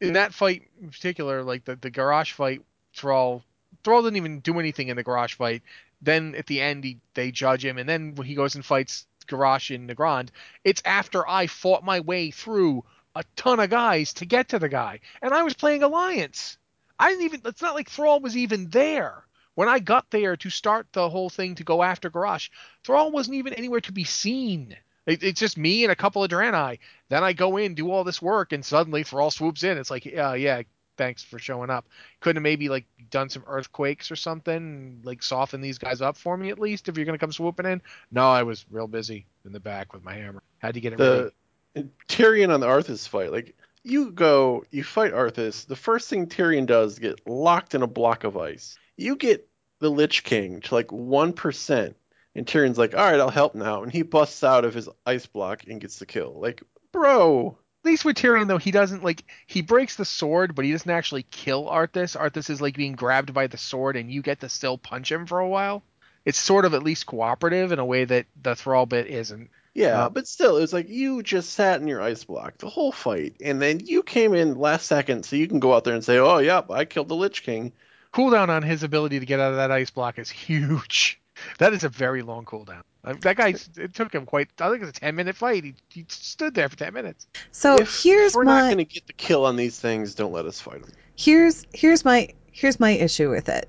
in 0.00 0.12
that 0.12 0.34
fight 0.34 0.68
in 0.80 0.90
particular, 0.90 1.42
like 1.42 1.64
the 1.64 1.76
the 1.76 1.90
Garrosh 1.90 2.32
fight, 2.32 2.62
Thrall, 2.94 3.42
Thrall 3.82 4.02
didn't 4.02 4.18
even 4.18 4.40
do 4.40 4.60
anything 4.60 4.88
in 4.88 4.96
the 4.96 5.04
Garrosh 5.04 5.34
fight. 5.34 5.62
Then 6.02 6.34
at 6.34 6.46
the 6.46 6.60
end, 6.60 6.84
he, 6.84 6.98
they 7.14 7.30
judge 7.30 7.64
him, 7.64 7.78
and 7.78 7.88
then 7.88 8.14
he 8.22 8.34
goes 8.34 8.54
and 8.54 8.64
fights 8.64 9.06
Garrosh 9.26 9.74
in 9.74 9.86
Nagrand, 9.86 10.28
it's 10.64 10.82
after 10.84 11.28
I 11.28 11.46
fought 11.46 11.84
my 11.84 12.00
way 12.00 12.30
through 12.30 12.84
a 13.14 13.24
ton 13.36 13.60
of 13.60 13.70
guys 13.70 14.12
to 14.14 14.26
get 14.26 14.50
to 14.50 14.58
the 14.58 14.68
guy, 14.68 15.00
and 15.22 15.32
I 15.32 15.42
was 15.42 15.54
playing 15.54 15.82
Alliance. 15.82 16.58
I 16.98 17.10
didn't 17.10 17.24
even. 17.24 17.40
It's 17.44 17.62
not 17.62 17.74
like 17.74 17.90
Thrall 17.90 18.20
was 18.20 18.36
even 18.36 18.68
there 18.70 19.24
when 19.54 19.68
I 19.68 19.78
got 19.78 20.10
there 20.10 20.36
to 20.36 20.50
start 20.50 20.86
the 20.92 21.08
whole 21.08 21.30
thing 21.30 21.54
to 21.56 21.64
go 21.64 21.82
after 21.82 22.10
Garrosh. 22.10 22.50
Thrall 22.84 23.10
wasn't 23.10 23.36
even 23.36 23.54
anywhere 23.54 23.80
to 23.80 23.92
be 23.92 24.04
seen. 24.04 24.76
It, 25.06 25.22
it's 25.22 25.40
just 25.40 25.56
me 25.56 25.84
and 25.84 25.92
a 25.92 25.96
couple 25.96 26.22
of 26.22 26.30
Draenei. 26.30 26.78
Then 27.08 27.22
I 27.24 27.32
go 27.32 27.56
in, 27.56 27.74
do 27.74 27.90
all 27.90 28.04
this 28.04 28.20
work, 28.20 28.52
and 28.52 28.64
suddenly 28.64 29.02
Thrall 29.02 29.30
swoops 29.30 29.62
in. 29.62 29.78
It's 29.78 29.90
like, 29.90 30.04
yeah, 30.04 30.34
yeah, 30.34 30.62
thanks 30.96 31.22
for 31.22 31.38
showing 31.38 31.70
up. 31.70 31.86
Couldn't 32.20 32.36
have 32.36 32.42
maybe 32.42 32.68
like 32.68 32.86
done 33.10 33.28
some 33.28 33.44
earthquakes 33.46 34.10
or 34.10 34.16
something, 34.16 35.00
like 35.04 35.22
soften 35.22 35.60
these 35.60 35.78
guys 35.78 36.00
up 36.00 36.16
for 36.16 36.36
me 36.36 36.50
at 36.50 36.58
least 36.58 36.88
if 36.88 36.96
you're 36.96 37.06
gonna 37.06 37.18
come 37.18 37.32
swooping 37.32 37.66
in. 37.66 37.82
No, 38.10 38.28
I 38.28 38.42
was 38.42 38.66
real 38.70 38.88
busy 38.88 39.26
in 39.44 39.52
the 39.52 39.60
back 39.60 39.92
with 39.92 40.02
my 40.02 40.14
hammer. 40.14 40.42
Had 40.58 40.74
to 40.74 40.80
get 40.80 40.92
it 40.92 40.98
The 40.98 41.32
ready. 41.74 41.88
Tirion 42.08 42.52
on 42.52 42.60
the 42.60 42.66
Arthas 42.66 43.06
fight, 43.06 43.30
like 43.30 43.54
you 43.86 44.10
go, 44.10 44.64
you 44.70 44.82
fight 44.84 45.12
Arthas. 45.12 45.66
The 45.66 45.76
first 45.76 46.10
thing 46.10 46.26
Tirion 46.26 46.66
does 46.66 46.94
is 46.94 46.98
get 46.98 47.26
locked 47.26 47.74
in 47.74 47.82
a 47.82 47.86
block 47.86 48.24
of 48.24 48.36
ice. 48.36 48.76
You 48.96 49.16
get 49.16 49.48
the 49.78 49.90
Lich 49.90 50.24
King 50.24 50.60
to 50.62 50.74
like 50.74 50.90
one 50.90 51.32
percent, 51.32 51.96
and 52.34 52.46
Tirion's 52.46 52.78
like, 52.78 52.94
"All 52.94 53.04
right, 53.10 53.20
I'll 53.20 53.30
help 53.30 53.54
now," 53.54 53.82
and 53.82 53.92
he 53.92 54.02
busts 54.02 54.42
out 54.42 54.64
of 54.64 54.74
his 54.74 54.88
ice 55.06 55.26
block 55.26 55.64
and 55.68 55.80
gets 55.80 55.98
the 55.98 56.06
kill. 56.06 56.38
Like, 56.40 56.62
bro, 56.92 57.58
At 57.84 57.90
least 57.90 58.04
with 58.04 58.16
Tirion 58.16 58.48
though, 58.48 58.58
he 58.58 58.72
doesn't 58.72 59.04
like 59.04 59.22
he 59.46 59.62
breaks 59.62 59.94
the 59.96 60.04
sword, 60.04 60.54
but 60.56 60.64
he 60.64 60.72
doesn't 60.72 60.90
actually 60.90 61.22
kill 61.24 61.66
Arthas. 61.66 62.16
Arthas 62.16 62.50
is 62.50 62.60
like 62.60 62.76
being 62.76 62.94
grabbed 62.94 63.32
by 63.32 63.46
the 63.46 63.58
sword, 63.58 63.96
and 63.96 64.10
you 64.10 64.22
get 64.22 64.40
to 64.40 64.48
still 64.48 64.76
punch 64.78 65.12
him 65.12 65.26
for 65.26 65.38
a 65.38 65.48
while. 65.48 65.84
It's 66.24 66.38
sort 66.38 66.64
of 66.64 66.74
at 66.74 66.82
least 66.82 67.06
cooperative 67.06 67.70
in 67.70 67.78
a 67.78 67.84
way 67.84 68.04
that 68.04 68.26
the 68.42 68.56
Thrall 68.56 68.86
bit 68.86 69.06
isn't. 69.06 69.50
Yeah, 69.76 70.08
but 70.08 70.26
still, 70.26 70.56
it 70.56 70.62
was 70.62 70.72
like 70.72 70.88
you 70.88 71.22
just 71.22 71.50
sat 71.50 71.80
in 71.80 71.86
your 71.86 72.00
ice 72.00 72.24
block 72.24 72.56
the 72.58 72.68
whole 72.70 72.92
fight, 72.92 73.36
and 73.44 73.60
then 73.60 73.80
you 73.80 74.02
came 74.02 74.32
in 74.32 74.54
last 74.54 74.86
second, 74.86 75.24
so 75.24 75.36
you 75.36 75.46
can 75.46 75.60
go 75.60 75.74
out 75.74 75.84
there 75.84 75.92
and 75.94 76.02
say, 76.02 76.16
"Oh, 76.18 76.38
yep, 76.38 76.70
I 76.70 76.86
killed 76.86 77.08
the 77.08 77.14
Lich 77.14 77.42
King." 77.42 77.72
Cooldown 78.14 78.48
on 78.48 78.62
his 78.62 78.82
ability 78.82 79.20
to 79.20 79.26
get 79.26 79.38
out 79.38 79.50
of 79.50 79.56
that 79.58 79.70
ice 79.70 79.90
block 79.90 80.18
is 80.18 80.30
huge. 80.30 81.20
That 81.58 81.74
is 81.74 81.84
a 81.84 81.90
very 81.90 82.22
long 82.22 82.46
cooldown. 82.46 82.80
Uh, 83.04 83.12
That 83.20 83.36
guy, 83.36 83.48
it 83.76 83.92
took 83.92 84.14
him 84.14 84.24
quite. 84.24 84.48
I 84.58 84.70
think 84.70 84.82
it's 84.82 84.96
a 84.96 85.00
ten 85.00 85.14
minute 85.14 85.36
fight. 85.36 85.64
He, 85.64 85.74
he 85.90 86.06
stood 86.08 86.54
there 86.54 86.70
for 86.70 86.78
ten 86.78 86.94
minutes. 86.94 87.26
So 87.52 87.74
if 87.76 88.02
here's 88.02 88.34
we're 88.34 88.44
my 88.44 88.60
not 88.60 88.64
going 88.68 88.78
to 88.78 88.84
get 88.86 89.06
the 89.06 89.12
kill 89.12 89.44
on 89.44 89.56
these 89.56 89.78
things, 89.78 90.14
don't 90.14 90.32
let 90.32 90.46
us 90.46 90.58
fight 90.62 90.80
them. 90.80 90.92
here's 91.14 91.66
here's 91.74 92.06
my 92.06 92.30
here's 92.52 92.80
my 92.80 92.92
issue 92.92 93.28
with 93.28 93.50
it. 93.50 93.68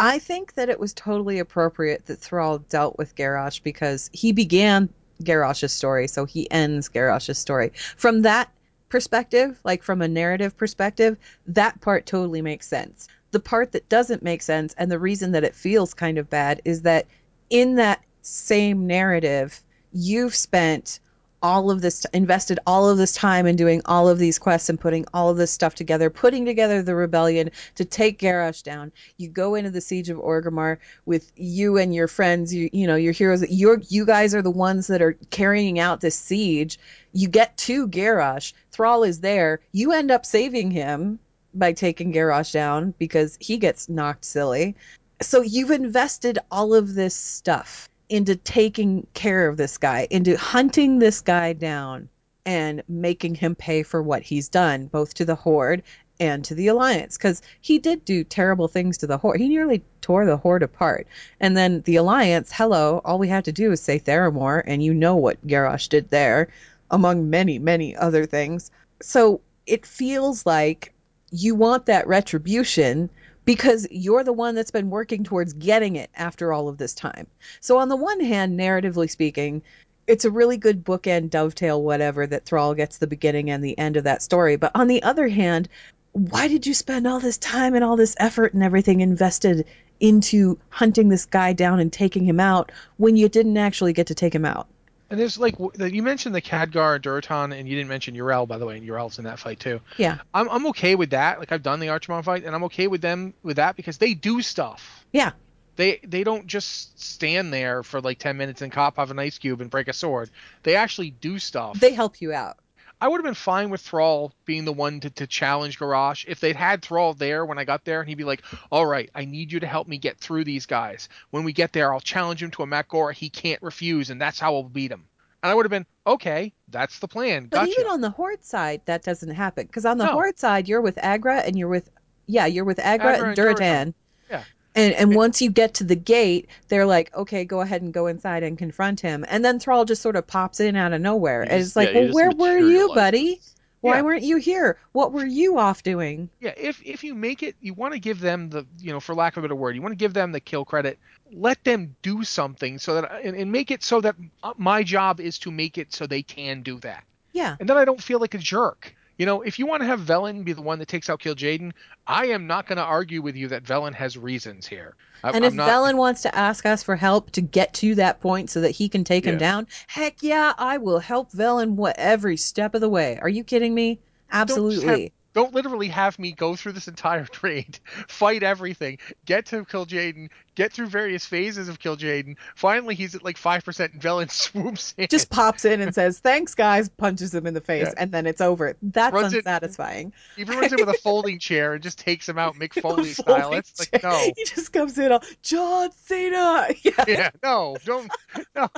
I 0.00 0.18
think 0.18 0.54
that 0.54 0.68
it 0.68 0.80
was 0.80 0.92
totally 0.92 1.38
appropriate 1.38 2.06
that 2.06 2.18
Thrall 2.18 2.58
dealt 2.58 2.98
with 2.98 3.14
Garrosh 3.14 3.62
because 3.62 4.10
he 4.12 4.32
began 4.32 4.88
Garrosh's 5.22 5.72
story, 5.72 6.08
so 6.08 6.24
he 6.24 6.50
ends 6.50 6.88
Garrosh's 6.88 7.38
story. 7.38 7.72
From 7.96 8.22
that 8.22 8.50
perspective, 8.88 9.60
like 9.64 9.82
from 9.82 10.02
a 10.02 10.08
narrative 10.08 10.56
perspective, 10.56 11.16
that 11.46 11.80
part 11.80 12.06
totally 12.06 12.42
makes 12.42 12.66
sense. 12.66 13.08
The 13.30 13.40
part 13.40 13.72
that 13.72 13.88
doesn't 13.88 14.22
make 14.22 14.42
sense 14.42 14.74
and 14.78 14.90
the 14.90 14.98
reason 14.98 15.32
that 15.32 15.44
it 15.44 15.54
feels 15.54 15.92
kind 15.92 16.18
of 16.18 16.30
bad 16.30 16.62
is 16.64 16.82
that 16.82 17.06
in 17.50 17.74
that 17.76 18.02
same 18.22 18.86
narrative, 18.86 19.62
you've 19.92 20.34
spent 20.34 21.00
all 21.42 21.70
of 21.70 21.80
this 21.80 22.04
invested 22.12 22.58
all 22.66 22.88
of 22.88 22.98
this 22.98 23.12
time 23.12 23.46
in 23.46 23.56
doing 23.56 23.80
all 23.84 24.08
of 24.08 24.18
these 24.18 24.38
quests 24.38 24.68
and 24.68 24.80
putting 24.80 25.04
all 25.14 25.30
of 25.30 25.36
this 25.36 25.50
stuff 25.50 25.74
together, 25.74 26.10
putting 26.10 26.44
together 26.44 26.82
the 26.82 26.94
rebellion 26.94 27.50
to 27.76 27.84
take 27.84 28.18
Garrosh 28.18 28.62
down. 28.62 28.92
You 29.16 29.28
go 29.28 29.54
into 29.54 29.70
the 29.70 29.80
siege 29.80 30.10
of 30.10 30.18
Orgrimmar 30.18 30.78
with 31.06 31.30
you 31.36 31.76
and 31.76 31.94
your 31.94 32.08
friends, 32.08 32.54
you 32.54 32.70
you 32.72 32.86
know, 32.86 32.96
your 32.96 33.12
heroes. 33.12 33.48
You're 33.48 33.80
you 33.88 34.04
guys 34.04 34.34
are 34.34 34.42
the 34.42 34.50
ones 34.50 34.88
that 34.88 35.02
are 35.02 35.16
carrying 35.30 35.78
out 35.78 36.00
this 36.00 36.16
siege. 36.16 36.78
You 37.12 37.28
get 37.28 37.56
to 37.58 37.88
Garrosh. 37.88 38.52
Thrall 38.72 39.04
is 39.04 39.20
there. 39.20 39.60
You 39.72 39.92
end 39.92 40.10
up 40.10 40.26
saving 40.26 40.70
him 40.70 41.18
by 41.54 41.72
taking 41.72 42.12
Garrosh 42.12 42.52
down 42.52 42.94
because 42.98 43.36
he 43.40 43.58
gets 43.58 43.88
knocked 43.88 44.24
silly. 44.24 44.76
So 45.20 45.42
you've 45.42 45.70
invested 45.70 46.38
all 46.50 46.74
of 46.74 46.94
this 46.94 47.14
stuff 47.14 47.88
into 48.08 48.36
taking 48.36 49.06
care 49.14 49.48
of 49.48 49.56
this 49.56 49.78
guy, 49.78 50.06
into 50.10 50.36
hunting 50.36 50.98
this 50.98 51.20
guy 51.20 51.52
down 51.52 52.08
and 52.46 52.82
making 52.88 53.34
him 53.34 53.54
pay 53.54 53.82
for 53.82 54.02
what 54.02 54.22
he's 54.22 54.48
done, 54.48 54.86
both 54.86 55.14
to 55.14 55.24
the 55.24 55.34
Horde 55.34 55.82
and 56.18 56.44
to 56.44 56.54
the 56.54 56.68
Alliance. 56.68 57.16
Because 57.16 57.42
he 57.60 57.78
did 57.78 58.04
do 58.04 58.24
terrible 58.24 58.68
things 58.68 58.96
to 58.98 59.06
the 59.06 59.18
Horde. 59.18 59.40
He 59.40 59.48
nearly 59.48 59.84
tore 60.00 60.24
the 60.24 60.36
Horde 60.36 60.62
apart. 60.62 61.06
And 61.40 61.56
then 61.56 61.82
the 61.82 61.96
Alliance, 61.96 62.50
hello, 62.52 63.02
all 63.04 63.18
we 63.18 63.28
had 63.28 63.44
to 63.44 63.52
do 63.52 63.70
is 63.72 63.80
say 63.80 63.98
Theramore, 63.98 64.62
and 64.66 64.82
you 64.82 64.94
know 64.94 65.16
what 65.16 65.46
Garrosh 65.46 65.88
did 65.88 66.08
there, 66.08 66.48
among 66.90 67.28
many, 67.28 67.58
many 67.58 67.94
other 67.94 68.24
things. 68.24 68.70
So 69.02 69.40
it 69.66 69.84
feels 69.84 70.46
like 70.46 70.94
you 71.30 71.54
want 71.54 71.86
that 71.86 72.06
retribution 72.08 73.10
because 73.48 73.88
you're 73.90 74.24
the 74.24 74.32
one 74.34 74.54
that's 74.54 74.70
been 74.70 74.90
working 74.90 75.24
towards 75.24 75.54
getting 75.54 75.96
it 75.96 76.10
after 76.14 76.52
all 76.52 76.68
of 76.68 76.76
this 76.76 76.92
time. 76.92 77.26
So, 77.60 77.78
on 77.78 77.88
the 77.88 77.96
one 77.96 78.20
hand, 78.20 78.60
narratively 78.60 79.08
speaking, 79.08 79.62
it's 80.06 80.26
a 80.26 80.30
really 80.30 80.58
good 80.58 80.84
bookend, 80.84 81.30
dovetail, 81.30 81.82
whatever, 81.82 82.26
that 82.26 82.44
Thrall 82.44 82.74
gets 82.74 82.98
the 82.98 83.06
beginning 83.06 83.48
and 83.48 83.64
the 83.64 83.78
end 83.78 83.96
of 83.96 84.04
that 84.04 84.20
story. 84.20 84.56
But 84.56 84.72
on 84.74 84.86
the 84.86 85.02
other 85.02 85.28
hand, 85.28 85.70
why 86.12 86.48
did 86.48 86.66
you 86.66 86.74
spend 86.74 87.06
all 87.06 87.20
this 87.20 87.38
time 87.38 87.74
and 87.74 87.82
all 87.82 87.96
this 87.96 88.16
effort 88.20 88.52
and 88.52 88.62
everything 88.62 89.00
invested 89.00 89.64
into 89.98 90.58
hunting 90.68 91.08
this 91.08 91.24
guy 91.24 91.54
down 91.54 91.80
and 91.80 91.90
taking 91.90 92.26
him 92.26 92.40
out 92.40 92.70
when 92.98 93.16
you 93.16 93.30
didn't 93.30 93.56
actually 93.56 93.94
get 93.94 94.08
to 94.08 94.14
take 94.14 94.34
him 94.34 94.44
out? 94.44 94.68
And 95.10 95.18
there's 95.18 95.38
like 95.38 95.56
you 95.78 96.02
mentioned 96.02 96.34
the 96.34 96.42
Khadgar 96.42 96.96
and 96.96 97.04
Durotan, 97.04 97.58
and 97.58 97.68
you 97.68 97.76
didn't 97.76 97.88
mention 97.88 98.14
Yrel, 98.14 98.46
by 98.46 98.58
the 98.58 98.66
way, 98.66 98.76
and 98.76 98.86
Yrel's 98.86 99.18
in 99.18 99.24
that 99.24 99.38
fight 99.38 99.58
too. 99.58 99.80
Yeah. 99.96 100.18
I'm 100.34 100.48
I'm 100.50 100.66
okay 100.68 100.94
with 100.96 101.10
that. 101.10 101.38
Like 101.38 101.50
I've 101.50 101.62
done 101.62 101.80
the 101.80 101.86
Archimonde 101.86 102.24
fight, 102.24 102.44
and 102.44 102.54
I'm 102.54 102.64
okay 102.64 102.88
with 102.88 103.00
them 103.00 103.32
with 103.42 103.56
that 103.56 103.76
because 103.76 103.98
they 103.98 104.14
do 104.14 104.42
stuff. 104.42 105.06
Yeah. 105.12 105.32
They 105.76 106.00
they 106.02 106.24
don't 106.24 106.46
just 106.46 107.00
stand 107.00 107.52
there 107.52 107.82
for 107.82 108.00
like 108.00 108.18
10 108.18 108.36
minutes 108.36 108.62
and 108.62 108.70
cop 108.70 108.98
off 108.98 109.10
an 109.10 109.18
ice 109.18 109.38
cube 109.38 109.60
and 109.60 109.70
break 109.70 109.88
a 109.88 109.92
sword. 109.92 110.28
They 110.62 110.74
actually 110.76 111.10
do 111.10 111.38
stuff. 111.38 111.80
They 111.80 111.92
help 111.92 112.20
you 112.20 112.32
out. 112.32 112.58
I 113.00 113.08
would 113.08 113.18
have 113.18 113.24
been 113.24 113.34
fine 113.34 113.70
with 113.70 113.80
Thrall 113.80 114.32
being 114.44 114.64
the 114.64 114.72
one 114.72 115.00
to, 115.00 115.10
to 115.10 115.26
challenge 115.26 115.78
Garrosh 115.78 116.24
if 116.26 116.40
they'd 116.40 116.56
had 116.56 116.82
Thrall 116.82 117.14
there 117.14 117.44
when 117.44 117.58
I 117.58 117.64
got 117.64 117.84
there 117.84 118.00
and 118.00 118.08
he'd 118.08 118.16
be 118.16 118.24
like, 118.24 118.42
all 118.70 118.86
right, 118.86 119.08
I 119.14 119.24
need 119.24 119.52
you 119.52 119.60
to 119.60 119.66
help 119.66 119.86
me 119.86 119.98
get 119.98 120.18
through 120.18 120.44
these 120.44 120.66
guys. 120.66 121.08
When 121.30 121.44
we 121.44 121.52
get 121.52 121.72
there, 121.72 121.92
I'll 121.92 122.00
challenge 122.00 122.42
him 122.42 122.50
to 122.52 122.62
a 122.62 122.66
Mak'gora 122.66 123.12
he 123.12 123.30
can't 123.30 123.62
refuse, 123.62 124.10
and 124.10 124.20
that's 124.20 124.40
how 124.40 124.52
we'll 124.52 124.64
beat 124.64 124.90
him. 124.90 125.04
And 125.42 125.52
I 125.52 125.54
would 125.54 125.64
have 125.64 125.70
been, 125.70 125.86
okay, 126.06 126.52
that's 126.68 126.98
the 126.98 127.06
plan. 127.06 127.46
But 127.46 127.58
Gotcha. 127.58 127.70
even 127.80 127.86
on 127.92 128.00
the 128.00 128.10
Horde 128.10 128.44
side, 128.44 128.80
that 128.86 129.04
doesn't 129.04 129.30
happen. 129.30 129.66
Because 129.66 129.84
on 129.84 129.98
the 129.98 130.06
No. 130.06 130.12
Horde 130.12 130.38
side, 130.38 130.66
you're 130.66 130.80
with 130.80 130.96
Aggra 130.96 131.46
and 131.46 131.56
you're 131.56 131.68
with, 131.68 131.88
yeah, 132.26 132.46
you're 132.46 132.64
with 132.64 132.78
Aggra, 132.78 132.98
Aggra 133.00 133.14
and 133.14 133.24
and 133.26 133.36
Durotan. 133.36 133.58
Durotan. 133.58 133.94
Yeah. 134.30 134.44
And 134.74 134.94
and 134.94 135.14
once 135.14 135.42
you 135.42 135.50
get 135.50 135.74
to 135.74 135.84
the 135.84 135.96
gate, 135.96 136.48
they're 136.68 136.86
like, 136.86 137.14
okay, 137.14 137.44
go 137.44 137.60
ahead 137.60 137.82
and 137.82 137.92
go 137.92 138.06
inside 138.06 138.42
and 138.42 138.56
confront 138.56 139.00
him. 139.00 139.24
And 139.28 139.44
then 139.44 139.58
Thrall 139.58 139.84
just 139.84 140.02
sort 140.02 140.16
of 140.16 140.26
pops 140.26 140.60
in 140.60 140.76
out 140.76 140.92
of 140.92 141.00
nowhere. 141.00 141.44
He 141.44 141.50
and 141.50 141.60
it's 141.60 141.74
like, 141.74 141.92
yeah, 141.94 142.10
well, 142.12 142.12
where 142.12 142.30
were 142.32 142.58
you, 142.58 142.92
buddy? 142.94 143.40
Why 143.80 143.96
Yeah. 143.96 144.02
weren't 144.02 144.22
you 144.24 144.38
here? 144.38 144.76
What 144.92 145.12
were 145.12 145.24
you 145.24 145.58
off 145.58 145.82
doing? 145.82 146.30
yeah, 146.40 146.52
if 146.56 146.82
if 146.84 147.04
you 147.04 147.14
make 147.14 147.42
it, 147.42 147.54
you 147.60 147.74
want 147.74 147.94
to 147.94 148.00
give 148.00 148.20
them 148.20 148.50
the, 148.50 148.66
you 148.80 148.92
know, 148.92 149.00
for 149.00 149.14
lack 149.14 149.36
of 149.36 149.44
a 149.44 149.46
better 149.46 149.54
word, 149.54 149.76
you 149.76 149.82
want 149.82 149.92
to 149.92 149.96
give 149.96 150.14
them 150.14 150.32
the 150.32 150.40
kill 150.40 150.64
credit. 150.64 150.98
Let 151.32 151.62
them 151.64 151.94
do 152.02 152.24
something 152.24 152.78
so 152.78 153.00
that, 153.00 153.20
and, 153.22 153.36
and 153.36 153.52
make 153.52 153.70
it 153.70 153.82
so 153.82 154.00
that 154.00 154.16
uh, 154.42 154.54
my 154.56 154.82
job 154.82 155.20
is 155.20 155.38
to 155.40 155.50
make 155.50 155.78
it 155.78 155.92
so 155.94 156.06
they 156.06 156.22
can 156.22 156.62
do 156.62 156.80
that. 156.80 157.04
Yeah. 157.32 157.56
and 157.60 157.68
then 157.68 157.76
I 157.76 157.84
don't 157.84 158.02
feel 158.02 158.18
like 158.18 158.34
a 158.34 158.38
jerk. 158.38 158.94
You 159.18 159.26
know, 159.26 159.42
if 159.42 159.58
you 159.58 159.66
want 159.66 159.82
to 159.82 159.86
have 159.86 160.00
Velen 160.00 160.44
be 160.44 160.52
the 160.52 160.62
one 160.62 160.78
that 160.78 160.86
takes 160.86 161.10
out 161.10 161.20
Kil'jaeden, 161.20 161.72
I 162.06 162.26
am 162.26 162.46
not 162.46 162.66
going 162.66 162.78
to 162.78 162.84
argue 162.84 163.20
with 163.20 163.34
you 163.34 163.48
that 163.48 163.64
Velen 163.64 163.92
has 163.94 164.16
reasons 164.16 164.66
here. 164.66 164.94
I, 165.24 165.30
And 165.30 165.44
I'm 165.44 165.44
if 165.44 165.54
not, 165.54 165.68
Velen 165.68 165.96
wants 165.96 166.22
to 166.22 166.34
ask 166.34 166.64
us 166.64 166.84
for 166.84 166.94
help 166.94 167.32
to 167.32 167.40
get 167.40 167.74
to 167.74 167.96
that 167.96 168.20
point 168.20 168.48
so 168.48 168.60
that 168.60 168.70
he 168.70 168.88
can 168.88 169.02
take 169.02 169.24
him 169.24 169.36
down, 169.36 169.66
heck 169.88 170.22
yeah, 170.22 170.54
I 170.56 170.78
will 170.78 171.00
help 171.00 171.32
Velen 171.32 171.74
what 171.74 171.96
every 171.98 172.36
step 172.36 172.74
of 172.76 172.80
the 172.80 172.88
way. 172.88 173.18
Are 173.20 173.28
you 173.28 173.42
kidding 173.42 173.74
me? 173.74 173.98
Absolutely. 174.30 175.12
don't 175.34 175.54
literally 175.54 175.88
have 175.88 176.18
me 176.18 176.32
go 176.32 176.56
through 176.56 176.72
this 176.72 176.88
entire 176.88 177.24
trade, 177.32 177.78
fight 178.06 178.42
everything, 178.42 178.98
get 179.24 179.46
to 179.46 179.64
Kil'jaeden, 179.64 180.30
get 180.58 180.72
through 180.72 180.88
various 180.88 181.24
phases 181.24 181.68
of 181.68 181.78
Kil'jaeden. 181.78 182.36
Finally, 182.56 182.96
he's 182.96 183.14
at 183.14 183.22
like 183.24 183.38
five 183.38 183.64
percent, 183.64 183.92
and 183.94 184.02
Velen 184.02 184.28
swoops 184.30 184.92
in. 184.98 185.06
Just 185.08 185.30
pops 185.30 185.64
in 185.64 185.80
and 185.80 185.94
says, 185.94 186.18
"Thanks, 186.18 186.54
guys," 186.56 186.88
punches 186.88 187.32
him 187.32 187.46
in 187.46 187.54
the 187.54 187.60
face, 187.60 187.86
Yeah. 187.86 187.94
and 187.96 188.10
then 188.12 188.26
it's 188.26 188.40
over. 188.40 188.76
That's 188.82 189.14
Runs 189.14 189.32
it- 189.34 189.38
unsatisfying. 189.46 190.12
he 190.36 190.42
runs 190.44 190.72
in 190.72 190.78
with 190.84 190.88
a 190.94 190.98
folding 191.02 191.38
chair 191.38 191.74
and 191.74 191.82
just 191.82 191.98
takes 191.98 192.28
him 192.28 192.38
out, 192.38 192.56
Mick 192.56 192.80
Foley 192.82 193.12
style. 193.12 193.52
It's 193.54 193.78
like 193.92 194.02
no, 194.02 194.18
He 194.36 194.44
just 194.44 194.72
comes 194.72 194.98
in 194.98 195.12
all 195.12 195.22
John 195.42 195.90
Cena. 195.92 196.68
Yeah. 196.82 197.04
yeah, 197.06 197.30
no, 197.42 197.76
don't, 197.84 198.10
no, 198.56 198.68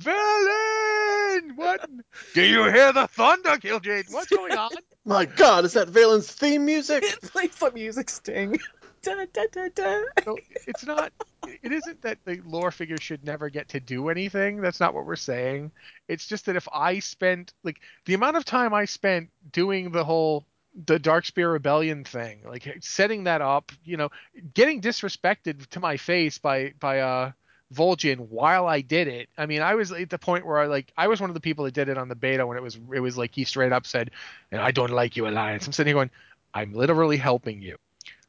Velen. 0.00 1.56
What? 1.56 1.88
Do 2.34 2.42
you 2.42 2.64
hear 2.64 2.92
the 2.92 3.06
thunder, 3.08 3.50
Kil'jaeden? 3.58 4.12
What's 4.12 4.28
going 4.28 4.52
on? 4.56 4.70
My 5.04 5.24
God, 5.26 5.64
is 5.64 5.74
that 5.74 5.88
Velen's 5.88 6.30
theme 6.30 6.64
music? 6.66 7.04
It's 7.22 7.34
like 7.34 7.52
some 7.52 7.74
music 7.74 8.10
sting. 8.10 8.58
So 10.24 10.38
it's 10.66 10.84
not. 10.84 11.12
It 11.62 11.72
isn't 11.72 12.02
that 12.02 12.18
the 12.24 12.40
lore 12.44 12.70
figure 12.70 12.98
should 12.98 13.24
never 13.24 13.48
get 13.48 13.68
to 13.70 13.80
do 13.80 14.08
anything. 14.08 14.60
That's 14.60 14.80
not 14.80 14.94
what 14.94 15.06
we're 15.06 15.16
saying. 15.16 15.70
It's 16.08 16.26
just 16.26 16.46
that 16.46 16.56
if 16.56 16.66
I 16.72 16.98
spent 16.98 17.52
like 17.62 17.80
the 18.04 18.14
amount 18.14 18.36
of 18.36 18.44
time 18.44 18.74
I 18.74 18.84
spent 18.84 19.30
doing 19.52 19.92
the 19.92 20.04
whole 20.04 20.46
the 20.86 20.98
Darkspear 20.98 21.52
Rebellion 21.52 22.04
thing, 22.04 22.40
like 22.46 22.78
setting 22.80 23.24
that 23.24 23.40
up, 23.40 23.72
you 23.84 23.96
know, 23.96 24.10
getting 24.54 24.80
disrespected 24.82 25.66
to 25.68 25.80
my 25.80 25.96
face 25.96 26.38
by 26.38 26.74
by 26.80 27.00
uh 27.00 27.32
Vol'jin 27.74 28.28
while 28.28 28.66
I 28.66 28.80
did 28.80 29.08
it. 29.08 29.28
I 29.36 29.46
mean, 29.46 29.62
I 29.62 29.74
was 29.74 29.90
at 29.90 30.10
the 30.10 30.18
point 30.18 30.46
where 30.46 30.58
I 30.58 30.66
like 30.66 30.92
I 30.96 31.08
was 31.08 31.20
one 31.20 31.30
of 31.30 31.34
the 31.34 31.40
people 31.40 31.64
that 31.64 31.74
did 31.74 31.88
it 31.88 31.98
on 31.98 32.08
the 32.08 32.14
beta 32.14 32.46
when 32.46 32.56
it 32.56 32.62
was 32.62 32.78
it 32.94 33.00
was 33.00 33.16
like 33.16 33.34
he 33.34 33.44
straight 33.44 33.72
up 33.72 33.86
said, 33.86 34.10
"And 34.52 34.60
I 34.60 34.70
don't 34.70 34.90
like 34.90 35.16
you, 35.16 35.26
Alliance." 35.26 35.66
I'm 35.66 35.72
sitting 35.72 35.90
here 35.90 35.96
going, 35.96 36.10
"I'm 36.54 36.72
literally 36.72 37.16
helping 37.16 37.62
you." 37.62 37.76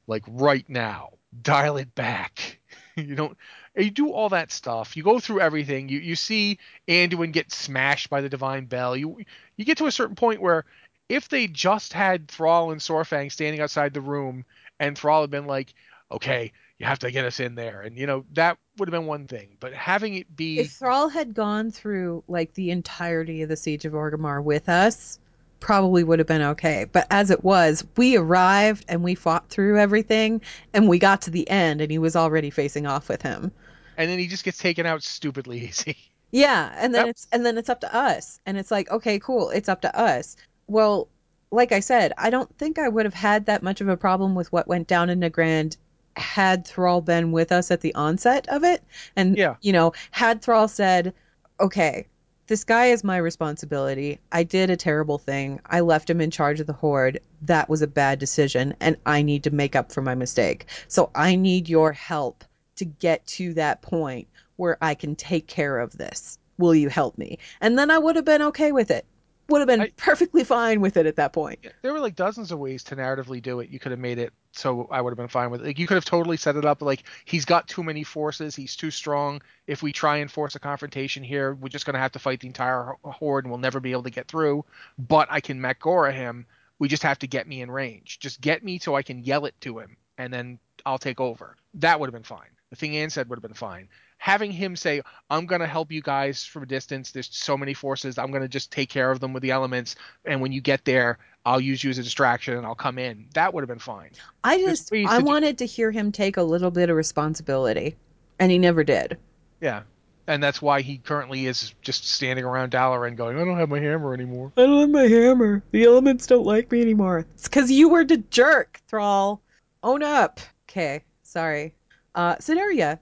Like 0.07 0.23
right 0.27 0.67
now. 0.67 1.11
Dial 1.41 1.77
it 1.77 1.93
back. 1.93 2.59
you 2.95 3.15
don't. 3.15 3.37
You 3.75 3.91
do 3.91 4.11
all 4.11 4.29
that 4.29 4.51
stuff. 4.51 4.97
You 4.97 5.03
go 5.03 5.19
through 5.19 5.41
everything. 5.41 5.89
You 5.89 5.99
you 5.99 6.15
see 6.15 6.57
Anduin 6.87 7.31
get 7.31 7.51
smashed 7.51 8.09
by 8.09 8.21
the 8.21 8.29
Divine 8.29 8.65
Bell. 8.65 8.95
You 8.95 9.19
you 9.55 9.65
get 9.65 9.77
to 9.77 9.85
a 9.85 9.91
certain 9.91 10.15
point 10.15 10.41
where 10.41 10.65
if 11.09 11.29
they 11.29 11.47
just 11.47 11.93
had 11.93 12.27
Thrall 12.27 12.71
and 12.71 12.81
Saurfang 12.81 13.31
standing 13.31 13.61
outside 13.61 13.93
the 13.93 14.01
room, 14.01 14.45
and 14.79 14.97
Thrall 14.97 15.21
had 15.21 15.29
been 15.29 15.45
like, 15.45 15.73
"Okay, 16.11 16.51
you 16.77 16.85
have 16.85 16.99
to 16.99 17.11
get 17.11 17.25
us 17.25 17.39
in 17.39 17.55
there," 17.55 17.81
and 17.81 17.97
you 17.97 18.07
know 18.07 18.25
that 18.33 18.57
would 18.77 18.87
have 18.87 18.99
been 18.99 19.07
one 19.07 19.27
thing. 19.27 19.57
But 19.59 19.73
having 19.73 20.15
it 20.15 20.35
be 20.35 20.59
If 20.59 20.71
Thrall 20.71 21.09
had 21.09 21.33
gone 21.33 21.71
through 21.71 22.23
like 22.27 22.53
the 22.53 22.71
entirety 22.71 23.41
of 23.41 23.49
the 23.49 23.57
Siege 23.57 23.85
of 23.85 23.93
Orgrimmar 23.93 24.43
with 24.43 24.69
us, 24.69 25.19
probably 25.59 26.03
would 26.03 26.19
have 26.19 26.27
been 26.27 26.41
okay. 26.41 26.85
But 26.91 27.07
as 27.11 27.31
it 27.31 27.43
was, 27.43 27.83
we 27.95 28.17
arrived 28.17 28.85
and 28.87 29.03
we 29.03 29.15
fought 29.15 29.49
through 29.49 29.77
everything, 29.79 30.41
and 30.73 30.87
we 30.87 30.99
got 30.99 31.21
to 31.23 31.31
the 31.31 31.49
end, 31.49 31.81
and 31.81 31.89
he 31.91 31.97
was 31.97 32.15
already 32.15 32.49
facing 32.49 32.85
off 32.85 33.09
with 33.09 33.21
him. 33.21 33.51
and 33.97 34.09
then 34.09 34.19
he 34.19 34.27
just 34.27 34.43
gets 34.43 34.57
taken 34.59 34.85
out 34.85 35.01
stupidly 35.03 35.59
easy. 35.67 35.97
Yeah, 36.31 36.73
and 36.77 36.93
then 36.93 37.05
Yep. 37.07 37.09
it's 37.11 37.27
and 37.31 37.45
then 37.45 37.57
it's 37.57 37.69
up 37.69 37.81
to 37.81 37.95
us. 37.95 38.39
And 38.45 38.57
it's 38.57 38.69
like, 38.71 38.91
okay, 38.91 39.17
cool, 39.19 39.49
it's 39.49 39.69
up 39.69 39.81
to 39.81 39.97
us. 39.99 40.35
Well, 40.67 41.07
like 41.51 41.71
I 41.71 41.79
said, 41.79 42.11
I 42.17 42.29
don't 42.29 42.53
think 42.57 42.77
I 42.77 42.89
would 42.89 43.05
have 43.05 43.13
had 43.13 43.45
that 43.45 43.63
much 43.63 43.79
of 43.79 43.87
a 43.87 43.95
problem 43.95 44.35
with 44.35 44.51
what 44.51 44.67
went 44.67 44.87
down 44.87 45.09
in 45.09 45.21
Nagrand 45.21 45.77
had 46.17 46.67
Thrall 46.67 46.99
been 46.99 47.31
with 47.31 47.51
us 47.53 47.71
at 47.71 47.79
the 47.81 47.95
onset 47.95 48.47
of 48.49 48.63
it. 48.65 48.83
And 49.15 49.37
Yeah. 49.37 49.55
you 49.61 49.71
know, 49.71 49.93
had 50.11 50.41
Thrall 50.41 50.67
said, 50.67 51.13
Okay, 51.59 52.05
this 52.47 52.63
guy 52.63 52.87
is 52.87 53.03
my 53.03 53.17
responsibility. 53.17 54.19
I 54.31 54.43
did 54.43 54.69
a 54.69 54.77
terrible 54.77 55.17
thing. 55.17 55.59
I 55.65 55.81
left 55.81 56.09
him 56.09 56.21
in 56.21 56.31
charge 56.31 56.59
of 56.59 56.67
the 56.67 56.73
horde. 56.73 57.19
That 57.41 57.69
was 57.69 57.81
a 57.81 57.87
bad 57.87 58.19
decision, 58.19 58.75
and 58.79 58.97
I 59.05 59.21
need 59.21 59.43
to 59.43 59.51
make 59.51 59.75
up 59.75 59.91
for 59.91 60.01
my 60.01 60.15
mistake. 60.15 60.65
So 60.87 61.11
I 61.13 61.35
need 61.35 61.67
your 61.67 61.91
help 61.91 62.43
to 62.77 62.85
get 62.85 63.25
to 63.27 63.53
that 63.55 63.81
point 63.81 64.27
where 64.55 64.77
I 64.81 64.95
can 64.95 65.15
take 65.15 65.47
care 65.47 65.77
of 65.77 65.97
this. 65.97 66.39
Will 66.57 66.73
you 66.73 66.89
help 66.89 67.17
me? 67.17 67.37
And 67.61 67.77
then 67.77 67.91
I 67.91 67.97
would 67.97 68.15
have 68.15 68.25
been 68.25 68.41
okay 68.43 68.71
with 68.71 68.91
it. 68.91 69.05
Would 69.49 69.59
have 69.59 69.67
been 69.67 69.81
I- 69.81 69.91
perfectly 69.95 70.43
fine 70.43 70.81
with 70.81 70.97
it 70.97 71.05
at 71.05 71.15
that 71.15 71.33
point. 71.33 71.65
there 71.81 71.93
were 71.93 71.99
like 71.99 72.15
dozens 72.15 72.51
of 72.51 72.59
ways 72.59 72.83
to 72.85 72.95
narratively 72.95 73.41
do 73.41 73.59
it. 73.61 73.69
You 73.69 73.79
could 73.79 73.91
have 73.91 73.99
made 73.99 74.19
it 74.19 74.33
so 74.51 74.87
I 74.91 75.01
would 75.01 75.11
have 75.11 75.17
been 75.17 75.27
fine 75.27 75.51
with 75.51 75.61
it. 75.61 75.67
Like 75.67 75.79
you 75.79 75.87
could 75.87 75.95
have 75.95 76.05
totally 76.05 76.37
set 76.37 76.55
it 76.55 76.65
up 76.65 76.81
like 76.81 77.03
he's 77.25 77.45
got 77.45 77.67
too 77.67 77.83
many 77.83 78.03
forces, 78.03 78.55
he's 78.55 78.75
too 78.75 78.91
strong. 78.91 79.41
If 79.67 79.83
we 79.83 79.93
try 79.93 80.17
and 80.17 80.31
force 80.31 80.55
a 80.55 80.59
confrontation 80.59 81.23
here, 81.23 81.53
we're 81.53 81.69
just 81.69 81.85
going 81.85 81.93
to 81.93 81.99
have 81.99 82.11
to 82.13 82.19
fight 82.19 82.39
the 82.39 82.47
entire 82.47 82.93
horde 83.03 83.45
and 83.45 83.51
we'll 83.51 83.59
never 83.59 83.79
be 83.79 83.91
able 83.91 84.03
to 84.03 84.09
get 84.09 84.27
through. 84.27 84.65
But 84.97 85.27
I 85.31 85.39
can 85.39 85.59
Makgora 85.59 86.13
him. 86.13 86.45
We 86.79 86.87
just 86.87 87.03
have 87.03 87.19
to 87.19 87.27
get 87.27 87.47
me 87.47 87.61
in 87.61 87.71
range. 87.71 88.19
Just 88.19 88.41
get 88.41 88.63
me 88.63 88.79
so 88.79 88.95
I 88.95 89.01
can 89.01 89.23
yell 89.23 89.45
it 89.45 89.55
to 89.61 89.79
him 89.79 89.97
and 90.17 90.33
then 90.33 90.59
I'll 90.85 90.97
take 90.97 91.19
over. 91.19 91.55
That 91.75 91.99
would 91.99 92.07
have 92.07 92.13
been 92.13 92.23
fine. 92.23 92.49
The 92.69 92.75
thing 92.75 92.97
Anne 92.97 93.09
said 93.09 93.29
would 93.29 93.37
have 93.37 93.43
been 93.43 93.53
fine. 93.53 93.87
Having 94.27 94.51
him 94.51 94.75
say, 94.75 95.01
I'm 95.29 95.45
going 95.45 95.61
to 95.61 95.67
help 95.67 95.89
you 95.89 96.01
guys 96.01 96.43
from 96.43 96.63
a 96.63 96.65
distance. 96.65 97.11
There's 97.11 97.29
so 97.31 97.55
many 97.55 97.73
forces. 97.73 98.17
I'm 98.17 98.29
going 98.29 98.41
to 98.41 98.49
just 98.49 98.73
take 98.73 98.89
care 98.89 99.09
of 99.09 99.21
them 99.21 99.31
with 99.31 99.41
the 99.41 99.51
elements. 99.51 99.95
And 100.25 100.41
when 100.41 100.51
you 100.51 100.59
get 100.59 100.83
there, 100.83 101.17
I'll 101.45 101.61
use 101.61 101.81
you 101.81 101.89
as 101.91 101.97
a 101.97 102.03
distraction 102.03 102.57
and 102.57 102.65
I'll 102.65 102.75
come 102.75 102.97
in. 102.99 103.27
That 103.35 103.53
would 103.53 103.61
have 103.61 103.69
been 103.69 103.79
fine. 103.79 104.09
I 104.43 104.57
just 104.57 104.91
ways 104.91 105.07
I 105.09 105.19
to 105.19 105.21
do- 105.21 105.25
wanted 105.27 105.57
to 105.59 105.65
hear 105.65 105.91
him 105.91 106.11
take 106.11 106.35
a 106.35 106.43
little 106.43 106.71
bit 106.71 106.89
of 106.89 106.97
responsibility, 106.97 107.95
and 108.37 108.51
he 108.51 108.57
never 108.57 108.83
did. 108.83 109.17
Yeah. 109.61 109.83
And 110.27 110.43
that's 110.43 110.61
why 110.61 110.81
he 110.81 110.97
currently 110.97 111.45
is 111.45 111.73
just 111.81 112.05
standing 112.05 112.43
around 112.43 112.73
Dalaran 112.73 113.15
going, 113.15 113.39
I 113.39 113.45
don't 113.45 113.57
have 113.57 113.69
my 113.69 113.79
hammer 113.79 114.13
anymore. 114.13 114.51
I 114.57 114.63
don't 114.63 114.81
have 114.81 114.89
my 114.89 115.07
hammer. 115.07 115.63
The 115.71 115.85
elements 115.85 116.27
don't 116.27 116.45
like 116.45 116.69
me 116.69 116.81
anymore. 116.81 117.25
It's 117.35 117.47
because 117.47 117.71
you 117.71 117.87
were 117.87 118.03
the 118.03 118.17
jerk, 118.17 118.81
Thrall. 118.89 119.41
Own 119.83 120.03
up. 120.03 120.41
Okay, 120.69 121.05
sorry. 121.23 121.75
Uh, 122.17 122.35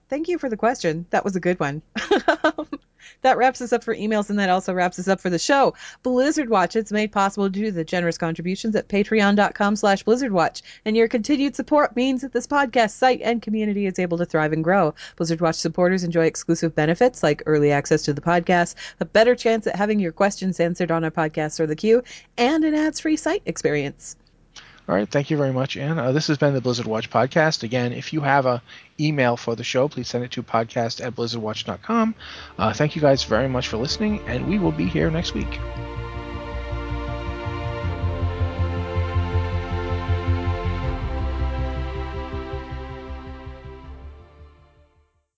thank 0.09 0.27
you 0.27 0.37
for 0.37 0.49
the 0.49 0.57
question. 0.57 1.05
That 1.11 1.23
was 1.23 1.37
a 1.37 1.39
good 1.39 1.57
one. 1.57 1.81
that 3.21 3.37
wraps 3.37 3.61
us 3.61 3.71
up 3.71 3.81
for 3.81 3.95
emails, 3.95 4.29
and 4.29 4.39
that 4.39 4.49
also 4.49 4.73
wraps 4.73 4.99
us 4.99 5.07
up 5.07 5.21
for 5.21 5.29
the 5.29 5.39
show. 5.39 5.73
Blizzard 6.03 6.49
Watch, 6.49 6.75
it's 6.75 6.91
made 6.91 7.13
possible 7.13 7.47
due 7.47 7.67
to 7.67 7.71
the 7.71 7.85
generous 7.85 8.17
contributions 8.17 8.75
at 8.75 8.89
patreon.com 8.89 9.77
slash 9.77 10.03
blizzardwatch. 10.03 10.63
And 10.83 10.97
your 10.97 11.07
continued 11.07 11.55
support 11.55 11.95
means 11.95 12.23
that 12.23 12.33
this 12.33 12.45
podcast 12.45 12.91
site 12.91 13.21
and 13.21 13.41
community 13.41 13.85
is 13.85 13.99
able 13.99 14.17
to 14.17 14.25
thrive 14.25 14.51
and 14.51 14.65
grow. 14.65 14.93
Blizzard 15.15 15.39
Watch 15.39 15.55
supporters 15.55 16.03
enjoy 16.03 16.25
exclusive 16.25 16.75
benefits 16.75 17.23
like 17.23 17.41
early 17.45 17.71
access 17.71 18.01
to 18.03 18.13
the 18.13 18.19
podcast, 18.19 18.75
a 18.99 19.05
better 19.05 19.33
chance 19.33 19.65
at 19.65 19.77
having 19.77 20.01
your 20.01 20.11
questions 20.11 20.59
answered 20.59 20.91
on 20.91 21.05
our 21.05 21.11
podcast 21.11 21.61
or 21.61 21.67
the 21.67 21.77
queue, 21.77 22.03
and 22.37 22.65
an 22.65 22.75
ads-free 22.75 23.15
site 23.15 23.43
experience. 23.45 24.17
All 24.87 24.93
right, 24.93 25.09
thank 25.09 25.31
you 25.31 25.37
very 25.37 25.51
much, 25.51 25.77
Anne. 25.77 25.97
Uh, 25.97 26.11
this 26.11 26.27
has 26.27 26.37
been 26.37 26.53
the 26.53 26.61
Blizzard 26.61 26.85
Watch 26.85 27.09
podcast. 27.09 27.63
Again, 27.63 27.91
if 27.91 28.13
you 28.13 28.21
have 28.21 28.45
a 28.45 28.61
email 28.99 29.35
for 29.35 29.55
the 29.55 29.63
show, 29.63 29.87
please 29.87 30.07
send 30.07 30.23
it 30.23 30.31
to 30.31 30.43
podcast 30.43 31.03
at 31.03 31.15
blizzardwatch.com. 31.15 32.13
Uh, 32.59 32.73
thank 32.73 32.95
you 32.95 33.01
guys 33.01 33.23
very 33.23 33.47
much 33.47 33.67
for 33.67 33.77
listening, 33.77 34.19
and 34.27 34.47
we 34.47 34.59
will 34.59 34.71
be 34.71 34.85
here 34.85 35.09
next 35.09 35.33
week. 35.33 35.59